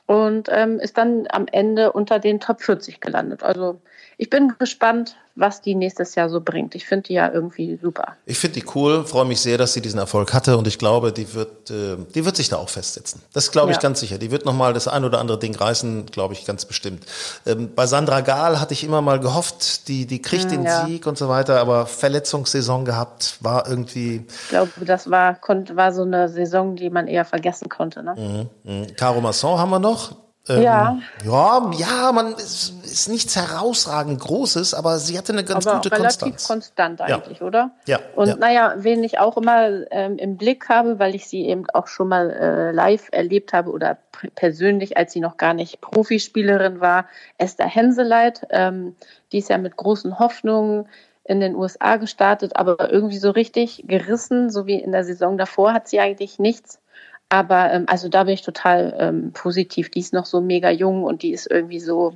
und 0.06 0.48
ähm, 0.50 0.80
ist 0.80 0.96
dann 0.98 1.26
am 1.30 1.46
Ende 1.50 1.92
unter 1.92 2.18
den 2.18 2.40
Top 2.40 2.62
40 2.62 3.00
gelandet. 3.00 3.42
Also 3.42 3.80
ich 4.16 4.30
bin 4.30 4.54
gespannt, 4.58 5.16
was 5.38 5.60
die 5.60 5.74
nächstes 5.74 6.14
Jahr 6.14 6.28
so 6.28 6.40
bringt. 6.40 6.74
Ich 6.74 6.86
finde 6.86 7.04
die 7.04 7.14
ja 7.14 7.30
irgendwie 7.30 7.78
super. 7.80 8.16
Ich 8.26 8.38
finde 8.38 8.60
die 8.60 8.66
cool, 8.74 9.04
freue 9.04 9.24
mich 9.24 9.40
sehr, 9.40 9.56
dass 9.56 9.72
sie 9.72 9.80
diesen 9.80 9.98
Erfolg 9.98 10.34
hatte 10.34 10.58
und 10.58 10.66
ich 10.66 10.78
glaube, 10.78 11.12
die 11.12 11.32
wird, 11.34 11.70
äh, 11.70 11.96
die 12.14 12.24
wird 12.24 12.36
sich 12.36 12.48
da 12.48 12.56
auch 12.56 12.68
festsetzen. 12.68 13.22
Das 13.32 13.50
glaube 13.52 13.70
ich 13.70 13.76
ja. 13.76 13.82
ganz 13.82 14.00
sicher. 14.00 14.18
Die 14.18 14.30
wird 14.30 14.44
nochmal 14.44 14.72
das 14.72 14.88
ein 14.88 15.04
oder 15.04 15.20
andere 15.20 15.38
Ding 15.38 15.54
reißen, 15.54 16.06
glaube 16.06 16.34
ich 16.34 16.44
ganz 16.44 16.64
bestimmt. 16.64 17.06
Ähm, 17.46 17.70
bei 17.74 17.86
Sandra 17.86 18.20
Gahl 18.20 18.60
hatte 18.60 18.74
ich 18.74 18.82
immer 18.82 19.00
mal 19.00 19.20
gehofft, 19.20 19.88
die, 19.88 20.06
die 20.06 20.20
kriegt 20.20 20.46
mm, 20.46 20.50
den 20.50 20.62
ja. 20.64 20.86
Sieg 20.86 21.06
und 21.06 21.16
so 21.16 21.28
weiter, 21.28 21.60
aber 21.60 21.86
Verletzungssaison 21.86 22.84
gehabt 22.84 23.38
war 23.40 23.68
irgendwie. 23.68 24.26
Ich 24.28 24.48
glaube, 24.48 24.72
das 24.80 25.10
war, 25.10 25.38
war 25.74 25.92
so 25.92 26.02
eine 26.02 26.28
Saison, 26.28 26.74
die 26.74 26.90
man 26.90 27.06
eher 27.06 27.24
vergessen 27.24 27.68
konnte. 27.68 28.02
Ne? 28.02 28.48
Mhm, 28.64 28.80
mh. 28.80 28.86
Caro 28.96 29.20
Masson 29.20 29.58
haben 29.58 29.70
wir 29.70 29.78
noch. 29.78 30.27
Ähm, 30.48 30.62
ja. 30.62 30.98
Ja, 31.24 31.70
ja, 31.76 32.12
man 32.12 32.32
ist, 32.34 32.74
ist, 32.84 33.08
nichts 33.08 33.36
herausragend 33.36 34.20
Großes, 34.20 34.74
aber 34.74 34.98
sie 34.98 35.18
hatte 35.18 35.32
eine 35.32 35.44
ganz 35.44 35.66
aber 35.66 35.76
gute 35.76 35.92
relativ 35.92 36.20
Konstanz. 36.20 36.46
konstant 36.46 37.00
eigentlich, 37.00 37.40
ja. 37.40 37.46
oder? 37.46 37.70
Ja. 37.86 38.00
Und 38.16 38.28
ja. 38.28 38.36
naja, 38.36 38.74
wen 38.78 39.04
ich 39.04 39.18
auch 39.18 39.36
immer 39.36 39.90
ähm, 39.90 40.18
im 40.18 40.36
Blick 40.36 40.68
habe, 40.68 40.98
weil 40.98 41.14
ich 41.14 41.26
sie 41.26 41.46
eben 41.46 41.68
auch 41.70 41.86
schon 41.86 42.08
mal 42.08 42.30
äh, 42.30 42.72
live 42.72 43.08
erlebt 43.12 43.52
habe 43.52 43.70
oder 43.70 43.98
persönlich, 44.34 44.96
als 44.96 45.12
sie 45.12 45.20
noch 45.20 45.36
gar 45.36 45.54
nicht 45.54 45.80
Profispielerin 45.80 46.80
war, 46.80 47.06
Esther 47.36 47.66
Henseleit. 47.66 48.46
Ähm, 48.50 48.96
die 49.32 49.38
ist 49.38 49.50
ja 49.50 49.58
mit 49.58 49.76
großen 49.76 50.18
Hoffnungen 50.18 50.88
in 51.24 51.40
den 51.40 51.54
USA 51.54 51.96
gestartet, 51.96 52.56
aber 52.56 52.90
irgendwie 52.90 53.18
so 53.18 53.30
richtig 53.30 53.84
gerissen, 53.86 54.50
so 54.50 54.66
wie 54.66 54.80
in 54.80 54.92
der 54.92 55.04
Saison 55.04 55.36
davor, 55.36 55.74
hat 55.74 55.86
sie 55.86 56.00
eigentlich 56.00 56.38
nichts. 56.38 56.80
Aber 57.28 57.72
ähm, 57.72 57.84
also 57.88 58.08
da 58.08 58.24
bin 58.24 58.34
ich 58.34 58.42
total 58.42 58.94
ähm, 58.98 59.32
positiv. 59.32 59.90
Die 59.90 60.00
ist 60.00 60.12
noch 60.12 60.26
so 60.26 60.40
mega 60.40 60.70
jung 60.70 61.04
und 61.04 61.22
die 61.22 61.32
ist 61.32 61.50
irgendwie 61.50 61.80
so 61.80 62.14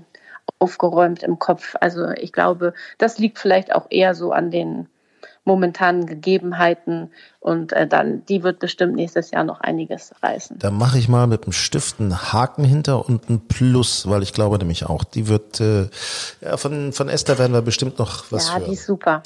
aufgeräumt 0.58 1.22
im 1.22 1.38
Kopf. 1.38 1.76
Also 1.80 2.10
ich 2.10 2.32
glaube, 2.32 2.74
das 2.98 3.18
liegt 3.18 3.38
vielleicht 3.38 3.74
auch 3.74 3.86
eher 3.90 4.14
so 4.14 4.32
an 4.32 4.50
den 4.50 4.88
momentanen 5.44 6.06
Gegebenheiten. 6.06 7.10
Und 7.42 7.72
äh, 7.72 7.88
dann, 7.88 8.24
die 8.26 8.44
wird 8.44 8.60
bestimmt 8.60 8.94
nächstes 8.94 9.32
Jahr 9.32 9.42
noch 9.42 9.60
einiges 9.60 10.12
reißen. 10.22 10.60
Da 10.60 10.70
mache 10.70 10.96
ich 10.96 11.08
mal 11.08 11.26
mit 11.26 11.44
dem 11.44 11.52
Stift 11.52 11.98
einen 11.98 12.32
Haken 12.32 12.62
hinter 12.62 13.04
und 13.04 13.28
ein 13.28 13.40
Plus, 13.48 14.08
weil 14.08 14.22
ich 14.22 14.32
glaube 14.32 14.58
nämlich 14.58 14.86
auch, 14.86 15.02
die 15.02 15.26
wird, 15.26 15.60
äh, 15.60 15.88
ja, 16.40 16.56
von, 16.56 16.92
von 16.92 17.08
Esther 17.08 17.38
werden 17.38 17.52
wir 17.52 17.62
bestimmt 17.62 17.98
noch 17.98 18.26
was 18.30 18.46
ja, 18.46 18.54
hören. 18.54 18.66
die 18.66 18.74
ist 18.74 18.86
super. 18.86 19.24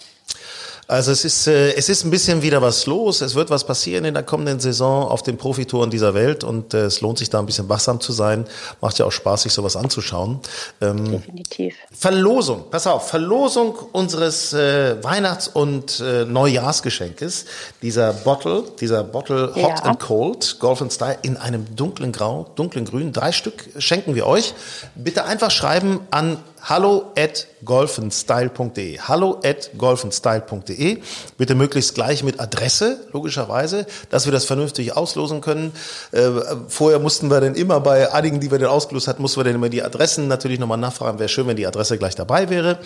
Also 0.88 1.10
es 1.10 1.24
ist, 1.24 1.48
äh, 1.48 1.72
es 1.74 1.88
ist 1.88 2.04
ein 2.04 2.10
bisschen 2.10 2.42
wieder 2.42 2.62
was 2.62 2.86
los. 2.86 3.20
Es 3.20 3.34
wird 3.34 3.50
was 3.50 3.64
passieren 3.64 4.04
in 4.04 4.14
der 4.14 4.22
kommenden 4.22 4.60
Saison 4.60 5.08
auf 5.08 5.24
den 5.24 5.36
Profitouren 5.36 5.90
dieser 5.90 6.14
Welt 6.14 6.44
und 6.44 6.74
äh, 6.74 6.84
es 6.84 7.00
lohnt 7.00 7.18
sich 7.18 7.28
da 7.28 7.40
ein 7.40 7.46
bisschen 7.46 7.68
wachsam 7.68 8.00
zu 8.00 8.12
sein. 8.12 8.46
Macht 8.80 8.98
ja 8.98 9.04
auch 9.04 9.12
Spaß, 9.12 9.42
sich 9.42 9.52
sowas 9.52 9.74
anzuschauen. 9.74 10.38
Ähm, 10.80 11.10
Definitiv. 11.10 11.74
Verlosung, 11.90 12.66
pass 12.70 12.86
auf, 12.86 13.08
Verlosung 13.08 13.74
unseres 13.92 14.52
äh, 14.52 15.02
Weihnachts- 15.02 15.48
und 15.48 15.98
äh, 15.98 16.24
Neujahrsgeschenkes. 16.24 17.46
Dieser 17.82 18.05
Bottle, 18.12 18.64
dieser 18.80 19.04
Bottle 19.04 19.48
Hot 19.54 19.56
Ja. 19.56 19.74
and 19.84 20.00
Cold, 20.00 20.56
Golf 20.58 20.82
and 20.82 20.92
Style, 20.92 21.18
in 21.22 21.36
einem 21.36 21.74
dunklen 21.76 22.12
Grau, 22.12 22.46
dunklen 22.54 22.84
Grün. 22.84 23.12
Drei 23.12 23.32
Stück 23.32 23.68
schenken 23.78 24.14
wir 24.14 24.26
euch. 24.26 24.54
Bitte 24.94 25.24
einfach 25.24 25.50
schreiben 25.50 26.00
an 26.10 26.38
hallo 26.62 27.12
at 27.16 27.46
golfenstyle.de. 27.64 28.98
Hallo 29.00 29.40
at 29.44 29.70
golfenstyle.de. 29.78 30.98
Bitte 31.38 31.54
möglichst 31.54 31.94
gleich 31.94 32.22
mit 32.24 32.40
Adresse, 32.40 33.06
logischerweise, 33.12 33.86
dass 34.10 34.24
wir 34.26 34.32
das 34.32 34.44
vernünftig 34.44 34.96
auslosen 34.96 35.40
können. 35.40 35.72
Äh, 36.12 36.30
vorher 36.68 36.98
mussten 36.98 37.30
wir 37.30 37.40
dann 37.40 37.54
immer 37.54 37.80
bei 37.80 38.12
einigen, 38.12 38.40
die 38.40 38.50
wir 38.50 38.58
dann 38.58 38.68
ausgelost 38.68 39.06
hatten, 39.08 39.22
mussten 39.22 39.40
wir 39.40 39.44
dann 39.44 39.54
immer 39.54 39.68
die 39.68 39.82
Adressen 39.82 40.28
natürlich 40.28 40.58
nochmal 40.58 40.78
nachfragen. 40.78 41.18
Wäre 41.18 41.28
schön, 41.28 41.46
wenn 41.46 41.56
die 41.56 41.66
Adresse 41.66 41.98
gleich 41.98 42.14
dabei 42.14 42.50
wäre. 42.50 42.78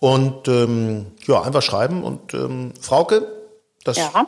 Und 0.00 0.46
ähm, 0.48 1.06
ja, 1.26 1.42
einfach 1.42 1.62
schreiben. 1.62 2.04
Und 2.04 2.32
ähm, 2.32 2.72
Frauke, 2.80 3.26
das 3.88 3.96
Ja. 3.96 4.26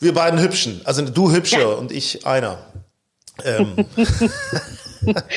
wir 0.00 0.14
beiden 0.14 0.40
Hübschen, 0.40 0.80
also 0.84 1.02
du 1.02 1.32
hübscher 1.32 1.60
Ja. 1.60 1.66
und 1.68 1.90
ich 1.92 2.26
einer. 2.26 2.58
Ähm, 3.44 3.86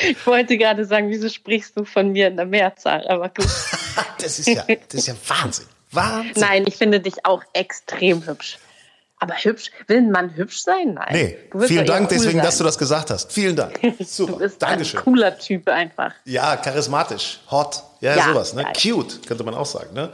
Ich 0.08 0.26
wollte 0.26 0.56
gerade 0.56 0.86
sagen, 0.86 1.10
wieso 1.10 1.28
sprichst 1.28 1.76
du 1.76 1.84
von 1.84 2.12
mir 2.12 2.28
in 2.28 2.36
der 2.36 2.46
Mehrzahl? 2.46 3.06
Aber 3.06 3.28
gut. 3.28 3.46
das 4.20 4.38
ist 4.38 4.48
ja, 4.48 4.64
das 4.64 4.94
ist 5.00 5.08
ja 5.08 5.14
Wahnsinn. 5.26 5.66
Wahnsinn. 5.92 6.32
Nein, 6.36 6.64
ich 6.66 6.76
finde 6.76 7.00
dich 7.00 7.26
auch 7.26 7.42
extrem 7.52 8.24
hübsch. 8.26 8.58
Aber 9.20 9.34
hübsch, 9.34 9.70
will 9.88 10.02
man 10.02 10.34
hübsch 10.36 10.62
sein? 10.62 10.94
Nein. 10.94 11.08
Nee, 11.10 11.38
vielen 11.66 11.86
Dank 11.86 12.02
cool 12.10 12.16
deswegen, 12.16 12.38
sein. 12.38 12.44
dass 12.46 12.58
du 12.58 12.64
das 12.64 12.78
gesagt 12.78 13.10
hast. 13.10 13.32
Vielen 13.32 13.56
Dank. 13.56 13.78
Super. 14.04 14.32
Du 14.32 14.38
bist 14.38 14.62
Dankeschön. 14.62 15.00
ein 15.00 15.04
cooler 15.04 15.36
Typ 15.38 15.68
einfach. 15.68 16.12
Ja, 16.24 16.56
charismatisch, 16.56 17.40
hot, 17.50 17.82
ja, 18.00 18.14
Ja, 18.16 18.24
sowas, 18.28 18.54
ne? 18.54 18.64
Cute, 18.80 19.26
könnte 19.26 19.42
man 19.42 19.54
auch 19.54 19.66
sagen, 19.66 19.92
ne? 19.92 20.10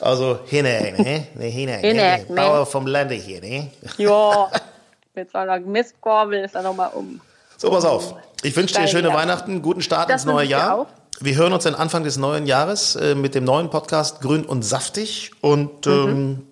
Also, 0.00 0.40
Hine, 0.46 0.92
ne? 0.98 1.26
Ne, 1.34 1.44
Hine, 1.46 1.76
Hine, 1.78 1.94
ne? 1.94 2.24
ne? 2.28 2.34
Bauer 2.34 2.66
vom 2.66 2.86
Lande 2.88 3.14
hier, 3.14 3.40
ne? 3.40 3.70
Ja, 3.96 4.50
mit 5.14 5.30
so 5.30 5.38
einer 5.38 5.60
Mistgabel 5.60 6.44
ist 6.44 6.54
er 6.56 6.62
nochmal 6.62 6.90
um. 6.94 7.20
So, 7.56 7.70
pass 7.70 7.84
auf. 7.84 8.14
Ich 8.42 8.56
wünsche 8.56 8.74
dir 8.80 8.88
schöne. 8.88 9.12
Weihnachten, 9.12 9.62
guten 9.62 9.82
Start 9.82 10.10
Das 10.10 10.22
ins 10.22 10.32
neue 10.32 10.46
Jahr. 10.46 10.78
auch. 10.80 10.86
Wir 11.20 11.36
hören 11.36 11.52
uns 11.52 11.64
dann 11.64 11.74
Anfang 11.74 12.04
des 12.04 12.16
neuen 12.16 12.46
Jahres 12.46 12.94
äh, 12.96 13.14
mit 13.16 13.34
dem 13.34 13.42
neuen 13.44 13.70
Podcast 13.70 14.20
Grün 14.20 14.44
und 14.44 14.62
Saftig. 14.62 15.32
Und 15.40 15.86
Mhm. 15.86 16.46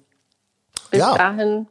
Bis 0.91 1.01
Ja. 1.01 1.17
dahin 1.17 1.67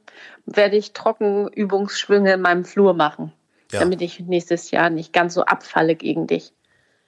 werde 0.45 0.77
ich 0.77 0.93
Trockenübungsschwünge 0.93 2.33
in 2.33 2.41
meinem 2.41 2.65
Flur 2.65 2.93
machen, 2.93 3.31
Ja. 3.71 3.79
damit 3.79 4.01
ich 4.01 4.19
nächstes 4.19 4.71
Jahr 4.71 4.89
nicht 4.89 5.13
ganz 5.13 5.33
so 5.33 5.43
abfalle 5.45 5.95
gegen 5.95 6.27
dich. 6.27 6.53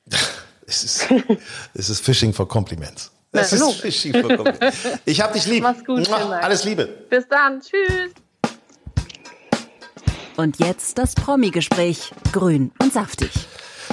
es, 0.67 0.83
ist, 0.83 1.07
es 1.73 1.89
ist 1.89 2.03
Fishing 2.03 2.33
for 2.33 2.47
Compliments. 2.47 3.11
Es 3.33 3.53
ist. 3.53 3.81
Fishing 3.81 4.13
for 4.13 4.35
Compliments. 4.37 4.77
Ich 5.05 5.21
hab 5.21 5.33
dich 5.33 5.45
lieb. 5.45 5.61
Mach's 5.63 5.83
gut, 5.85 6.07
Mua. 6.09 6.37
Alles 6.39 6.63
Liebe. 6.63 6.85
Bis 7.09 7.27
dann, 7.27 7.61
tschüss. 7.61 8.11
Und 10.37 10.59
jetzt 10.59 10.97
das 10.97 11.15
Promi-Gespräch. 11.15 12.11
Grün 12.31 12.71
und 12.79 12.93
saftig. 12.93 13.31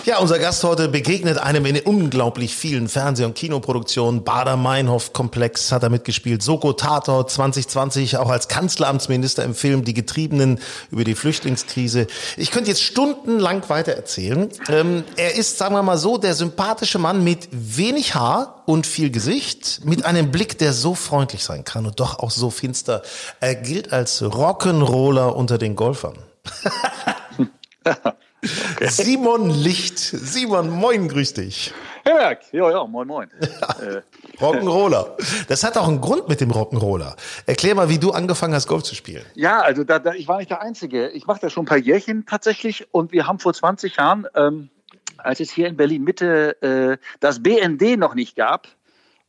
Ja, 0.06 0.18
unser 0.18 0.38
Gast 0.38 0.62
heute 0.64 0.88
begegnet 0.88 1.38
einem 1.38 1.64
in 1.64 1.80
unglaublich 1.80 2.54
vielen 2.54 2.90
Fernseh- 2.90 3.24
und 3.24 3.34
Kinoproduktionen. 3.34 4.22
Bader-Meinhof-Komplex 4.22 5.72
hat 5.72 5.82
er 5.82 5.88
mitgespielt. 5.88 6.42
Soko 6.42 6.74
Tator 6.74 7.26
2020 7.26 8.18
auch 8.18 8.28
als 8.28 8.48
Kanzleramtsminister 8.48 9.44
im 9.44 9.54
Film 9.54 9.82
Die 9.82 9.94
Getriebenen 9.94 10.60
über 10.90 11.04
die 11.04 11.14
Flüchtlingskrise. 11.14 12.06
Ich 12.36 12.50
könnte 12.50 12.68
jetzt 12.68 12.82
stundenlang 12.82 13.66
weiter 13.70 13.92
erzählen. 13.92 14.50
Ähm, 14.68 15.04
er 15.16 15.36
ist, 15.36 15.56
sagen 15.56 15.74
wir 15.74 15.82
mal 15.82 15.96
so, 15.96 16.18
der 16.18 16.34
sympathische 16.34 16.98
Mann 16.98 17.24
mit 17.24 17.48
wenig 17.50 18.14
Haar 18.14 18.62
und 18.66 18.86
viel 18.86 19.08
Gesicht, 19.08 19.86
mit 19.86 20.04
einem 20.04 20.30
Blick, 20.30 20.58
der 20.58 20.74
so 20.74 20.94
freundlich 20.94 21.42
sein 21.44 21.64
kann 21.64 21.86
und 21.86 21.98
doch 21.98 22.18
auch 22.18 22.30
so 22.30 22.50
finster. 22.50 23.00
Er 23.40 23.54
gilt 23.54 23.90
als 23.94 24.20
Rock'n'Roller 24.22 25.28
unter 25.28 25.56
den 25.56 25.76
Golfern. 25.76 26.18
Simon 28.88 29.50
Licht. 29.50 29.98
Simon, 29.98 30.70
moin, 30.70 31.08
grüß 31.08 31.34
dich. 31.34 31.72
Herberg, 32.04 32.40
ja, 32.52 32.70
ja, 32.70 32.86
moin, 32.86 33.08
moin. 33.08 33.30
Äh, 33.40 34.02
Rock'n'Roller. 34.40 35.16
Das 35.48 35.64
hat 35.64 35.78
auch 35.78 35.88
einen 35.88 36.00
Grund 36.00 36.28
mit 36.28 36.40
dem 36.40 36.50
Rock'n'Roller. 36.50 37.16
Erklär 37.46 37.74
mal, 37.74 37.88
wie 37.88 37.98
du 37.98 38.10
angefangen 38.10 38.54
hast, 38.54 38.66
Golf 38.66 38.82
zu 38.82 38.94
spielen. 38.94 39.24
ja, 39.34 39.60
also 39.60 39.84
da, 39.84 39.98
da, 39.98 40.12
ich 40.12 40.28
war 40.28 40.38
nicht 40.38 40.50
der 40.50 40.60
Einzige. 40.60 41.08
Ich 41.08 41.26
mache 41.26 41.40
das 41.40 41.52
schon 41.52 41.64
ein 41.64 41.68
paar 41.68 41.78
Jährchen 41.78 42.26
tatsächlich 42.26 42.86
und 42.92 43.12
wir 43.12 43.26
haben 43.26 43.38
vor 43.38 43.54
20 43.54 43.96
Jahren, 43.96 44.26
ähm, 44.34 44.68
als 45.16 45.40
es 45.40 45.50
hier 45.50 45.66
in 45.66 45.76
Berlin 45.76 46.04
Mitte 46.04 46.60
äh, 46.62 46.98
das 47.20 47.42
BND 47.42 47.96
noch 47.98 48.14
nicht 48.14 48.36
gab, 48.36 48.68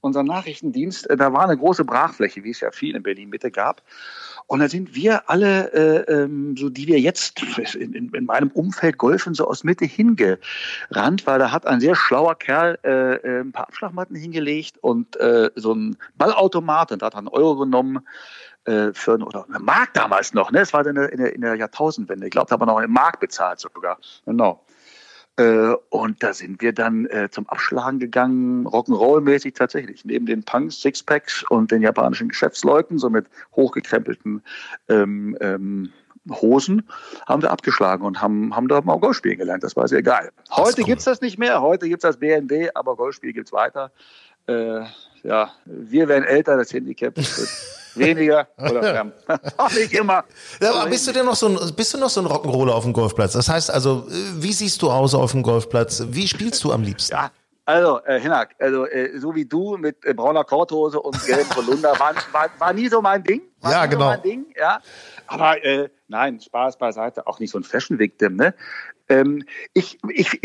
unser 0.06 0.24
Nachrichtendienst, 0.24 1.10
äh, 1.10 1.18
da 1.18 1.34
war 1.34 1.44
eine 1.44 1.58
große 1.58 1.84
Brachfläche, 1.84 2.44
wie 2.44 2.52
es 2.52 2.60
ja 2.60 2.72
viel 2.72 2.96
in 2.96 3.04
Berlin 3.04 3.30
Mitte 3.30 3.52
gab. 3.52 3.82
Und 4.48 4.60
da 4.60 4.70
sind 4.70 4.94
wir 4.96 5.30
alle, 5.30 5.74
äh, 5.74 6.14
ähm, 6.14 6.56
so 6.56 6.70
die 6.70 6.88
wir 6.88 7.00
jetzt 7.00 7.42
in, 7.76 7.94
in, 7.94 8.10
in 8.10 8.26
meinem 8.26 8.50
Umfeld 8.52 8.98
golfen, 8.98 9.34
so 9.34 9.48
aus 9.48 9.64
Mitte 9.64 9.86
hingerannt, 9.86 11.26
weil 11.26 11.40
da 11.40 11.52
hat 11.52 11.66
ein 11.66 11.80
sehr 11.80 11.96
schlauer 11.96 12.36
Kerl 12.36 12.78
äh, 12.84 13.16
äh, 13.16 13.42
ein 13.42 13.52
paar 13.52 13.68
Abschlagmatten 13.68 14.16
hingelegt 14.16 14.78
und 14.82 15.16
äh, 15.18 15.50
so 15.56 15.74
ein 15.74 15.98
Ballautomat 16.18 16.92
und 16.92 17.02
da 17.02 17.08
hat 17.08 17.16
er 17.16 17.20
einen 17.20 17.28
Euro 17.28 17.58
genommen 17.58 18.06
äh, 18.66 18.94
für 18.94 19.14
ein, 19.14 19.24
oder 19.24 19.46
eine 19.48 19.60
Mark 19.60 19.94
damals 19.94 20.34
noch, 20.34 20.52
ne? 20.52 20.60
Es 20.60 20.74
war 20.74 20.86
in 20.86 20.96
der, 20.96 21.12
in 21.12 21.18
der, 21.18 21.34
in 21.34 21.42
der 21.42 21.56
Jahrtausendwende. 21.56 22.28
Ich 22.28 22.32
glaube, 22.32 22.48
da 22.48 22.54
haben 22.54 22.62
wir 22.62 22.66
noch 22.68 22.78
eine 22.78 22.88
Mark 22.88 23.20
bezahlt 23.20 23.60
sogar. 23.60 23.98
Genau. 24.26 24.64
Äh, 25.38 25.74
und 25.90 26.24
da 26.24 26.34
sind 26.34 26.62
wir 26.62 26.72
dann 26.72 27.06
äh, 27.08 27.30
zum 27.30 27.48
Abschlagen 27.50 28.00
gegangen, 28.00 28.66
Rock'n'Roll-mäßig 28.68 29.54
tatsächlich. 29.54 30.06
Neben 30.06 30.26
den 30.26 30.44
Punks, 30.44 30.82
Sixpacks 30.82 31.44
und 31.50 31.72
den 31.72 31.82
japanischen 31.82 32.30
Geschäftsleuten, 32.30 32.98
so 32.98 33.10
mit 33.10 33.28
hochgekrempelten 33.56 34.42
ähm, 34.88 35.38
ähm, 35.42 35.92
Hosen, 36.30 36.88
haben 37.28 37.42
wir 37.42 37.52
abgeschlagen 37.52 38.06
und 38.06 38.22
haben, 38.22 38.56
haben 38.56 38.68
da 38.68 38.82
mal 38.82 38.98
Golf 39.00 39.18
spielen 39.18 39.38
gelernt. 39.38 39.64
Das 39.64 39.76
war 39.76 39.88
sehr 39.88 40.02
geil. 40.02 40.32
Heute 40.52 40.82
cool. 40.82 40.86
gibt's 40.86 41.04
das 41.04 41.22
nicht 41.22 41.38
mehr, 41.38 41.62
heute 41.62 41.88
gibt's 41.90 42.04
das 42.04 42.18
BND, 42.18 42.76
aber 42.76 42.96
Golfspiel 42.96 43.34
gibt's 43.34 43.52
weiter. 43.52 43.92
Äh, 44.48 44.86
ja, 45.26 45.52
wir 45.66 46.08
werden 46.08 46.24
älter, 46.24 46.58
das 46.58 46.72
Handicap 46.74 47.16
wird 47.18 47.28
weniger 47.96 48.48
oder 48.58 48.84
fern. 48.94 49.14
Auch 49.58 49.72
nicht 49.72 49.94
immer. 49.94 50.24
Ja, 50.62 50.72
aber 50.74 50.90
bist 50.90 51.08
du 51.08 51.12
denn 51.12 51.26
noch 51.26 51.36
so 51.36 51.48
ein, 51.48 51.76
bist 51.76 51.94
du 51.94 51.98
noch 51.98 52.10
so 52.10 52.22
ein 52.22 52.28
Rock'n'Roller 52.28 52.72
auf 52.72 52.84
dem 52.84 52.94
Golfplatz? 52.94 53.34
Das 53.34 53.50
heißt 53.50 53.72
also, 53.72 54.08
wie 54.36 54.54
siehst 54.54 54.82
du 54.82 54.92
aus 54.92 55.16
auf 55.16 55.32
dem 55.32 55.44
Golfplatz? 55.44 56.04
Wie 56.10 56.28
spielst 56.28 56.64
du 56.64 56.72
am 56.72 56.84
liebsten? 56.84 57.14
Ja, 57.14 57.32
also, 57.68 58.00
äh, 58.06 58.20
Hinak, 58.20 58.56
also 58.60 58.86
äh, 58.86 59.18
so 59.18 59.34
wie 59.34 59.46
du 59.46 59.76
mit 59.78 60.06
äh, 60.06 60.14
brauner 60.14 60.44
Korthose 60.44 61.02
und 61.02 61.20
gelbem 61.26 61.50
Polunder, 61.50 62.00
war, 62.00 62.14
war, 62.32 62.50
war 62.60 62.74
nie 62.74 62.88
so 62.88 63.02
mein 63.02 63.24
Ding. 63.24 63.42
War 63.62 63.72
Ja, 63.72 63.86
genau. 63.88 64.02
So 64.02 64.10
mein 64.10 64.22
Ding, 64.22 64.46
ja. 64.56 64.80
Aber 65.26 65.64
äh, 65.64 65.90
nein, 66.08 66.40
Spaß 66.40 66.78
beiseite, 66.78 67.26
auch 67.26 67.40
nicht 67.40 67.50
so 67.50 67.58
ein 67.58 67.64
Fashion-Victim, 67.64 68.36
ne? 68.36 68.54
Ähm, 69.10 69.44
ich, 69.74 69.98
ich, 70.10 70.40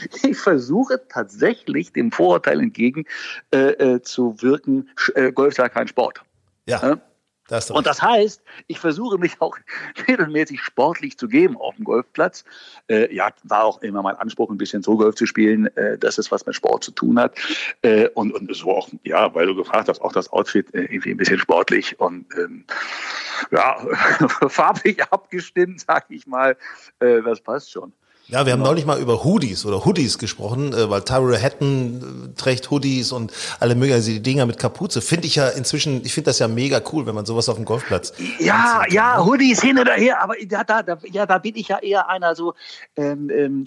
ich 0.22 0.38
versuche 0.38 1.00
tatsächlich 1.08 1.92
dem 1.92 2.12
Vorurteil 2.12 2.60
entgegen 2.60 3.04
äh, 3.52 3.72
äh, 3.72 4.02
zu 4.02 4.40
wirken, 4.40 4.88
äh, 5.14 5.32
Golf 5.32 5.54
sei 5.54 5.68
kein 5.68 5.88
Sport. 5.88 6.22
Ja, 6.66 6.80
Ja. 6.80 7.00
da 7.48 7.56
hast 7.56 7.70
du 7.70 7.74
Und 7.74 7.86
das 7.86 8.00
heißt, 8.00 8.42
ich 8.68 8.78
versuche 8.78 9.18
mich 9.18 9.40
auch 9.40 9.58
regelmäßig 10.08 10.60
sportlich 10.60 11.18
zu 11.18 11.28
geben 11.28 11.56
auf 11.56 11.74
dem 11.76 11.84
Golfplatz. 11.84 12.44
Äh, 12.88 13.12
ja, 13.14 13.30
war 13.42 13.64
auch 13.64 13.82
immer 13.82 14.02
mein 14.02 14.16
Anspruch, 14.16 14.48
ein 14.50 14.58
bisschen 14.58 14.82
so 14.82 14.96
Golf 14.96 15.16
zu 15.16 15.26
spielen, 15.26 15.66
äh, 15.76 15.98
dass 15.98 16.18
es 16.18 16.30
was 16.30 16.46
mit 16.46 16.54
Sport 16.54 16.84
zu 16.84 16.92
tun 16.92 17.18
hat. 17.18 17.36
Äh, 17.82 18.08
und, 18.10 18.32
und 18.32 18.54
so 18.54 18.70
auch, 18.70 18.88
ja, 19.02 19.34
weil 19.34 19.46
du 19.46 19.54
gefragt 19.56 19.88
hast, 19.88 20.00
auch 20.00 20.12
das 20.12 20.32
Outfit 20.32 20.72
äh, 20.74 20.82
irgendwie 20.82 21.10
ein 21.10 21.16
bisschen 21.16 21.38
sportlich 21.38 21.98
und 21.98 22.26
ähm, 22.38 22.64
ja, 23.50 23.76
farblich 24.48 25.02
abgestimmt, 25.10 25.80
sag 25.80 26.06
ich 26.10 26.26
mal. 26.26 26.56
Äh, 27.00 27.22
das 27.22 27.40
passt 27.40 27.72
schon. 27.72 27.92
Ja, 28.32 28.46
wir 28.46 28.54
haben 28.54 28.62
neulich 28.62 28.86
mal 28.86 28.98
über 28.98 29.24
Hoodies 29.24 29.66
oder 29.66 29.84
Hoodies 29.84 30.16
gesprochen, 30.16 30.72
äh, 30.72 30.88
weil 30.88 31.02
Tyrell 31.02 31.38
Hatton 31.38 32.30
äh, 32.32 32.40
trägt 32.40 32.70
Hoodies 32.70 33.12
und 33.12 33.30
alle 33.60 33.74
möglichen 33.74 33.96
also 33.96 34.10
die 34.10 34.22
Dinger 34.22 34.46
mit 34.46 34.56
Kapuze. 34.58 35.02
Finde 35.02 35.26
ich 35.26 35.34
ja 35.34 35.48
inzwischen, 35.50 36.02
ich 36.02 36.14
finde 36.14 36.30
das 36.30 36.38
ja 36.38 36.48
mega 36.48 36.80
cool, 36.92 37.04
wenn 37.04 37.14
man 37.14 37.26
sowas 37.26 37.50
auf 37.50 37.56
dem 37.56 37.66
Golfplatz. 37.66 38.14
Ja, 38.38 38.54
anziehen 38.54 38.80
kann, 38.80 38.92
ja? 38.94 39.26
Hoodies 39.26 39.60
hin 39.60 39.78
oder 39.78 39.92
her, 39.92 40.22
aber 40.22 40.36
da, 40.46 40.64
da, 40.64 40.82
da, 40.82 40.96
ja, 41.10 41.26
da 41.26 41.36
bin 41.36 41.56
ich 41.56 41.68
ja 41.68 41.80
eher 41.80 42.08
einer 42.08 42.34
so, 42.34 42.54
ähm, 42.96 43.28
ähm, 43.28 43.66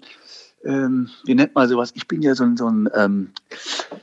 ähm, 0.65 1.09
wie 1.25 1.35
nennt 1.35 1.53
man 1.55 1.69
sowas? 1.69 1.91
Ich 1.95 2.07
bin 2.07 2.21
ja 2.21 2.33
so 2.35 2.43
ein, 2.43 2.57
so 2.57 2.67
ein, 2.67 2.89
ähm, 2.95 3.31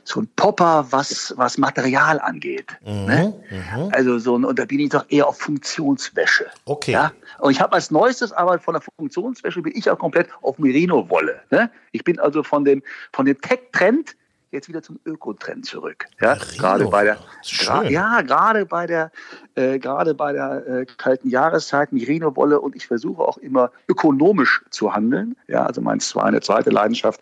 so 0.03 0.21
ein 0.21 0.29
Popper, 0.35 0.87
was, 0.89 1.33
was 1.37 1.57
Material 1.57 2.19
angeht. 2.19 2.67
Mhm, 2.85 3.05
ne? 3.05 3.89
Also 3.91 4.17
so 4.17 4.37
ein, 4.37 4.45
und 4.45 4.57
da 4.57 4.65
bin 4.65 4.79
ich 4.79 4.89
doch 4.89 5.05
eher 5.09 5.27
auf 5.27 5.37
Funktionswäsche. 5.39 6.45
Okay. 6.65 6.93
Ja? 6.93 7.11
Und 7.39 7.51
ich 7.51 7.61
habe 7.61 7.73
als 7.73 7.91
neuestes 7.91 8.31
aber 8.31 8.59
von 8.59 8.73
der 8.73 8.81
Funktionswäsche 8.81 9.61
bin 9.61 9.73
ich 9.75 9.89
auch 9.89 9.99
komplett 9.99 10.29
auf 10.41 10.57
Merino-Wolle. 10.57 11.41
Ne? 11.51 11.69
Ich 11.91 12.03
bin 12.03 12.19
also 12.19 12.43
von 12.43 12.63
dem, 12.63 12.81
von 13.11 13.25
dem 13.25 13.39
Tech-Trend 13.39 14.15
jetzt 14.53 14.69
wieder 14.69 14.81
zum 14.81 14.99
Ökotrend 15.05 15.65
zurück. 15.65 16.05
Ja, 16.21 16.35
gerade 16.35 16.87
bei 16.87 17.03
der, 17.03 17.17
gra 17.59 17.83
ja, 17.83 18.21
gerade 18.21 18.65
bei 18.65 18.87
der, 18.87 19.11
äh, 19.55 19.79
gerade 19.79 20.13
bei 20.13 20.31
der 20.31 20.65
äh, 20.67 20.85
kalten 20.97 21.29
Jahreszeit 21.29 21.91
Merino-Wolle 21.91 22.61
und 22.61 22.75
ich 22.75 22.87
versuche 22.87 23.21
auch 23.21 23.37
immer 23.37 23.71
ökonomisch 23.89 24.63
zu 24.69 24.93
handeln. 24.93 25.35
Ja, 25.47 25.65
also 25.65 25.81
mein 25.81 25.99
zwar 25.99 26.25
eine 26.25 26.41
zweite 26.41 26.69
Leidenschaft. 26.69 27.21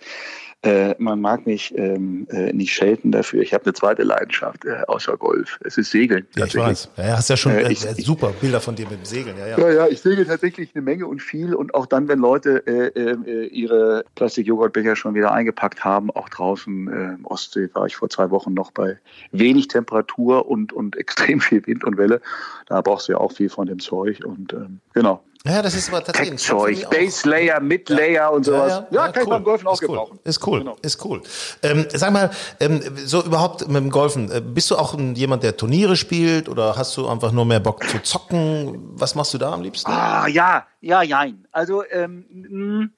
Äh, 0.64 0.94
man 1.00 1.20
mag 1.20 1.48
mich 1.48 1.74
ähm, 1.76 2.28
äh, 2.30 2.54
nicht 2.54 2.72
schelten 2.72 3.12
dafür. 3.12 3.42
Ich 3.42 3.52
habe 3.52 3.64
eine 3.66 3.74
zweite 3.74 4.04
Leidenschaft 4.04 4.64
äh, 4.66 4.84
außer 4.88 5.18
Golf. 5.18 5.58
Es 5.64 5.76
ist 5.80 5.90
Segeln. 5.90 6.28
Ja, 6.36 6.46
ich 6.46 6.56
weiß. 6.56 6.90
Ja, 6.98 7.18
hast 7.18 7.32
ja 7.32 7.38
schon 7.38 7.54
Äh, 7.54 7.64
äh, 7.64 7.72
ich- 7.72 7.84
äh, 7.84 7.94
super 8.00 8.32
Bilder 8.40 8.62
von 8.62 8.76
dir 8.76 8.84
mit 8.88 9.00
dem 9.00 9.06
Segeln. 9.06 9.36
Ja, 9.40 9.48
ja. 9.48 9.58
Ja, 9.60 9.72
ja, 9.72 9.88
ich 9.88 10.02
segel 10.02 10.24
tatsächlich 10.26 10.70
eine 10.76 10.84
Menge 10.84 11.08
und 11.08 11.20
viel 11.24 11.56
und 11.56 11.74
auch 11.74 11.88
dann, 11.88 12.08
wenn 12.08 12.20
Leute 12.20 12.64
äh, 12.68 12.90
äh, 13.00 13.46
ihre 13.48 14.06
Plastikjoghurtbecher 14.14 14.96
schon 14.96 15.16
wieder 15.16 15.32
eingepackt 15.32 15.84
haben, 15.84 16.12
auch 16.12 16.30
draußen 16.30 16.88
äh, 16.88 17.14
im 17.16 17.26
Ostsee 17.26 17.68
war 17.74 17.88
ich 17.88 17.96
vor 17.96 18.10
zwei 18.10 18.30
Wochen 18.30 18.54
noch 18.54 18.70
bei 18.70 19.00
wenig 19.32 19.68
Temperatur 19.68 20.48
und, 20.48 20.74
und 20.74 20.96
extrem 20.98 21.42
viel 21.42 21.66
Wind 21.66 21.84
und 21.84 21.98
Welle. 21.98 22.22
Da 22.68 22.82
brauchst 22.82 23.08
du 23.08 23.14
ja 23.14 23.18
auch 23.18 23.32
viel 23.32 23.50
von 23.50 23.66
dem 23.66 23.80
Zeug 23.80 24.24
und 24.24 24.54
ähm, 24.54 24.80
genau. 24.94 25.24
Ja, 25.46 25.64
das 25.64 25.74
ist 25.74 25.90
aber 25.90 26.04
tatsächlich 26.04 26.34
ein 26.34 26.38
Job 26.38 26.62
für 26.62 26.68
Tech-Zeug, 26.68 26.78
mich 26.78 26.86
auch. 26.86 26.92
Base 26.92 27.30
Layer, 27.30 27.60
Mid 27.60 27.90
Layer 27.90 28.32
und 28.32 28.44
sowas. 28.44 28.84
Ja, 28.92 29.08
kann 29.08 29.22
ich 29.24 29.28
cool. 29.28 29.34
beim 29.34 29.44
Golfen 29.44 29.68
auch 29.68 29.74
ist 29.74 29.82
cool. 29.82 29.88
gebrauchen. 29.88 30.20
Ist 30.24 30.48
cool, 30.48 30.60
Genau. 30.60 30.78
ist 30.84 31.04
cool. 31.06 31.22
Ähm, 31.64 31.88
sag 31.94 32.14
mal, 32.14 32.30
ähm, 32.60 32.82
so 33.06 33.24
überhaupt 33.24 33.68
mit 33.68 33.78
dem 33.78 33.90
Golfen, 33.90 34.30
äh, 34.32 34.40
bist 34.40 34.70
du 34.70 34.76
auch 34.76 34.96
jemand, 35.00 35.42
der 35.42 35.58
Turniere 35.58 35.96
spielt 35.96 36.48
oder 36.48 36.76
hast 36.78 36.96
du 36.96 37.08
einfach 37.08 37.32
nur 37.32 37.46
mehr 37.46 37.60
Bock 37.60 37.84
zu 37.90 38.00
zocken? 38.04 38.78
Was 38.94 39.16
machst 39.16 39.34
du 39.34 39.40
da 39.40 39.54
am 39.54 39.64
liebsten? 39.64 39.90
Ah, 39.90 40.28
ja, 40.28 40.68
ja, 40.80 41.02
jein. 41.02 41.48
Also, 41.52 41.84
ähm, 41.90 42.26
mh, 42.30 42.90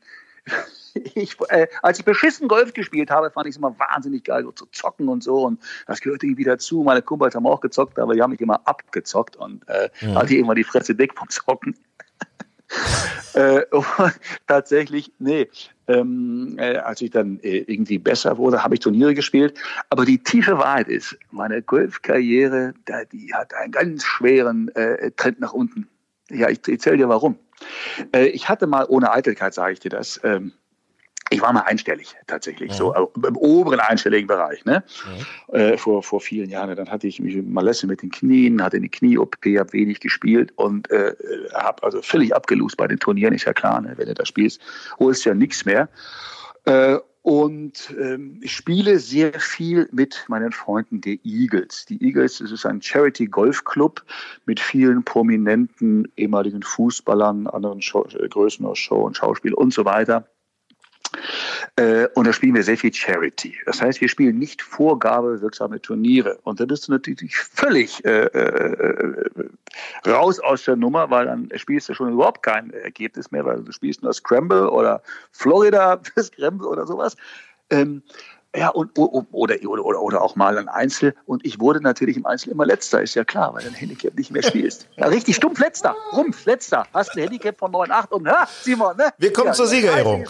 ich, 1.15 1.37
äh, 1.47 1.67
als 1.81 1.99
ich 1.99 2.05
beschissen 2.05 2.49
Golf 2.49 2.73
gespielt 2.73 3.09
habe, 3.09 3.31
fand 3.31 3.47
ich 3.47 3.51
es 3.51 3.57
immer 3.57 3.73
wahnsinnig 3.79 4.25
geil, 4.25 4.43
so 4.43 4.51
zu 4.51 4.65
zocken 4.73 5.07
und 5.07 5.23
so. 5.23 5.43
Und 5.43 5.61
das 5.87 6.01
gehörte 6.01 6.25
irgendwie 6.25 6.43
dazu. 6.43 6.83
Meine 6.83 7.01
Kumpels 7.01 7.35
haben 7.35 7.47
auch 7.47 7.61
gezockt, 7.61 7.97
aber 7.99 8.13
die 8.13 8.21
haben 8.21 8.31
mich 8.31 8.41
immer 8.41 8.59
abgezockt 8.67 9.37
und 9.37 9.67
äh, 9.69 9.89
hatte 10.13 10.33
ich 10.33 10.39
immer 10.39 10.55
die 10.55 10.65
Fresse 10.65 10.93
dick 10.93 11.17
vom 11.17 11.29
Zocken. 11.29 11.75
äh, 13.33 13.61
tatsächlich, 14.47 15.11
nee. 15.19 15.49
Ähm, 15.87 16.55
äh, 16.57 16.77
als 16.77 17.01
ich 17.01 17.11
dann 17.11 17.39
äh, 17.41 17.57
irgendwie 17.59 17.97
besser 17.97 18.37
wurde, 18.37 18.63
habe 18.63 18.75
ich 18.75 18.79
Turniere 18.79 19.13
gespielt. 19.13 19.59
Aber 19.89 20.05
die 20.05 20.23
tiefe 20.23 20.57
Wahrheit 20.57 20.87
ist, 20.87 21.17
meine 21.31 21.61
Golfkarriere, 21.61 22.73
die 23.11 23.33
hat 23.33 23.53
einen 23.53 23.71
ganz 23.71 24.05
schweren 24.05 24.69
äh, 24.75 25.11
Trend 25.11 25.41
nach 25.41 25.53
unten. 25.53 25.87
Ja, 26.29 26.49
ich 26.49 26.59
erzähle 26.67 26.97
dir 26.97 27.09
warum. 27.09 27.37
Äh, 28.13 28.27
ich 28.27 28.47
hatte 28.47 28.67
mal, 28.67 28.85
ohne 28.87 29.11
Eitelkeit 29.11 29.53
sage 29.53 29.73
ich 29.73 29.79
dir 29.79 29.89
das, 29.89 30.21
ähm, 30.23 30.53
ich 31.33 31.41
war 31.41 31.53
mal 31.53 31.61
einstellig 31.61 32.15
tatsächlich, 32.27 32.71
so 32.73 32.91
also 32.91 33.11
im 33.27 33.37
oberen 33.37 33.79
einstelligen 33.79 34.27
Bereich, 34.27 34.63
ne? 34.65 34.83
Äh, 35.51 35.77
vor, 35.77 36.03
vor 36.03 36.21
vielen 36.21 36.49
Jahren. 36.49 36.75
Dann 36.75 36.89
hatte 36.89 37.07
ich 37.07 37.19
mich 37.19 37.35
Malesse 37.43 37.87
mit 37.87 38.01
den 38.01 38.11
Knien, 38.11 38.63
hatte 38.63 38.77
eine 38.77 38.89
Knie-OP, 38.89 39.37
habe 39.57 39.73
wenig 39.73 39.99
gespielt 39.99 40.51
und 40.55 40.89
äh, 40.91 41.13
habe 41.53 41.83
also 41.83 42.01
völlig 42.01 42.35
abgelust 42.35 42.77
bei 42.77 42.87
den 42.87 42.99
Turnieren, 42.99 43.33
ist 43.33 43.45
ja 43.45 43.53
klar, 43.53 43.81
ne? 43.81 43.93
wenn 43.97 44.07
du 44.07 44.13
da 44.13 44.25
spielst, 44.25 44.61
holst 44.99 45.25
du 45.25 45.29
ja 45.29 45.35
nichts 45.35 45.65
mehr. 45.65 45.89
Äh, 46.65 46.97
und 47.23 47.95
ähm, 47.97 48.41
ich 48.41 48.51
spiele 48.51 48.99
sehr 48.99 49.39
viel 49.39 49.87
mit 49.93 50.25
meinen 50.27 50.51
Freunden 50.51 50.99
der 50.99 51.15
Eagles. 51.23 51.85
Die 51.85 52.03
Eagles, 52.03 52.39
das 52.39 52.51
ist 52.51 52.65
ein 52.65 52.81
Charity-Golf-Club 52.81 54.03
mit 54.45 54.59
vielen 54.59 55.05
prominenten 55.05 56.11
ehemaligen 56.17 56.63
Fußballern, 56.63 57.47
anderen 57.47 57.81
Show, 57.81 58.05
äh, 58.19 58.27
Größen 58.27 58.65
aus 58.65 58.77
Show 58.77 59.03
und 59.03 59.15
Schauspiel 59.15 59.53
und 59.53 59.73
so 59.73 59.85
weiter. 59.85 60.27
Äh, 61.75 62.07
und 62.15 62.27
da 62.27 62.33
spielen 62.33 62.55
wir 62.55 62.63
sehr 62.63 62.77
viel 62.77 62.93
Charity. 62.93 63.55
Das 63.65 63.81
heißt, 63.81 64.01
wir 64.01 64.09
spielen 64.09 64.37
nicht 64.37 64.61
vorgabewirksame 64.61 65.81
Turniere. 65.81 66.39
Und 66.43 66.59
da 66.59 66.65
bist 66.65 66.87
du 66.87 66.91
natürlich 66.91 67.35
völlig 67.35 68.03
äh, 68.05 68.25
äh, 68.25 69.29
raus 70.07 70.39
aus 70.39 70.65
der 70.65 70.75
Nummer, 70.75 71.09
weil 71.09 71.25
dann 71.25 71.49
spielst 71.55 71.89
du 71.89 71.93
schon 71.93 72.13
überhaupt 72.13 72.43
kein 72.43 72.71
Ergebnis 72.71 73.31
mehr, 73.31 73.45
weil 73.45 73.63
du 73.63 73.71
spielst 73.71 74.03
nur 74.03 74.13
Scramble 74.13 74.69
oder 74.69 75.01
Florida 75.31 76.01
Scramble 76.19 76.67
oder 76.67 76.85
sowas. 76.85 77.15
Ähm, 77.69 78.03
ja, 78.55 78.69
und, 78.69 78.97
oder, 78.97 79.55
oder, 79.63 79.85
oder, 79.85 80.01
oder 80.01 80.21
auch 80.21 80.35
mal 80.35 80.57
ein 80.57 80.69
Einzel. 80.69 81.15
Und 81.25 81.43
ich 81.43 81.59
wurde 81.59 81.81
natürlich 81.81 82.17
im 82.17 82.25
Einzel 82.25 82.51
immer 82.51 82.65
Letzter, 82.65 83.01
ist 83.01 83.15
ja 83.15 83.23
klar, 83.23 83.53
weil 83.53 83.63
du 83.63 83.69
ein 83.69 83.73
Handicap 83.73 84.15
nicht 84.15 84.31
mehr 84.31 84.43
spielst. 84.43 84.87
Ja, 84.97 85.07
richtig 85.07 85.35
stumpf 85.35 85.59
Letzter, 85.59 85.95
rumpf 86.13 86.45
Letzter. 86.45 86.85
Hast 86.93 87.15
ein 87.15 87.23
Handicap 87.23 87.57
von 87.57 87.71
9,8 87.71 88.09
und, 88.11 88.27
ha, 88.27 88.47
Simon, 88.61 88.95
ne? 88.95 89.09
Wir 89.17 89.33
kommen 89.33 89.53
zur 89.53 89.65
das 89.65 89.71
Siegerehrung. 89.71 90.25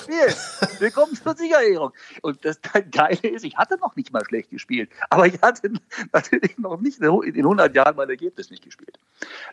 Wir 0.79 0.91
kommen 0.91 1.15
zur 1.15 1.35
Siegerehrung. 1.35 1.91
Und 2.21 2.43
das 2.45 2.59
Geile 2.91 3.17
ist, 3.27 3.43
ich 3.43 3.57
hatte 3.57 3.77
noch 3.79 3.95
nicht 3.95 4.13
mal 4.13 4.23
schlecht 4.25 4.51
gespielt. 4.51 4.89
Aber 5.09 5.27
ich 5.27 5.39
hatte 5.41 5.71
natürlich 6.13 6.57
noch 6.57 6.79
nicht 6.79 6.99
in 7.01 7.33
den 7.33 7.43
100 7.43 7.75
Jahren 7.75 7.95
mein 7.97 8.09
Ergebnis 8.09 8.49
nicht 8.49 8.63
gespielt. 8.63 8.97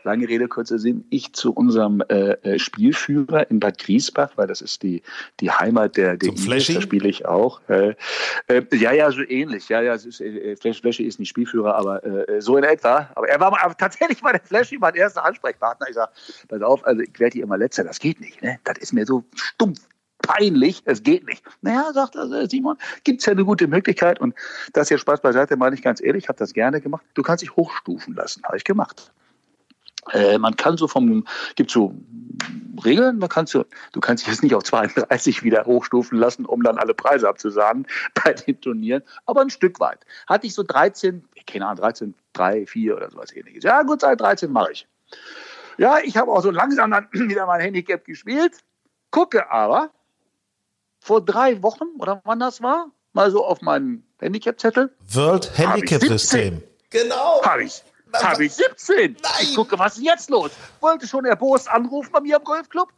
Lange 0.04 0.28
Rede, 0.28 0.48
kurzer 0.48 0.78
Sinn. 0.78 1.04
Ich 1.10 1.32
zu 1.32 1.52
unserem 1.52 2.02
äh, 2.08 2.32
äh, 2.42 2.58
Spielführer 2.58 3.50
in 3.50 3.60
Bad 3.60 3.78
Griesbach, 3.78 4.30
weil 4.36 4.46
das 4.46 4.60
ist 4.60 4.82
die, 4.82 5.02
die 5.40 5.50
Heimat 5.50 5.96
der, 5.96 6.16
der 6.16 6.28
Zum 6.28 6.36
Flashy? 6.36 6.74
da 6.74 6.80
spiele 6.80 7.08
ich 7.08 7.26
auch. 7.26 7.60
Äh, 7.68 7.94
äh, 8.46 8.59
ja, 8.72 8.92
ja, 8.92 9.10
so 9.10 9.22
ähnlich. 9.22 9.68
Ja, 9.68 9.80
ja, 9.80 9.94
es 9.94 10.06
ist, 10.06 10.20
äh, 10.20 10.56
Flash, 10.56 10.80
Flashy 10.80 11.04
ist 11.04 11.18
nicht 11.18 11.28
Spielführer, 11.28 11.74
aber 11.74 12.04
äh, 12.04 12.40
so 12.40 12.56
in 12.56 12.64
etwa. 12.64 13.10
Aber 13.14 13.28
er 13.28 13.40
war 13.40 13.50
mal, 13.50 13.74
tatsächlich 13.74 14.22
war 14.22 14.32
der 14.32 14.42
Flashy 14.42 14.78
mein 14.78 14.94
erster 14.94 15.24
Ansprechpartner. 15.24 15.88
Ich 15.88 15.94
sage, 15.94 16.12
pass 16.48 16.62
auf, 16.62 16.86
also 16.86 17.00
ich 17.00 17.18
werde 17.18 17.34
hier 17.34 17.44
immer 17.44 17.58
Letzter, 17.58 17.84
das 17.84 17.98
geht 17.98 18.20
nicht. 18.20 18.42
Ne? 18.42 18.58
Das 18.64 18.78
ist 18.78 18.92
mir 18.92 19.06
so 19.06 19.24
stumpf 19.34 19.80
peinlich, 20.22 20.82
es 20.84 21.02
geht 21.02 21.26
nicht. 21.26 21.44
Naja, 21.62 21.92
sagt 21.92 22.14
er, 22.14 22.48
Simon, 22.48 22.76
gibt's 23.04 23.26
ja 23.26 23.32
eine 23.32 23.44
gute 23.44 23.66
Möglichkeit 23.66 24.20
und 24.20 24.34
das 24.72 24.88
hier 24.88 24.98
Spaß 24.98 25.20
beiseite, 25.20 25.56
meine 25.56 25.74
ich 25.74 25.82
ganz 25.82 26.00
ehrlich, 26.00 26.24
ich 26.24 26.28
habe 26.28 26.38
das 26.38 26.52
gerne 26.52 26.80
gemacht. 26.80 27.04
Du 27.14 27.22
kannst 27.22 27.42
dich 27.42 27.56
hochstufen 27.56 28.14
lassen, 28.14 28.42
habe 28.44 28.56
ich 28.56 28.64
gemacht. 28.64 29.12
Äh, 30.12 30.38
man 30.38 30.56
kann 30.56 30.76
so 30.76 30.88
vom, 30.88 31.26
gibt 31.56 31.70
so 31.70 31.94
Regeln, 32.84 33.18
man 33.18 33.28
kannst 33.28 33.54
du, 33.54 33.64
du 33.92 34.00
kannst 34.00 34.24
dich 34.24 34.32
jetzt 34.32 34.42
nicht 34.42 34.54
auf 34.54 34.62
32 34.62 35.42
wieder 35.42 35.66
hochstufen 35.66 36.18
lassen, 36.18 36.46
um 36.46 36.62
dann 36.62 36.78
alle 36.78 36.94
Preise 36.94 37.28
abzusagen 37.28 37.86
bei 38.24 38.32
den 38.32 38.60
Turnieren, 38.60 39.02
aber 39.26 39.42
ein 39.42 39.50
Stück 39.50 39.80
weit. 39.80 40.00
Hatte 40.26 40.46
ich 40.46 40.54
so 40.54 40.62
13, 40.62 41.24
keine 41.46 41.66
Ahnung, 41.66 41.82
13, 41.82 42.14
3, 42.32 42.66
4 42.66 42.96
oder 42.96 43.10
sowas 43.10 43.34
ähnliches. 43.34 43.64
Ja, 43.64 43.82
gut, 43.82 44.00
seit 44.00 44.20
13 44.20 44.50
mache 44.50 44.72
ich. 44.72 44.86
Ja, 45.78 45.98
ich 46.02 46.16
habe 46.16 46.30
auch 46.30 46.42
so 46.42 46.50
langsam 46.50 46.90
dann 46.90 47.08
wieder 47.12 47.46
mein 47.46 47.60
Handicap 47.60 48.04
gespielt, 48.04 48.52
gucke 49.10 49.50
aber 49.50 49.90
vor 51.00 51.24
drei 51.24 51.62
Wochen 51.62 51.84
oder 51.98 52.20
wann 52.24 52.40
das 52.40 52.62
war, 52.62 52.90
mal 53.12 53.30
so 53.30 53.44
auf 53.44 53.62
meinem 53.62 54.04
Handicap-Zettel, 54.20 54.94
World 55.12 55.50
Handicap 55.56 56.02
System. 56.02 56.62
Genau. 56.90 57.42
habe 57.44 57.64
ich. 57.64 57.82
Habe 58.14 58.44
ich 58.44 58.54
17. 58.54 59.16
Ich 59.42 59.54
gucke, 59.54 59.78
was 59.78 59.96
ist 59.96 60.04
jetzt 60.04 60.30
los? 60.30 60.50
Wollte 60.80 61.06
schon 61.06 61.24
erbost 61.24 61.68
anrufen 61.68 62.10
bei 62.12 62.20
mir 62.20 62.36
im 62.36 62.44
Golfclub 62.44 62.92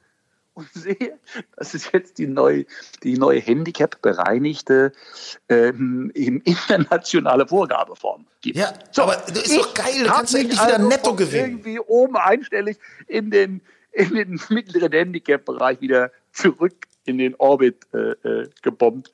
und 0.55 0.69
sehe, 0.75 1.19
dass 1.57 1.75
es 1.75 1.91
jetzt 1.93 2.19
die 2.19 2.27
neue, 2.27 2.67
die 3.03 3.17
neue 3.17 3.41
Handicap-bereinigte 3.41 4.93
ähm, 5.49 6.11
internationale 6.15 7.47
Vorgabeform 7.47 8.27
gibt. 8.41 8.59
Ja, 8.59 8.73
aber 8.97 9.17
das 9.29 9.47
ist 9.47 9.59
doch 9.59 9.75
geil, 9.75 10.05
da 10.05 10.15
kannst 10.15 10.35
du 10.35 10.39
endlich 10.39 10.61
wieder 10.61 10.75
also 10.75 10.89
netto 10.89 11.15
gewinnen. 11.15 11.51
Irgendwie 11.51 11.81
oben 11.81 12.17
einstellig 12.17 12.79
in 13.07 13.31
den, 13.31 13.61
in 13.93 14.15
den 14.15 14.41
mittleren 14.49 14.93
Handicap-Bereich 14.93 15.81
wieder 15.81 16.11
zurück 16.33 16.87
in 17.05 17.19
den 17.19 17.35
Orbit 17.37 17.87
äh, 17.93 18.13
äh, 18.29 18.49
gebombt. 18.63 19.13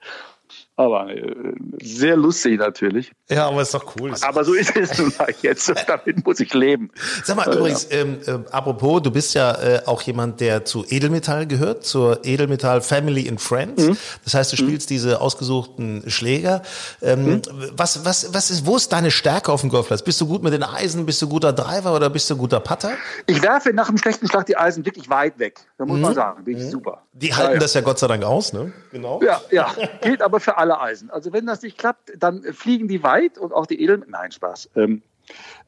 Aber 0.79 1.11
äh, 1.11 1.35
sehr 1.83 2.15
lustig 2.17 2.61
natürlich. 2.61 3.11
Ja, 3.29 3.49
aber 3.49 3.63
ist 3.63 3.75
doch 3.75 3.85
cool. 3.99 4.15
Aber 4.21 4.45
so 4.45 4.55
ist 4.55 4.77
es 4.77 4.97
nun 4.97 5.13
mal 5.19 5.27
jetzt. 5.43 5.73
Damit 5.89 6.25
muss 6.25 6.39
ich 6.39 6.55
leben. 6.55 6.91
Sag 7.25 7.35
mal, 7.37 7.53
übrigens, 7.53 7.89
ähm, 7.91 8.19
äh, 8.25 8.39
apropos, 8.53 9.03
du 9.03 9.11
bist 9.11 9.35
ja 9.35 9.53
äh, 9.61 9.83
auch 9.87 10.03
jemand, 10.03 10.41
der 10.41 10.65
zu 10.65 10.85
Edelmetall 10.89 11.49
gehört, 11.49 11.85
zur 11.85 12.25
Edelmetall 12.25 12.81
Family 12.81 13.29
and 13.29 13.41
Friends. 13.41 13.89
Mhm. 13.89 13.97
Das 14.23 14.35
heißt, 14.35 14.53
du 14.53 14.57
spielst 14.57 14.89
diese 14.91 15.21
ausgesuchten 15.21 16.05
Schläger. 16.09 16.63
Ähm, 17.03 17.19
Mhm. 17.29 17.43
was, 17.73 18.05
was, 18.05 18.33
was 18.33 18.51
ist, 18.51 18.65
wo 18.65 18.77
ist 18.77 18.93
deine 18.93 19.11
Stärke 19.11 19.51
auf 19.51 19.63
dem 19.63 19.71
Golfplatz? 19.71 20.03
Bist 20.03 20.21
du 20.21 20.29
gut 20.29 20.45
mit 20.45 20.53
den 20.53 20.63
Eisen? 20.63 21.05
Bist 21.07 21.21
du 21.21 21.29
guter 21.29 21.53
Driver 21.53 21.93
oder 21.97 22.09
bist 22.09 22.31
du 22.31 22.37
guter 22.37 22.61
Putter? 22.61 22.93
Ich 23.27 23.43
werfe 23.43 23.73
nach 23.73 23.89
einem 23.89 23.99
schlechten 23.99 24.29
Schlag 24.29 24.47
die 24.47 24.57
Eisen 24.57 24.87
wirklich 24.87 25.11
weit 25.11 25.41
weg. 25.41 25.59
Da 25.77 25.85
muss 25.85 25.99
man 25.99 26.15
sagen, 26.15 26.45
bin 26.45 26.57
ich 26.57 26.71
super. 26.71 27.03
Mhm. 27.13 27.19
Die 27.19 27.35
halten 27.35 27.55
ja, 27.55 27.59
das 27.59 27.75
ja 27.75 27.81
Gott 27.81 27.99
sei 27.99 28.07
Dank 28.07 28.23
aus, 28.23 28.53
ne? 28.53 28.73
Genau. 28.93 29.21
Ja, 29.25 29.41
ja, 29.51 29.75
gilt 30.03 30.23
aber 30.23 30.39
für 30.39 30.57
alle 30.57 30.68
Eisen. 30.77 31.11
Also 31.11 31.33
wenn 31.33 31.47
das 31.47 31.63
nicht 31.63 31.79
klappt, 31.79 32.13
dann 32.19 32.43
fliegen 32.43 32.89
die 32.89 33.03
weit 33.03 33.39
und 33.39 33.53
auch 33.53 33.67
die 33.67 33.81
Edel. 33.83 34.05
Nein, 34.09 34.33
Spaß. 34.33 34.71
Ähm, 34.77 35.03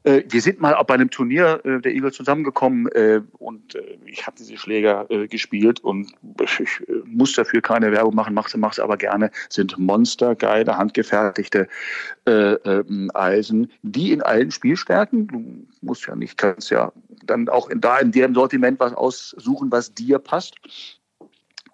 Äh, 0.03 0.23
wir 0.27 0.41
sind 0.41 0.59
mal 0.59 0.73
bei 0.87 0.95
einem 0.95 1.11
Turnier 1.11 1.61
äh, 1.63 1.79
der 1.79 1.93
Eagles 1.93 2.15
zusammengekommen 2.15 2.87
äh, 2.93 3.21
und 3.37 3.75
äh, 3.75 3.99
ich 4.05 4.25
habe 4.25 4.35
diese 4.39 4.57
Schläger 4.57 5.05
äh, 5.09 5.27
gespielt 5.27 5.79
und 5.81 6.11
ich 6.41 6.81
äh, 6.87 6.93
muss 7.05 7.33
dafür 7.33 7.61
keine 7.61 7.91
Werbung 7.91 8.15
machen, 8.15 8.33
mache 8.33 8.57
mach's 8.57 8.79
aber 8.79 8.97
gerne. 8.97 9.29
Sind 9.49 9.77
monstergeile, 9.77 10.75
handgefertigte 10.75 11.67
äh, 12.25 12.53
äh, 12.53 12.83
Eisen, 13.13 13.71
die 13.83 14.11
in 14.11 14.23
allen 14.23 14.49
Spielstärken, 14.49 15.27
du 15.27 15.67
musst 15.81 16.07
ja 16.07 16.15
nicht, 16.15 16.37
kannst 16.37 16.71
ja 16.71 16.91
dann 17.23 17.47
auch 17.47 17.69
in, 17.69 17.81
da 17.81 17.99
in 17.99 18.11
dem 18.11 18.33
Sortiment 18.33 18.79
was 18.79 18.93
aussuchen, 18.93 19.71
was 19.71 19.93
dir 19.93 20.17
passt. 20.17 20.55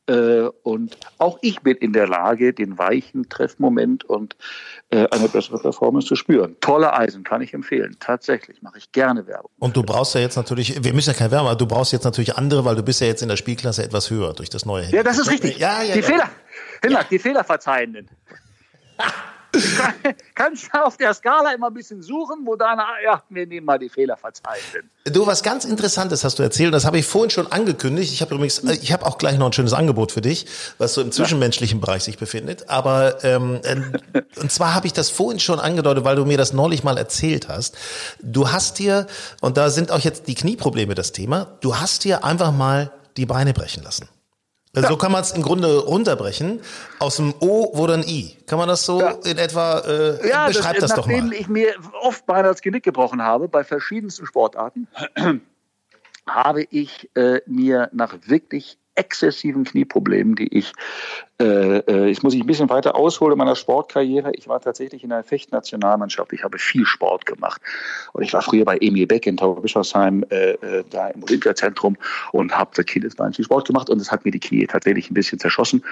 Äh, 0.07 0.49
und 0.63 0.97
auch 1.17 1.37
ich 1.41 1.61
bin 1.61 1.75
in 1.77 1.93
der 1.93 2.07
Lage, 2.07 2.53
den 2.53 2.77
weichen 2.77 3.29
Treffmoment 3.29 4.05
und 4.05 4.35
äh, 4.89 5.07
eine 5.09 5.27
bessere 5.27 5.59
Performance 5.59 6.07
zu 6.07 6.15
spüren. 6.15 6.55
Tolle 6.61 6.93
Eisen, 6.93 7.23
kann 7.23 7.41
ich 7.41 7.53
empfehlen. 7.53 7.97
Tatsächlich, 7.99 8.61
mache 8.61 8.77
ich 8.77 8.91
gerne 8.91 9.27
Werbung. 9.27 9.51
Und 9.59 9.75
du 9.75 9.83
brauchst 9.83 10.15
ja 10.15 10.21
jetzt 10.21 10.37
natürlich, 10.37 10.83
wir 10.83 10.93
müssen 10.93 11.09
ja 11.09 11.15
keine 11.15 11.31
Werbung, 11.31 11.49
aber 11.49 11.57
du 11.57 11.67
brauchst 11.67 11.91
jetzt 11.91 12.05
natürlich 12.05 12.37
andere, 12.37 12.63
weil 12.63 12.75
du 12.75 12.83
bist 12.83 13.01
ja 13.01 13.07
jetzt 13.07 13.21
in 13.21 13.29
der 13.29 13.37
Spielklasse 13.37 13.83
etwas 13.83 14.09
höher 14.09 14.33
durch 14.33 14.49
das 14.49 14.65
neue 14.65 14.83
Handy. 14.83 14.95
Ja, 14.95 15.03
das 15.03 15.17
ist 15.17 15.29
richtig. 15.29 15.57
Ja, 15.57 15.83
ja, 15.83 15.93
die 15.93 15.99
ja. 15.99 16.05
Fehler, 16.05 16.29
Hinnack, 16.81 17.09
die 17.09 17.19
Fehlerverzeihenden. 17.19 18.09
kannst 20.35 20.69
du 20.73 20.83
auf 20.83 20.97
der 20.97 21.13
Skala 21.13 21.53
immer 21.53 21.67
ein 21.67 21.73
bisschen 21.73 22.01
suchen, 22.01 22.45
wo 22.45 22.55
deine, 22.55 22.83
ja, 23.03 23.23
wir 23.29 23.47
nehmen 23.47 23.65
mal 23.65 23.79
die 23.79 23.89
Fehlerverzeihenden. 23.89 24.89
Du, 25.05 25.25
was 25.25 25.43
ganz 25.43 25.65
Interessantes 25.65 26.23
hast 26.23 26.39
du 26.39 26.43
erzählt, 26.43 26.73
das 26.73 26.85
habe 26.85 26.99
ich 26.99 27.05
vorhin 27.05 27.29
schon 27.29 27.51
angekündigt. 27.51 28.11
Ich 28.11 28.21
habe 28.21 28.35
übrigens, 28.35 28.59
äh, 28.59 28.77
ich 28.81 28.91
habe 28.91 29.05
auch 29.05 29.17
gleich 29.17 29.37
noch 29.37 29.45
ein 29.47 29.53
schönes 29.53 29.73
Angebot 29.73 30.11
für 30.11 30.21
dich, 30.21 30.45
was 30.77 30.93
so 30.93 31.01
im 31.01 31.11
zwischenmenschlichen 31.11 31.79
Bereich 31.79 32.03
sich 32.03 32.17
befindet. 32.17 32.69
Aber 32.69 33.23
ähm, 33.23 33.59
äh, 33.63 34.21
und 34.39 34.51
zwar 34.51 34.73
habe 34.73 34.87
ich 34.87 34.93
das 34.93 35.09
vorhin 35.09 35.39
schon 35.39 35.59
angedeutet, 35.59 36.03
weil 36.03 36.15
du 36.15 36.25
mir 36.25 36.37
das 36.37 36.53
neulich 36.53 36.83
mal 36.83 36.97
erzählt 36.97 37.47
hast. 37.47 37.77
Du 38.21 38.51
hast 38.51 38.79
dir, 38.79 39.07
und 39.41 39.57
da 39.57 39.69
sind 39.69 39.91
auch 39.91 39.99
jetzt 39.99 40.27
die 40.27 40.35
Knieprobleme 40.35 40.95
das 40.95 41.11
Thema, 41.11 41.57
du 41.61 41.77
hast 41.77 42.03
dir 42.03 42.23
einfach 42.23 42.51
mal 42.51 42.91
die 43.15 43.25
Beine 43.25 43.53
brechen 43.53 43.83
lassen. 43.83 44.07
Also 44.75 44.89
So 44.89 44.97
kann 44.97 45.11
man 45.11 45.21
es 45.21 45.31
im 45.31 45.41
Grunde 45.41 45.79
runterbrechen. 45.79 46.59
Aus 46.99 47.15
dem 47.17 47.33
O 47.39 47.75
wurde 47.75 47.95
ein 47.95 48.03
I. 48.03 48.37
Kann 48.45 48.59
man 48.59 48.67
das 48.67 48.85
so 48.85 48.99
Ja. 49.01 49.11
in 49.25 49.37
etwa, 49.37 49.79
äh, 49.79 50.19
beschreib 50.47 50.79
das, 50.79 50.93
doch 50.93 51.07
nachdem 51.07 51.27
mal. 51.27 51.33
ich 51.33 51.47
mir 51.47 51.73
oft 52.01 52.25
beinahe 52.25 52.51
das 52.51 52.61
Genick 52.61 52.83
gebrochen 52.83 53.21
habe, 53.23 53.47
bei 53.47 53.63
verschiedensten 53.63 54.25
Sportarten, 54.25 54.87
habe 56.27 56.63
ich 56.69 57.09
äh, 57.15 57.41
mir 57.47 57.89
nach 57.93 58.15
wirklich 58.27 58.77
exzessiven 58.97 59.63
Knieproblemen, 59.63 60.35
die 60.35 60.47
ich, 60.57 60.73
äh, 61.39 61.77
äh, 61.79 62.07
jetzt 62.07 62.23
muss 62.23 62.33
ich 62.33 62.41
ein 62.41 62.47
bisschen 62.47 62.69
weiter 62.69 62.95
ausholen 62.95 63.33
in 63.33 63.37
meiner 63.37 63.55
Sportkarriere. 63.55 64.31
Ich 64.33 64.47
war 64.47 64.59
tatsächlich 64.59 65.03
in 65.03 65.11
einer 65.11 65.23
Fechtnationalmannschaft. 65.23 66.33
Ich 66.33 66.43
habe 66.43 66.57
viel 66.57 66.85
Sport 66.85 67.25
gemacht. 67.25 67.61
Und 68.13 68.23
ich 68.23 68.33
war 68.33 68.41
früher 68.41 68.65
bei 68.65 68.77
Emil 68.81 69.07
Beck 69.07 69.27
in 69.27 69.37
Tauberbischofsheim, 69.37 70.25
äh, 70.29 70.51
äh, 70.51 70.83
da 70.89 71.09
im 71.09 71.23
Olympiazentrum 71.23 71.97
und 72.31 72.57
habe 72.57 72.71
seit 72.73 72.87
Kindesbein 72.87 73.33
viel 73.33 73.45
Sport 73.45 73.67
gemacht 73.67 73.89
und 73.89 74.01
es 74.01 74.11
hat 74.11 74.25
mir 74.25 74.31
die 74.31 74.39
Knie 74.39 74.65
tatsächlich 74.65 75.11
ein 75.11 75.13
bisschen 75.13 75.39
zerschossen. 75.39 75.83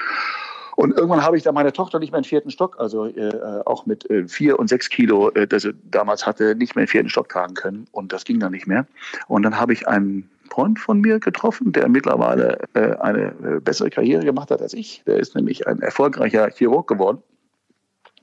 Und 0.75 0.91
irgendwann 0.91 1.23
habe 1.23 1.37
ich 1.37 1.43
dann 1.43 1.55
meine 1.55 1.71
Tochter 1.71 1.99
nicht 1.99 2.11
mehr 2.11 2.19
im 2.19 2.25
vierten 2.25 2.51
Stock, 2.51 2.77
also 2.79 3.05
äh, 3.05 3.61
auch 3.65 3.85
mit 3.85 4.09
äh, 4.09 4.27
vier 4.27 4.59
und 4.59 4.67
sechs 4.67 4.89
Kilo, 4.89 5.29
äh, 5.29 5.47
das 5.47 5.63
sie 5.63 5.73
damals 5.89 6.25
hatte, 6.25 6.55
nicht 6.55 6.75
mehr 6.75 6.83
im 6.83 6.87
vierten 6.89 7.09
Stock 7.09 7.29
tragen 7.29 7.53
können. 7.53 7.87
Und 7.91 8.11
das 8.11 8.25
ging 8.25 8.39
dann 8.39 8.51
nicht 8.51 8.67
mehr. 8.67 8.85
Und 9.27 9.43
dann 9.43 9.57
habe 9.57 9.71
ich 9.71 9.87
einen 9.87 10.29
Freund 10.49 10.79
von 10.79 11.01
mir 11.01 11.19
getroffen, 11.19 11.71
der 11.71 11.89
mittlerweile 11.89 12.59
äh, 12.73 12.95
eine 12.97 13.33
äh, 13.43 13.59
bessere 13.59 13.89
Karriere 13.89 14.23
gemacht 14.23 14.51
hat 14.51 14.61
als 14.61 14.73
ich. 14.73 15.03
Der 15.05 15.17
ist 15.17 15.35
nämlich 15.35 15.67
ein 15.67 15.81
erfolgreicher 15.81 16.49
Chirurg 16.49 16.87
geworden. 16.87 17.21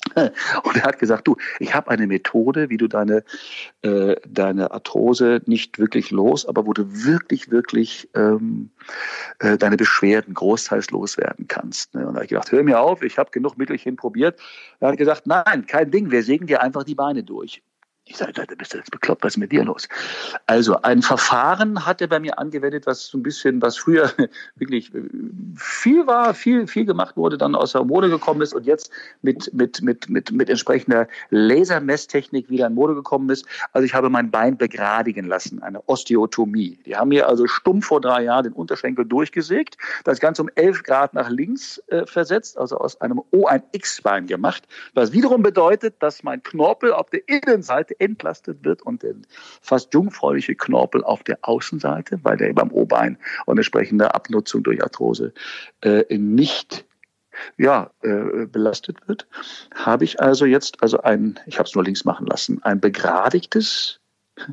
Und 0.16 0.76
er 0.76 0.82
hat 0.82 0.98
gesagt, 0.98 1.28
du, 1.28 1.36
ich 1.60 1.74
habe 1.74 1.90
eine 1.90 2.06
Methode, 2.06 2.70
wie 2.70 2.76
du 2.76 2.88
deine, 2.88 3.24
äh, 3.82 4.16
deine 4.28 4.72
Arthrose 4.72 5.40
nicht 5.46 5.78
wirklich 5.78 6.10
los, 6.10 6.44
aber 6.44 6.66
wo 6.66 6.72
du 6.72 6.84
wirklich, 7.04 7.50
wirklich 7.50 8.08
ähm, 8.14 8.70
äh, 9.38 9.56
deine 9.56 9.76
Beschwerden 9.76 10.34
großteils 10.34 10.90
loswerden 10.90 11.46
kannst. 11.46 11.94
Ne? 11.94 12.00
Und 12.00 12.14
da 12.14 12.16
habe 12.16 12.24
ich 12.24 12.30
gedacht, 12.30 12.50
hör 12.50 12.62
mir 12.62 12.80
auf, 12.80 13.02
ich 13.02 13.18
habe 13.18 13.30
genug 13.30 13.56
Mittelchen 13.56 13.96
probiert. 13.96 14.40
Er 14.80 14.88
hat 14.88 14.98
gesagt, 14.98 15.26
nein, 15.26 15.66
kein 15.66 15.90
Ding, 15.90 16.10
wir 16.10 16.22
sägen 16.22 16.46
dir 16.46 16.62
einfach 16.62 16.84
die 16.84 16.96
Beine 16.96 17.22
durch. 17.22 17.62
Ich 18.04 18.16
sage, 18.16 18.32
du 18.32 18.56
bist 18.56 18.74
jetzt 18.74 18.90
bekloppt, 18.90 19.22
was 19.22 19.34
ist 19.34 19.36
mit 19.36 19.52
dir 19.52 19.62
los? 19.62 19.88
Also 20.46 20.76
ein 20.82 21.02
Verfahren 21.02 21.86
hat 21.86 22.00
er 22.00 22.08
bei 22.08 22.18
mir 22.18 22.36
angewendet, 22.36 22.84
was 22.84 23.06
so 23.06 23.16
ein 23.16 23.22
bisschen, 23.22 23.62
was 23.62 23.76
früher 23.76 24.10
wirklich 24.56 24.92
äh, 24.92 25.02
viel 25.56 26.04
war, 26.08 26.34
viel, 26.34 26.66
viel 26.66 26.84
gemacht 26.84 27.16
wurde, 27.16 27.38
dann 27.38 27.54
aus 27.54 27.72
der 27.72 27.84
Mode 27.84 28.10
gekommen 28.10 28.42
ist 28.42 28.54
und 28.54 28.66
jetzt 28.66 28.90
mit, 29.22 29.54
mit, 29.54 29.82
mit, 29.82 30.10
mit, 30.10 30.32
mit 30.32 30.50
entsprechender 30.50 31.06
Lasermesstechnik 31.30 32.50
wieder 32.50 32.66
in 32.66 32.74
Mode 32.74 32.96
gekommen 32.96 33.30
ist. 33.30 33.46
Also 33.72 33.86
ich 33.86 33.94
habe 33.94 34.10
mein 34.10 34.32
Bein 34.32 34.58
begradigen 34.58 35.26
lassen, 35.26 35.62
eine 35.62 35.80
Osteotomie. 35.88 36.80
Die 36.84 36.96
haben 36.96 37.10
mir 37.10 37.28
also 37.28 37.46
stumpf 37.46 37.86
vor 37.86 38.00
drei 38.00 38.24
Jahren 38.24 38.44
den 38.44 38.52
Unterschenkel 38.52 39.04
durchgesägt, 39.04 39.76
das 40.02 40.18
Ganze 40.18 40.42
um 40.42 40.50
11 40.56 40.82
Grad 40.82 41.14
nach 41.14 41.30
links 41.30 41.80
äh, 41.86 42.04
versetzt, 42.04 42.58
also 42.58 42.78
aus 42.78 43.00
einem 43.00 43.22
O 43.30 43.46
ein 43.46 43.62
X-Bein 43.70 44.26
gemacht, 44.26 44.66
was 44.94 45.12
wiederum 45.12 45.44
bedeutet, 45.44 45.94
dass 46.00 46.24
mein 46.24 46.42
Knorpel 46.42 46.92
auf 46.92 47.08
der 47.10 47.20
Innenseite 47.28 47.91
entlastet 48.00 48.64
wird 48.64 48.82
und 48.82 49.02
der 49.02 49.14
fast 49.60 49.92
jungfräuliche 49.94 50.54
Knorpel 50.54 51.04
auf 51.04 51.22
der 51.22 51.38
Außenseite, 51.42 52.20
weil 52.22 52.36
der 52.36 52.52
beim 52.52 52.70
O-Bein 52.70 53.18
und 53.46 53.58
entsprechende 53.58 54.14
Abnutzung 54.14 54.62
durch 54.62 54.82
Arthrose 54.82 55.32
äh, 55.82 56.04
nicht 56.16 56.84
ja, 57.56 57.90
äh, 58.02 58.46
belastet 58.46 59.08
wird, 59.08 59.26
habe 59.74 60.04
ich 60.04 60.20
also 60.20 60.44
jetzt 60.44 60.82
also 60.82 61.00
ein, 61.00 61.40
ich 61.46 61.58
habe 61.58 61.66
es 61.66 61.74
nur 61.74 61.84
links 61.84 62.04
machen 62.04 62.26
lassen, 62.26 62.62
ein 62.62 62.80
begradigtes 62.80 64.00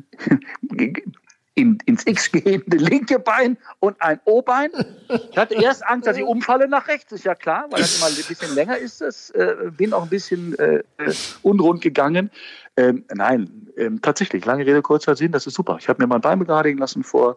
in, 1.54 1.78
ins 1.86 2.06
X 2.06 2.30
gehende 2.30 2.76
linke 2.76 3.18
Bein 3.18 3.58
und 3.80 4.00
ein 4.00 4.20
O-Bein. 4.24 4.70
Ich 5.30 5.36
hatte 5.36 5.54
erst 5.54 5.84
Angst, 5.86 6.06
dass 6.06 6.16
ich 6.16 6.22
umfalle 6.34 6.68
nach 6.68 6.88
rechts, 6.88 7.12
ist 7.12 7.24
ja 7.24 7.34
klar, 7.34 7.66
weil 7.70 7.80
das 7.80 7.96
immer 7.96 8.06
ein 8.06 8.14
bisschen 8.14 8.54
länger 8.54 8.78
ist. 8.78 9.00
Das, 9.00 9.30
äh, 9.30 9.56
bin 9.76 9.92
auch 9.92 10.04
ein 10.04 10.08
bisschen 10.08 10.58
äh, 10.58 10.82
äh, 10.98 11.14
unrund 11.42 11.80
gegangen. 11.82 12.30
Ähm, 12.76 13.04
nein, 13.12 13.68
ähm, 13.76 14.00
tatsächlich, 14.00 14.44
lange 14.44 14.64
Rede, 14.64 14.80
kurzer 14.80 15.16
Sinn, 15.16 15.32
das 15.32 15.46
ist 15.46 15.54
super. 15.54 15.76
Ich 15.80 15.88
habe 15.88 16.02
mir 16.02 16.06
mein 16.06 16.20
Bein 16.20 16.38
begradigen 16.38 16.78
lassen 16.78 17.02
vor, 17.02 17.36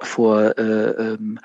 vor, 0.00 0.56
äh, 0.58 0.62
ähm, 0.62 1.38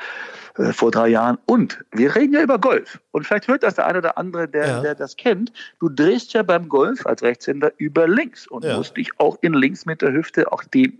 äh, 0.57 0.71
vor 0.73 0.89
drei 0.91 1.09
Jahren. 1.09 1.37
Und 1.45 1.83
wir 1.91 2.15
reden 2.15 2.33
ja 2.33 2.41
über 2.41 2.57
Golf. 2.59 2.99
Und 3.11 3.27
vielleicht 3.27 3.47
hört 3.47 3.63
das 3.63 3.75
der 3.75 3.87
eine 3.87 3.99
oder 3.99 4.17
andere, 4.17 4.47
der, 4.47 4.67
Ja. 4.67 4.81
der 4.81 4.95
das 4.95 5.15
kennt. 5.17 5.51
Du 5.79 5.89
drehst 5.89 6.33
ja 6.33 6.43
beim 6.43 6.67
Golf 6.69 7.05
als 7.05 7.21
Rechtshänder 7.21 7.71
über 7.77 8.07
links 8.07 8.47
und 8.47 8.63
Ja. 8.63 8.77
musst 8.77 8.97
dich 8.97 9.11
auch 9.19 9.37
in 9.41 9.53
links 9.53 9.85
mit 9.85 10.01
der 10.01 10.11
Hüfte, 10.13 10.51
auch 10.51 10.63
die, 10.63 10.97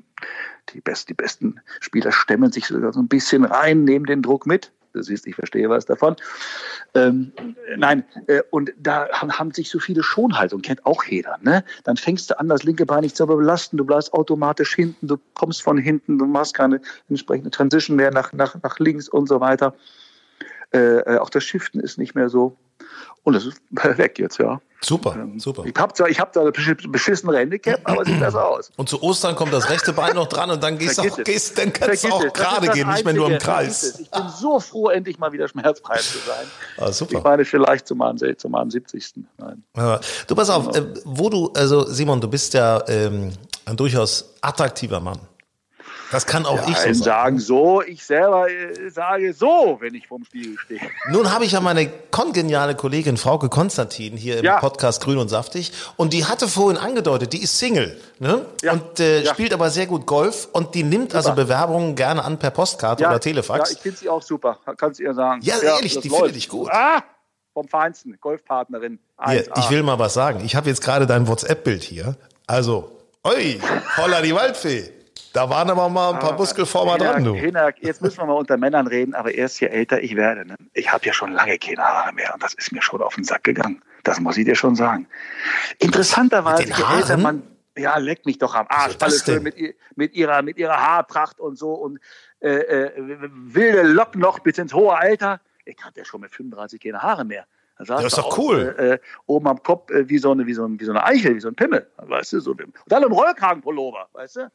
die, 0.70 0.82
best, 0.82 1.10
die 1.10 1.14
besten 1.14 1.60
Spieler 1.80 2.12
stemmen 2.12 2.52
sich 2.52 2.68
sogar 2.68 2.94
so 2.94 3.00
ein 3.00 3.08
bisschen 3.08 3.46
rein, 3.46 3.84
nehmen 3.84 4.06
den 4.06 4.22
Druck 4.22 4.46
mit. 4.46 4.72
Du 4.94 5.02
siehst, 5.02 5.26
ich 5.26 5.36
verstehe 5.36 5.70
was 5.70 5.86
davon. 5.86 6.18
Ähm, 6.96 7.32
nein, 7.78 8.04
äh, 8.28 8.42
und 8.50 8.74
da 8.78 9.08
haben, 9.10 9.52
sich 9.52 9.70
so 9.70 9.80
viele 9.80 10.04
Schonhaltungen, 10.04 10.62
kennt 10.62 10.86
auch 10.86 11.04
jeder. 11.06 11.38
Ne? 11.42 11.64
Dann 11.86 11.96
fängst 11.96 12.30
du 12.30 12.38
an, 12.38 12.50
das 12.50 12.64
linke 12.64 12.86
Bein 12.86 13.02
nicht 13.02 13.16
zu 13.16 13.26
belasten, 13.26 13.78
du 13.78 13.86
bleibst 13.86 14.14
automatisch 14.14 14.76
hinten, 14.76 15.08
du 15.08 15.18
kommst 15.34 15.62
von 15.62 15.78
hinten, 15.78 16.18
du 16.18 16.26
machst 16.26 16.54
keine 16.54 16.82
entsprechende 17.10 17.52
Transition 17.52 17.96
mehr 17.96 18.12
nach, 18.12 18.34
nach, 18.34 18.56
nach 18.62 18.80
links 18.80 19.08
und 19.08 19.28
so 19.28 19.40
weiter. 19.40 19.74
Äh, 20.74 20.78
äh, 21.00 21.18
auch 21.18 21.30
das 21.30 21.44
Shiften 21.44 21.80
ist 21.82 21.98
nicht 21.98 22.16
mehr 22.16 22.30
so. 22.30 22.56
Und 23.24 23.34
das 23.34 23.46
ist 23.46 23.62
weg 23.98 24.18
jetzt, 24.20 24.40
ja. 24.40 24.60
Super, 24.84 25.16
super. 25.38 25.64
Ich 25.66 25.76
habe 25.78 25.94
zwar, 25.94 26.10
ich 26.10 26.20
hab 26.20 26.34
zwar 26.34 26.44
ein 26.48 26.52
besch- 26.54 26.92
beschissene 26.92 27.38
Handicap, 27.38 27.80
aber 27.84 28.04
sieht 28.04 28.20
besser 28.20 28.48
aus. 28.48 28.72
Und 28.78 28.90
zu 28.90 29.00
Ostern 29.04 29.36
kommt 29.36 29.54
das 29.54 29.70
rechte 29.70 29.94
Bein 29.94 30.16
noch 30.16 30.26
dran 30.28 30.50
und 30.50 30.64
dann 30.64 30.80
gehst 30.80 30.98
du 30.98 31.04
Vergiss 31.04 31.14
auch, 31.14 31.20
es. 31.20 31.24
gehst, 31.26 31.58
dann 31.60 31.72
kannst 31.72 32.04
du 32.04 32.08
Vergiss 32.08 32.12
auch 32.12 32.24
es. 32.26 32.34
Gerade 32.34 32.68
gehen, 32.70 32.90
nicht 32.90 33.06
mehr 33.06 33.14
nur 33.14 33.30
im 33.32 33.38
Kreis. 33.38 33.84
es. 33.84 34.00
Ich 34.00 34.10
bin 34.10 34.24
so 34.40 34.60
froh, 34.60 34.90
endlich 34.90 35.20
mal 35.20 35.32
wieder 35.34 35.48
schmerzfrei 35.48 35.98
zu 35.98 36.18
sein. 36.26 36.48
Ah, 36.80 36.88
Ich 36.90 36.96
super. 36.96 37.22
meine, 37.22 37.46
vielleicht 37.46 37.86
zu 37.88 37.94
meinem, 37.96 38.18
zu 38.18 38.50
meinem 38.50 38.72
70. 38.72 39.14
Nein. 39.38 39.64
Ja. 39.78 40.00
Du 40.26 40.34
pass 40.34 40.50
auf, 40.50 40.76
äh, 40.76 40.82
wo 41.06 41.30
du, 41.30 41.52
also 41.56 41.86
Simon, 41.86 42.20
du 42.20 42.28
bist 42.28 42.56
ja 42.56 42.84
ähm, 42.88 43.34
ein 43.68 43.78
durchaus 43.78 44.34
attraktiver 44.42 45.00
Mann. 45.00 45.20
Das 46.12 46.26
kann 46.26 46.46
auch 46.46 46.68
ich 46.68 46.76
so 46.78 46.82
sagen. 46.84 46.96
sagen 46.96 47.40
so, 47.40 47.82
ich 47.82 48.06
selber 48.06 48.50
äh, 48.50 48.90
sage 48.90 49.34
so, 49.34 49.78
wenn 49.80 49.96
ich 49.96 50.08
vorm 50.08 50.26
Spiegel 50.26 50.58
stehe. 50.60 50.82
Nun 51.12 51.32
habe 51.34 51.46
ich 51.46 51.54
ja 51.54 51.62
meine 51.62 51.88
kongeniale 52.12 52.76
Kollegin 52.76 53.18
Frauke 53.18 53.50
Konstantin 53.50 54.18
hier 54.18 54.40
im 54.40 54.46
Ja. 54.46 54.60
Podcast 54.60 55.02
Grün 55.04 55.18
und 55.18 55.30
Saftig 55.30 55.72
und 55.98 56.14
die 56.14 56.26
hatte 56.26 56.48
vorhin 56.48 56.78
angedeutet, 56.78 57.34
die 57.34 57.42
ist 57.42 57.58
Single 57.58 58.00
ne? 58.20 58.46
Ja. 58.62 58.74
und 58.74 59.00
äh, 59.00 59.22
Ja. 59.24 59.34
spielt 59.34 59.54
aber 59.54 59.70
sehr 59.70 59.88
gut 59.88 60.06
Golf 60.06 60.50
und 60.52 60.76
die 60.76 60.84
nimmt 60.84 61.16
also 61.16 61.34
Bewerbungen 61.34 61.96
gerne 61.96 62.24
an 62.24 62.38
per 62.38 62.52
Postkarte 62.52 63.06
oder 63.06 63.20
Telefax. 63.20 63.70
Ja, 63.72 63.76
ich 63.78 63.82
finde 63.82 63.98
sie 63.98 64.10
auch 64.10 64.22
super, 64.22 64.60
kannst 64.78 65.00
du 65.00 65.04
ihr 65.04 65.14
sagen. 65.14 65.42
Ja, 65.44 65.58
ehrlich, 65.60 66.00
die 66.00 66.10
finde 66.10 66.30
ich 66.38 66.50
gut. 66.50 66.70
Ah, 66.72 67.04
vom 67.54 67.68
Feinsten, 67.68 68.18
Golfpartnerin. 68.22 69.00
Hier, 69.26 69.46
1A. 69.46 69.60
ich 69.60 69.70
will 69.70 69.84
mal 69.84 70.00
was 70.00 70.14
sagen. 70.14 70.42
Ich 70.46 70.56
habe 70.56 70.70
jetzt 70.70 70.82
gerade 70.82 71.06
dein 71.06 71.28
WhatsApp-Bild 71.28 71.84
hier. 71.84 72.16
Also, 72.48 72.92
oi, 73.26 73.60
holla 73.98 74.22
die 74.22 74.34
Waldfee. 74.34 74.90
Da 75.34 75.50
waren 75.50 75.70
aber 75.70 75.88
mal 75.90 76.14
ein 76.14 76.20
paar 76.20 76.34
Muskelformer 76.34 76.94
Hinak, 76.94 77.14
dran, 77.14 77.24
du. 77.24 77.36
Hinak, 77.36 77.76
jetzt 77.80 78.02
müssen 78.02 78.18
wir 78.18 78.26
mal 78.26 78.34
unter 78.34 78.58
Männern 78.58 78.88
reden, 78.88 79.14
aber 79.14 79.34
erst 79.34 79.62
je 79.62 79.68
älter 79.68 80.02
ich 80.02 80.16
werde. 80.16 80.46
Ne? 80.46 80.56
Ich 80.74 80.92
habe 80.92 81.06
ja 81.06 81.14
schon 81.14 81.32
lange 81.32 81.58
keine 81.58 81.82
Haare 81.82 82.14
mehr 82.14 82.34
und 82.34 82.44
das 82.44 82.54
ist 82.54 82.72
mir 82.72 82.82
schon 82.82 83.02
auf 83.02 83.16
den 83.16 83.24
Sack 83.24 83.44
gegangen. 83.44 83.82
Das 84.04 84.20
muss 84.20 84.38
ich 84.38 84.46
dir 84.46 84.56
schon 84.56 84.76
sagen. 84.76 85.08
Interessanterweise, 85.80 86.64
je 86.64 86.98
älter 86.98 87.18
man. 87.18 87.44
Ja, 87.78 87.98
leck 87.98 88.26
mich 88.26 88.38
doch 88.38 88.54
am 88.54 88.66
Arsch. 88.68 88.98
das 88.98 89.02
Alles 89.02 89.26
schön 89.26 89.44
mit, 89.44 89.56
mit, 89.96 90.14
ihrer, 90.14 90.42
mit 90.42 90.58
ihrer 90.58 90.76
Haarpracht 90.76 91.40
und 91.40 91.58
so 91.58 91.74
und 91.74 92.00
äh, 92.42 92.50
äh, 92.50 92.92
wilde 93.32 93.84
Locken 93.84 94.20
noch 94.20 94.40
bis 94.40 94.58
ins 94.58 94.74
hohe 94.74 94.98
Alter. 94.98 95.40
Ich 95.64 95.78
hatte 95.82 96.00
ja 96.00 96.06
schon 96.06 96.20
mit 96.20 96.32
35 96.32 96.82
keine 96.82 97.02
Haare 97.02 97.24
mehr. 97.24 97.46
Da 97.82 97.86
saß 97.86 98.02
Ja, 98.02 98.08
ist 98.08 98.18
doch 98.18 98.38
cool. 98.38 98.76
Äh, 98.78 98.94
äh, 98.94 99.00
oben 99.26 99.48
am 99.48 99.64
Kopf 99.64 99.90
äh, 99.90 100.08
wie, 100.08 100.20
so 100.20 100.32
eine, 100.32 100.46
wie, 100.46 100.54
so 100.54 100.66
ein, 100.66 100.80
wie 100.80 100.86
so 100.86 100.92
eine 100.92 101.04
Eichel, 101.04 101.36
wie 101.36 101.40
so 101.40 101.48
ein 101.48 101.56
Pimmel. 101.56 101.88
Weißt 101.98 102.34
du? 102.34 102.40
So, 102.40 102.52
und 102.52 102.74
dann 102.86 103.02
im 103.02 103.12
Rollkragenpullover, 103.12 104.08
weißt 104.14 104.36
du? 104.36 104.52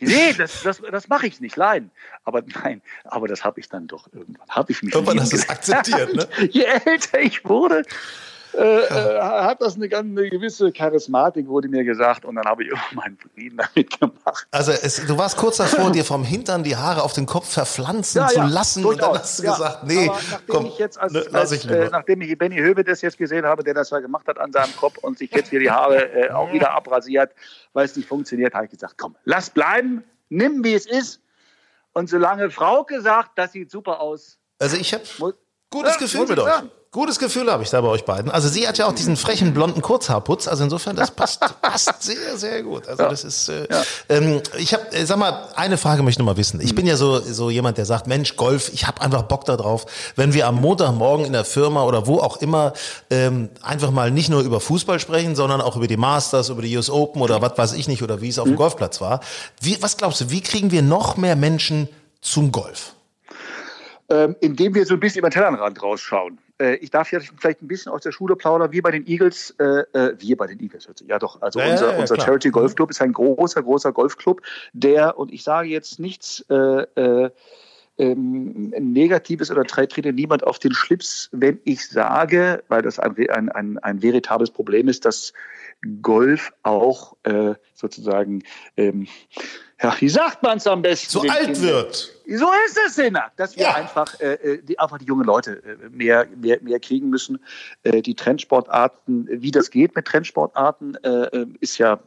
Nee, 0.00 0.32
das, 0.38 0.62
das, 0.64 0.82
das 0.90 1.08
mache 1.08 1.28
ich 1.28 1.40
nicht, 1.40 1.56
nein. 1.56 1.92
Aber 2.24 2.42
nein, 2.64 2.82
aber 3.04 3.28
das 3.28 3.44
habe 3.44 3.60
ich 3.60 3.68
dann 3.68 3.86
doch 3.86 4.12
irgendwann. 4.12 4.48
Habe 4.48 4.72
ich 4.72 4.82
mich 4.82 4.94
Irgendwann 4.94 5.20
hast 5.20 5.32
du 5.32 5.36
es 5.36 5.48
akzeptiert, 5.48 6.12
ne? 6.14 6.28
Je 6.50 6.64
älter 6.64 7.20
ich 7.20 7.44
wurde, 7.44 7.84
äh, 8.54 8.84
äh, 8.84 9.20
hat 9.20 9.62
das 9.62 9.76
eine, 9.76 9.94
eine 9.96 10.28
gewisse 10.28 10.72
Charismatik, 10.72 11.48
wurde 11.48 11.68
mir 11.68 11.84
gesagt. 11.84 12.24
Und 12.24 12.36
dann 12.36 12.44
habe 12.44 12.64
ich 12.64 12.70
immer 12.70 12.80
meinen 12.94 13.18
Frieden 13.18 13.58
damit 13.58 13.98
gemacht. 13.98 14.46
Also 14.50 14.72
es, 14.72 15.04
du 15.06 15.16
warst 15.16 15.36
kurz 15.36 15.56
davor, 15.56 15.90
dir 15.92 16.04
vom 16.04 16.24
Hintern 16.24 16.62
die 16.62 16.76
Haare 16.76 17.02
auf 17.02 17.12
den 17.12 17.26
Kopf 17.26 17.50
verpflanzen 17.50 18.26
zu 18.28 18.40
lassen 18.42 18.84
und 18.84 19.00
dann 19.00 19.10
durchaus, 19.10 19.18
hast 19.18 19.38
du 19.38 19.44
ja. 19.44 19.52
gesagt, 19.52 19.84
nee, 19.84 20.08
Aber 20.08 20.18
nachdem 20.30 20.46
komm, 20.48 20.66
ich 20.66 20.78
jetzt 20.78 21.00
als, 21.00 21.12
ne, 21.12 21.24
als, 21.32 21.52
ich 21.52 21.68
äh, 21.68 21.88
nachdem 21.90 22.20
ich 22.20 22.36
Benny 22.36 22.56
Höbe 22.56 22.84
das 22.84 23.00
jetzt 23.02 23.18
gesehen 23.18 23.46
habe, 23.46 23.64
der 23.64 23.74
das 23.74 23.90
ja 23.90 24.00
gemacht 24.00 24.26
hat 24.26 24.38
an 24.38 24.52
seinem 24.52 24.74
Kopf 24.76 24.98
und 24.98 25.18
sich 25.18 25.30
jetzt 25.30 25.50
hier 25.50 25.60
die 25.60 25.70
Haare 25.70 26.12
äh, 26.12 26.30
auch 26.30 26.52
wieder 26.52 26.72
abrasiert, 26.72 27.32
weil 27.72 27.84
es 27.84 27.96
nicht 27.96 28.08
funktioniert, 28.08 28.54
habe 28.54 28.66
ich 28.66 28.70
gesagt, 28.70 28.94
komm, 28.98 29.16
lass 29.24 29.50
bleiben, 29.50 30.04
nimm 30.28 30.62
wie 30.64 30.74
es 30.74 30.86
ist. 30.86 31.20
Und 31.94 32.08
solange 32.08 32.50
Frauke 32.50 33.00
sagt, 33.00 33.32
das 33.36 33.52
sieht 33.52 33.70
super 33.70 34.00
aus, 34.00 34.38
Also 34.58 34.76
ich 34.76 34.94
habe 34.94 35.04
gutes 35.70 35.94
Ja, 35.94 35.98
Gefühl 35.98 36.26
mit 36.26 36.38
euch. 36.38 36.62
Gutes 36.94 37.18
Gefühl 37.18 37.50
habe 37.50 37.62
ich 37.62 37.70
da 37.70 37.80
bei 37.80 37.88
euch 37.88 38.04
beiden. 38.04 38.30
Also 38.30 38.50
sie 38.50 38.68
hat 38.68 38.76
ja 38.76 38.84
auch 38.84 38.92
diesen 38.92 39.16
frechen 39.16 39.54
blonden 39.54 39.80
Kurzhaarputz. 39.80 40.46
Also 40.46 40.64
insofern, 40.64 40.94
das 40.94 41.10
passt, 41.10 41.40
passt 41.62 42.02
sehr, 42.02 42.36
sehr 42.36 42.62
gut. 42.62 42.86
Also 42.86 43.04
das 43.04 43.24
ist. 43.24 43.48
Äh, 43.48 43.66
ähm, 44.10 44.42
ich 44.58 44.74
habe, 44.74 44.92
äh, 44.92 45.06
sag 45.06 45.16
mal, 45.16 45.48
eine 45.56 45.78
Frage 45.78 46.02
möchte 46.02 46.20
ich 46.20 46.26
noch 46.26 46.30
mal 46.30 46.36
wissen. 46.36 46.60
Ich 46.60 46.74
bin 46.74 46.86
ja 46.86 46.98
so 46.98 47.18
so 47.18 47.48
jemand, 47.48 47.78
der 47.78 47.86
sagt, 47.86 48.08
Mensch, 48.08 48.36
Golf, 48.36 48.70
ich 48.74 48.86
habe 48.86 49.00
einfach 49.00 49.22
Bock 49.22 49.46
darauf, 49.46 49.86
wenn 50.16 50.34
wir 50.34 50.46
am 50.46 50.56
Montagmorgen 50.56 51.24
in 51.24 51.32
der 51.32 51.46
Firma 51.46 51.82
oder 51.84 52.06
wo 52.06 52.18
auch 52.18 52.42
immer 52.42 52.74
ähm, 53.08 53.48
einfach 53.62 53.90
mal 53.90 54.10
nicht 54.10 54.28
nur 54.28 54.42
über 54.42 54.60
Fußball 54.60 55.00
sprechen, 55.00 55.34
sondern 55.34 55.62
auch 55.62 55.76
über 55.76 55.86
die 55.86 55.96
Masters, 55.96 56.50
über 56.50 56.60
die 56.60 56.76
US 56.76 56.90
Open 56.90 57.22
oder 57.22 57.40
was 57.40 57.56
weiß 57.56 57.72
ich 57.72 57.88
nicht 57.88 58.02
oder 58.02 58.20
wie 58.20 58.28
es 58.28 58.38
auf 58.38 58.46
dem 58.46 58.56
Golfplatz 58.56 59.00
war. 59.00 59.20
Wie, 59.62 59.82
was 59.82 59.96
glaubst 59.96 60.20
du? 60.20 60.30
Wie 60.30 60.42
kriegen 60.42 60.70
wir 60.70 60.82
noch 60.82 61.16
mehr 61.16 61.36
Menschen 61.36 61.88
zum 62.20 62.52
Golf? 62.52 62.92
ähm, 64.12 64.36
indem 64.40 64.74
wir 64.74 64.84
so 64.84 64.94
ein 64.94 65.00
bisschen 65.00 65.20
über 65.20 65.30
den 65.30 65.34
Tellerrand 65.34 65.82
rausschauen. 65.82 66.38
Äh, 66.62 66.76
ich 66.76 66.90
darf 66.90 67.10
ja 67.10 67.18
vielleicht 67.20 67.60
ein 67.60 67.66
bisschen 67.68 67.90
aus 67.90 68.02
der 68.02 68.12
Schule 68.12 68.36
plaudern, 68.36 68.70
wir 68.70 68.82
bei 68.82 68.92
den 68.92 69.06
Eagles, 69.06 69.54
äh, 69.58 69.80
äh, 69.92 70.14
wir 70.18 70.36
bei 70.36 70.46
den 70.46 70.60
Eagles, 70.60 70.86
hört 70.86 70.98
sich- 70.98 71.08
ja 71.08 71.18
doch, 71.18 71.42
also 71.42 71.58
Ja, 71.58 71.70
unser, 71.70 71.92
ja, 71.94 71.98
unser. 71.98 72.20
Charity 72.20 72.50
Golf 72.50 72.74
Club 72.76 72.90
ist 72.90 73.02
ein 73.02 73.12
großer, 73.12 73.62
großer 73.62 73.92
Golfclub, 73.92 74.40
der, 74.72 75.18
und 75.18 75.32
ich 75.32 75.42
sage 75.42 75.68
jetzt 75.68 75.98
nichts 75.98 76.44
äh, 76.48 76.54
äh, 76.54 77.30
ähm, 78.02 78.70
Negatives 78.78 79.50
oder 79.50 79.62
tre- 79.62 79.86
trete 79.86 80.12
niemand 80.12 80.44
auf 80.44 80.58
den 80.58 80.74
Schlips, 80.74 81.28
wenn 81.32 81.60
ich 81.64 81.88
sage, 81.88 82.62
weil 82.68 82.82
das 82.82 82.98
ein, 82.98 83.14
ein, 83.30 83.48
ein, 83.50 83.78
ein 83.78 84.02
veritables 84.02 84.50
Problem 84.50 84.88
ist, 84.88 85.04
dass 85.04 85.32
Golf 86.02 86.52
auch 86.62 87.16
äh, 87.22 87.54
sozusagen, 87.74 88.42
ähm, 88.76 89.06
ja, 89.80 89.94
wie 89.98 90.08
sagt 90.08 90.42
man 90.42 90.58
es 90.58 90.66
am 90.66 90.82
besten? 90.82 91.10
So 91.10 91.20
alt 91.20 91.46
Kindern? 91.46 91.62
wird. 91.62 92.12
So 92.26 92.48
ist 92.66 92.78
es, 92.86 92.94
Sinner, 92.94 93.30
dass 93.36 93.56
wir 93.56 93.64
Ja. 93.64 93.74
einfach, 93.74 94.18
äh, 94.20 94.34
äh, 94.34 94.62
die, 94.62 94.78
einfach 94.78 94.98
die 94.98 95.06
jungen 95.06 95.24
Leute 95.24 95.62
äh, 95.64 95.88
mehr, 95.90 96.26
mehr, 96.40 96.58
mehr 96.62 96.80
kriegen 96.80 97.08
müssen. 97.08 97.38
Äh, 97.82 98.02
die 98.02 98.14
Trendsportarten, 98.14 99.28
wie 99.30 99.50
das 99.50 99.70
geht 99.70 99.94
mit 99.96 100.06
Trendsportarten, 100.06 100.96
äh, 101.04 101.46
ist 101.60 101.78
ja, 101.78 102.00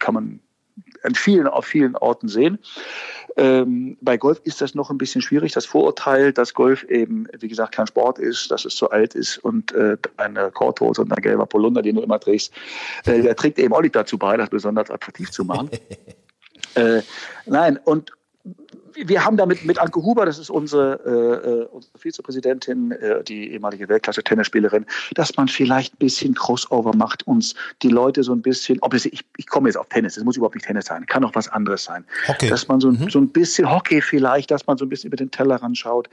kann 0.00 0.14
man 0.14 0.40
an 1.02 1.14
vielen, 1.14 1.46
auf 1.46 1.64
vielen 1.64 1.96
Orten 1.96 2.28
sehen. 2.28 2.58
Ähm, 3.36 3.96
bei 4.00 4.16
Golf 4.16 4.40
ist 4.44 4.60
das 4.60 4.74
noch 4.74 4.90
ein 4.90 4.98
bisschen 4.98 5.22
schwierig. 5.22 5.52
Das 5.52 5.64
Vorurteil, 5.64 6.32
dass 6.32 6.54
Golf 6.54 6.82
eben, 6.84 7.28
wie 7.38 7.48
gesagt, 7.48 7.74
kein 7.74 7.86
Sport 7.86 8.18
ist, 8.18 8.50
dass 8.50 8.64
es 8.64 8.74
zu 8.74 8.90
alt 8.90 9.14
ist 9.14 9.38
und 9.38 9.72
äh, 9.72 9.96
eine 10.16 10.50
Korthose 10.50 11.02
und 11.02 11.12
ein 11.12 11.22
gelber 11.22 11.46
Polunder, 11.46 11.82
den 11.82 11.96
du 11.96 12.02
immer 12.02 12.18
trägst, 12.18 12.52
äh, 13.06 13.22
der 13.22 13.36
trägt 13.36 13.58
eben 13.58 13.72
auch 13.74 13.82
nicht 13.82 13.94
dazu 13.94 14.18
bei, 14.18 14.36
das 14.36 14.50
besonders 14.50 14.90
attraktiv 14.90 15.30
zu 15.30 15.44
machen. 15.44 15.70
äh, 16.74 17.02
nein, 17.46 17.78
und 17.84 18.12
wir 18.94 19.24
haben 19.24 19.36
damit 19.36 19.64
mit 19.64 19.78
Anke 19.78 20.02
Huber, 20.02 20.26
das 20.26 20.38
ist 20.38 20.50
unsere, 20.50 21.00
äh, 21.04 21.48
äh, 21.48 21.64
unsere 21.66 21.98
Vizepräsidentin, 21.98 22.92
äh, 22.92 23.22
die 23.24 23.52
ehemalige 23.52 23.88
Weltklasse-Tennisspielerin, 23.88 24.86
dass 25.14 25.36
man 25.36 25.48
vielleicht 25.48 25.94
ein 25.94 25.98
bisschen 25.98 26.34
Crossover 26.34 26.94
macht, 26.96 27.26
uns 27.26 27.54
die 27.82 27.88
Leute 27.88 28.22
so 28.22 28.32
ein 28.32 28.42
bisschen, 28.42 28.78
ob 28.82 28.94
es, 28.94 29.06
ich, 29.06 29.24
ich 29.36 29.46
komme 29.46 29.68
jetzt 29.68 29.76
auf 29.76 29.88
Tennis, 29.88 30.16
es 30.16 30.24
muss 30.24 30.36
überhaupt 30.36 30.54
nicht 30.54 30.66
Tennis 30.66 30.86
sein, 30.86 31.06
kann 31.06 31.24
auch 31.24 31.34
was 31.34 31.48
anderes 31.48 31.84
sein. 31.84 32.04
Hockey. 32.26 32.48
Dass 32.48 32.68
man 32.68 32.80
so, 32.80 32.88
ein- 32.88 33.08
so 33.10 33.18
ein 33.18 33.28
bisschen 33.28 33.70
Hockey 33.70 34.00
vielleicht, 34.00 34.50
dass 34.50 34.66
man 34.66 34.76
so 34.78 34.84
ein 34.84 34.88
bisschen 34.88 35.08
über 35.08 35.16
den 35.16 35.30
Tellerrand 35.30 35.76
schaut. 35.78 36.08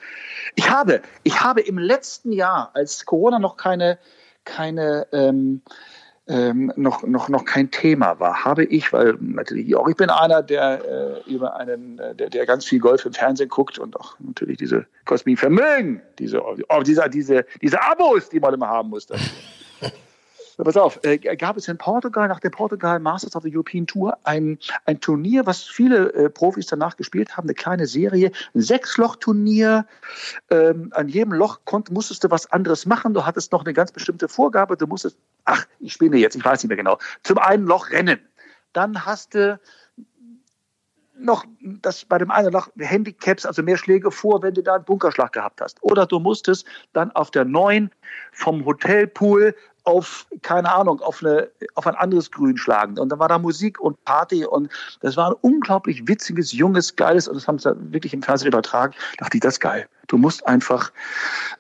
Ich 0.55 0.69
habe, 0.69 1.01
ich 1.23 1.41
habe 1.41 1.61
im 1.61 1.77
letzten 1.77 2.31
Jahr, 2.31 2.71
als 2.73 3.05
Corona 3.05 3.39
noch 3.39 3.57
keine, 3.57 3.97
keine, 4.43 5.07
ähm, 5.11 5.61
ähm, 6.27 6.73
noch, 6.75 7.03
noch, 7.03 7.29
noch 7.29 7.45
kein 7.45 7.69
Thema 7.69 8.19
war, 8.19 8.43
habe 8.43 8.63
ich, 8.63 8.91
weil 8.91 9.15
natürlich 9.19 9.75
auch 9.75 9.87
ich 9.87 9.95
bin 9.95 10.09
einer, 10.09 10.41
der 10.41 11.23
äh, 11.27 11.31
über 11.31 11.55
einen, 11.55 11.99
äh, 11.99 12.15
der, 12.15 12.29
der 12.29 12.45
ganz 12.45 12.65
viel 12.65 12.79
Golf 12.79 13.05
im 13.05 13.13
Fernsehen 13.13 13.49
guckt 13.49 13.77
und 13.77 13.95
auch 13.95 14.15
natürlich 14.19 14.57
diese 14.57 14.85
mich 15.25 15.39
Vermögen, 15.39 16.01
diese, 16.17 16.43
oh, 16.43 16.81
diese, 16.83 17.09
diese, 17.09 17.45
diese 17.61 17.81
Abos, 17.81 18.29
die 18.29 18.39
man 18.39 18.53
immer 18.53 18.67
haben 18.67 18.89
muss. 18.89 19.07
Pass 20.57 20.77
auf, 20.77 20.99
äh, 21.03 21.17
gab 21.17 21.57
es 21.57 21.67
in 21.67 21.77
Portugal 21.77 22.27
nach 22.27 22.39
der 22.39 22.49
Portugal 22.49 22.99
Masters 22.99 23.35
of 23.35 23.43
the 23.43 23.53
European 23.53 23.85
Tour 23.85 24.17
ein, 24.23 24.57
ein 24.85 24.99
Turnier, 24.99 25.45
was 25.45 25.63
viele 25.63 26.13
äh, 26.13 26.29
Profis 26.29 26.67
danach 26.67 26.95
gespielt 26.95 27.35
haben, 27.35 27.47
eine 27.47 27.53
kleine 27.53 27.87
Serie, 27.87 28.31
ein 28.53 28.61
Sechsloch-Turnier. 28.61 29.85
Ähm, 30.49 30.89
an 30.91 31.09
jedem 31.09 31.33
Loch 31.33 31.59
konnt, 31.65 31.91
musstest 31.91 32.23
du 32.23 32.31
was 32.31 32.51
anderes 32.51 32.85
machen. 32.85 33.13
Du 33.13 33.25
hattest 33.25 33.51
noch 33.51 33.65
eine 33.65 33.73
ganz 33.73 33.91
bestimmte 33.91 34.27
Vorgabe. 34.27 34.77
Du 34.77 34.87
musstest, 34.87 35.17
ach, 35.45 35.65
ich 35.79 35.93
spinne 35.93 36.17
jetzt, 36.17 36.35
ich 36.35 36.45
weiß 36.45 36.63
nicht 36.63 36.69
mehr 36.69 36.77
genau, 36.77 36.97
zum 37.23 37.37
einen 37.37 37.65
Loch 37.65 37.89
rennen. 37.91 38.19
Dann 38.73 39.05
hast 39.05 39.35
du 39.35 39.59
noch 41.17 41.45
das 41.61 42.05
bei 42.05 42.17
dem 42.17 42.31
einen 42.31 42.51
Loch 42.51 42.69
Handicaps, 42.77 43.45
also 43.45 43.63
mehr 43.63 43.77
Schläge 43.77 44.11
vor, 44.11 44.41
wenn 44.41 44.53
du 44.53 44.61
da 44.61 44.75
einen 44.75 44.85
Bunkerschlag 44.85 45.33
gehabt 45.33 45.61
hast. 45.61 45.81
Oder 45.81 46.05
du 46.05 46.19
musstest 46.19 46.65
dann 46.93 47.11
auf 47.11 47.31
der 47.31 47.45
neuen 47.45 47.91
vom 48.31 48.65
Hotelpool 48.65 49.55
auf, 49.85 50.25
keine 50.41 50.73
Ahnung, 50.73 50.99
auf, 51.01 51.23
eine, 51.23 51.49
auf 51.75 51.87
ein 51.87 51.95
anderes 51.95 52.31
Grün 52.31 52.57
schlagen. 52.57 52.99
Und 52.99 53.09
dann 53.09 53.19
war 53.19 53.29
da 53.29 53.37
Musik 53.37 53.79
und 53.79 54.03
Party 54.03 54.45
und 54.45 54.69
das 55.01 55.15
war 55.15 55.29
ein 55.29 55.35
unglaublich 55.41 56.07
witziges, 56.07 56.51
junges, 56.51 56.95
geiles, 56.95 57.27
und 57.27 57.35
das 57.35 57.47
haben 57.47 57.59
sie 57.59 57.75
wirklich 57.91 58.13
im 58.13 58.21
Fernsehen 58.21 58.47
übertragen. 58.47 58.93
Da 59.17 59.25
dachte 59.25 59.37
ich, 59.37 59.41
das 59.41 59.55
ist 59.55 59.59
geil. 59.59 59.87
Du 60.07 60.17
musst 60.17 60.45
einfach 60.47 60.91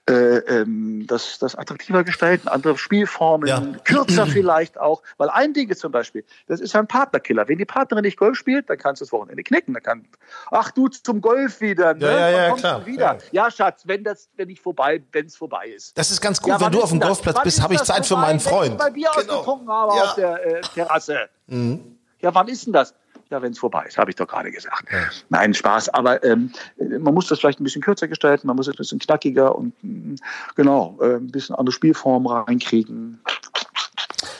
äh, 0.09 0.13
ähm, 0.37 1.05
das, 1.07 1.39
das 1.39 1.55
attraktiver 1.55 2.03
gestalten, 2.03 2.47
andere 2.47 2.77
Spielformen, 2.77 3.47
Ja. 3.49 3.61
kürzer 3.83 4.27
vielleicht 4.27 4.77
auch. 4.77 5.01
Weil 5.17 5.29
ein 5.29 5.53
Ding 5.53 5.69
ist 5.69 5.79
zum 5.81 5.91
Beispiel, 5.91 6.23
das 6.47 6.59
ist 6.59 6.73
ja 6.73 6.79
ein 6.79 6.87
Partnerkiller. 6.87 7.47
Wenn 7.47 7.57
die 7.57 7.65
Partnerin 7.65 8.03
nicht 8.03 8.17
Golf 8.17 8.37
spielt, 8.37 8.69
dann 8.69 8.77
kannst 8.77 9.01
du 9.01 9.05
das 9.05 9.11
Wochenende 9.11 9.43
knicken. 9.43 9.73
Dann 9.73 9.83
kann, 9.83 10.05
ach 10.51 10.71
du 10.71 10.87
zum 10.87 11.21
Golf 11.21 11.61
wieder. 11.61 11.93
Ne? 11.93 12.05
Ja, 12.05 12.29
ja, 12.29 12.47
ja, 12.47 12.53
klar. 12.55 12.79
du 12.81 12.85
Wieder? 12.85 13.17
Ja. 13.31 13.49
Schatz, 13.51 13.83
wenn 13.85 14.03
das, 14.03 14.29
wenn 14.35 14.49
ich 14.49 14.61
vorbei, 14.61 15.01
wenn 15.11 15.25
es 15.25 15.35
vorbei 15.35 15.67
ist. 15.67 15.97
Das 15.97 16.11
ist 16.11 16.21
ganz 16.21 16.41
gut, 16.41 16.49
Ja, 16.51 16.59
wenn 16.61 16.71
du 16.71 16.81
auf 16.81 16.89
dem 16.89 16.99
das? 16.99 17.07
Golfplatz 17.09 17.35
Wann 17.37 17.43
bist, 17.43 17.57
ist 17.57 17.63
habe 17.63 17.73
ich 17.73 17.81
Zeit 17.83 18.05
für 18.05 18.09
vorbei, 18.15 18.21
meinen 18.27 18.39
wenn 18.45 18.51
Freund. 18.51 18.71
Ich 18.73 18.77
bei 18.77 18.89
Bier 18.89 19.09
Genau. 19.17 19.33
ausgetrunken 19.33 19.69
habe 19.69 19.95
Ja. 19.95 20.03
auf 20.03 20.15
der 20.15 20.45
äh, 20.45 20.61
Terrasse. 20.73 21.29
Ja, 21.47 22.33
wann 22.33 22.47
ist 22.47 22.65
denn 22.65 22.73
das? 22.73 22.93
Ja, 23.31 23.41
wenn 23.41 23.53
es 23.53 23.59
vorbei 23.59 23.85
ist, 23.87 23.97
habe 23.97 24.11
ich 24.11 24.15
doch 24.15 24.27
gerade 24.27 24.51
gesagt. 24.51 24.85
Nein, 25.29 25.53
Spaß. 25.53 25.89
Aber 25.89 26.23
ähm, 26.23 26.51
man 26.99 27.13
muss 27.13 27.27
das 27.27 27.39
vielleicht 27.39 27.59
ein 27.59 27.63
bisschen 27.63 27.81
kürzer 27.81 28.07
gestalten, 28.07 28.45
man 28.47 28.55
muss 28.55 28.67
es 28.67 28.75
ein 28.75 28.77
bisschen 28.77 28.99
knackiger 28.99 29.55
und 29.55 29.73
mh, 29.81 30.15
genau, 30.55 30.95
äh, 31.01 31.15
ein 31.15 31.31
bisschen 31.31 31.55
andere 31.55 31.73
Spielformen 31.73 32.31
reinkriegen. 32.31 33.19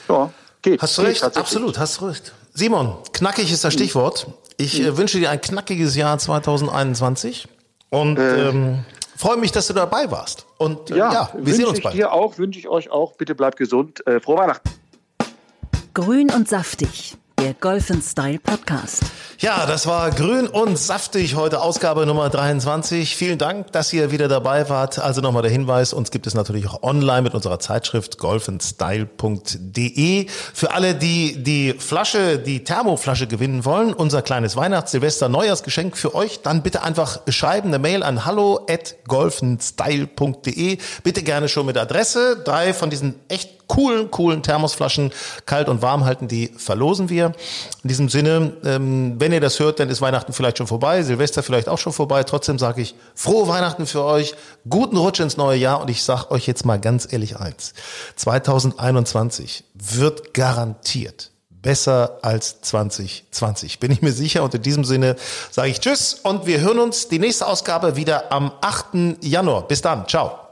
Ja, 0.07 0.29
geht. 0.61 0.81
Hast 0.81 0.97
du 0.97 1.01
geht 1.01 1.23
recht, 1.23 1.23
absolut, 1.37 1.79
hast 1.79 1.99
du 1.99 2.05
recht. 2.05 2.33
Simon, 2.53 2.95
knackig 3.11 3.51
ist 3.51 3.63
das 3.63 3.73
Stichwort. 3.73 4.27
Ich 4.57 4.79
äh, 4.79 4.95
wünsche 4.95 5.19
dir 5.19 5.31
ein 5.31 5.41
knackiges 5.41 5.95
Jahr 5.95 6.17
2021 6.19 7.47
und 7.89 8.19
ähm, 8.19 8.85
freue 9.17 9.37
mich, 9.37 9.51
dass 9.51 9.67
du 9.67 9.73
dabei 9.73 10.09
warst. 10.11 10.45
Und 10.57 10.91
äh, 10.91 10.97
ja, 10.97 11.11
Ja, 11.11 11.31
wir 11.35 11.53
sehen 11.53 11.65
uns 11.65 11.79
ich 11.79 11.83
bald. 11.83 11.95
dir 11.95 12.11
auch, 12.13 12.37
wünsche 12.37 12.59
ich 12.59 12.67
euch 12.67 12.89
auch. 12.91 13.13
Bitte 13.13 13.33
bleibt 13.35 13.57
gesund. 13.57 14.05
Äh, 14.07 14.19
frohe 14.19 14.37
Weihnachten. 14.37 14.69
Grün 15.93 16.29
und 16.31 16.47
saftig, 16.47 17.15
der 17.39 17.53
Golf 17.53 17.91
Style 18.01 18.39
Podcast. 18.39 19.03
Ja, 19.39 19.65
das 19.65 19.87
war 19.87 20.11
grün 20.11 20.47
und 20.47 20.77
saftig 20.77 21.35
heute 21.35 21.61
Ausgabe 21.61 22.05
Nummer 22.05 22.29
23. 22.29 23.15
Vielen 23.15 23.37
Dank, 23.37 23.71
dass 23.71 23.93
ihr 23.93 24.11
wieder 24.11 24.27
dabei 24.27 24.69
wart. 24.69 24.99
Also 24.99 25.21
nochmal 25.21 25.41
der 25.41 25.51
Hinweis, 25.51 25.93
uns 25.93 26.11
gibt 26.11 26.27
es 26.27 26.33
natürlich 26.33 26.67
auch 26.67 26.83
online 26.83 27.21
mit 27.23 27.33
unserer 27.33 27.59
Zeitschrift 27.59 28.17
golfandstyle.de. 28.17 30.27
Für 30.29 30.73
alle, 30.73 30.95
die 30.95 31.43
die 31.43 31.75
Flasche, 31.77 32.39
die 32.39 32.63
Thermoflasche 32.63 33.27
gewinnen 33.27 33.65
wollen, 33.65 33.93
unser 33.93 34.21
kleines 34.21 34.55
Weihnachts-, 34.55 34.91
Silvester-, 34.91 35.29
Neujahrsgeschenk 35.29 35.97
für 35.97 36.15
euch, 36.15 36.41
dann 36.41 36.63
bitte 36.63 36.83
einfach 36.83 37.19
schreiben, 37.27 37.67
eine 37.67 37.79
Mail 37.79 38.03
an 38.03 38.25
hallo 38.25 38.65
at 38.69 38.95
golfandstyle.de. 39.07 40.77
Bitte 41.03 41.23
gerne 41.23 41.49
schon 41.49 41.65
mit 41.65 41.77
Adresse. 41.77 42.41
Drei 42.43 42.73
von 42.73 42.89
diesen 42.89 43.15
echt 43.27 43.54
coolen, 43.67 44.11
coolen 44.11 44.43
Thermosflaschen 44.43 45.11
kalt 45.45 45.69
und 45.69 45.81
warm 45.81 46.05
halten, 46.05 46.27
die 46.27 46.51
verlosen 46.57 47.09
wir. 47.09 47.33
In 47.83 47.87
diesem 47.87 48.09
Sinne, 48.09 48.53
ähm, 48.63 49.15
wenn 49.19 49.31
ihr 49.31 49.41
das 49.41 49.59
hört, 49.59 49.79
dann 49.79 49.89
ist 49.89 50.01
Weihnachten 50.01 50.33
vielleicht 50.33 50.57
schon 50.57 50.67
vorbei, 50.67 51.03
Silvester 51.03 51.43
vielleicht 51.43 51.69
auch 51.69 51.77
schon 51.77 51.93
vorbei. 51.93 52.23
Trotzdem 52.23 52.59
sage 52.59 52.81
ich 52.81 52.95
frohe 53.13 53.47
Weihnachten 53.47 53.85
für 53.85 54.03
euch, 54.03 54.35
guten 54.69 54.97
Rutsch 54.97 55.19
ins 55.19 55.37
neue 55.37 55.57
Jahr 55.57 55.81
und 55.81 55.89
ich 55.89 56.03
sage 56.03 56.31
euch 56.31 56.47
jetzt 56.47 56.65
mal 56.65 56.79
ganz 56.79 57.11
ehrlich 57.11 57.37
eins. 57.37 57.73
2021 58.15 59.63
wird 59.73 60.33
garantiert 60.33 61.31
besser 61.65 62.19
als 62.21 62.61
2020. 62.61 63.79
Bin 63.79 63.89
ich 63.91 64.03
mir 64.03 64.11
sicher. 64.11 64.43
Und 64.43 64.53
in 64.53 64.61
diesem 64.61 64.85
Sinne 64.85 65.15
sage 65.49 65.69
ich 65.69 65.79
Tschüss 65.79 66.13
und 66.13 66.45
wir 66.45 66.61
hören 66.61 66.77
uns 66.77 67.07
die 67.07 67.17
nächste 67.17 67.47
Ausgabe 67.47 67.95
wieder 67.95 68.31
am 68.31 68.51
8. 68.61 69.23
Januar. 69.23 69.67
Bis 69.67 69.81
dann. 69.81 70.07
Ciao. 70.07 70.44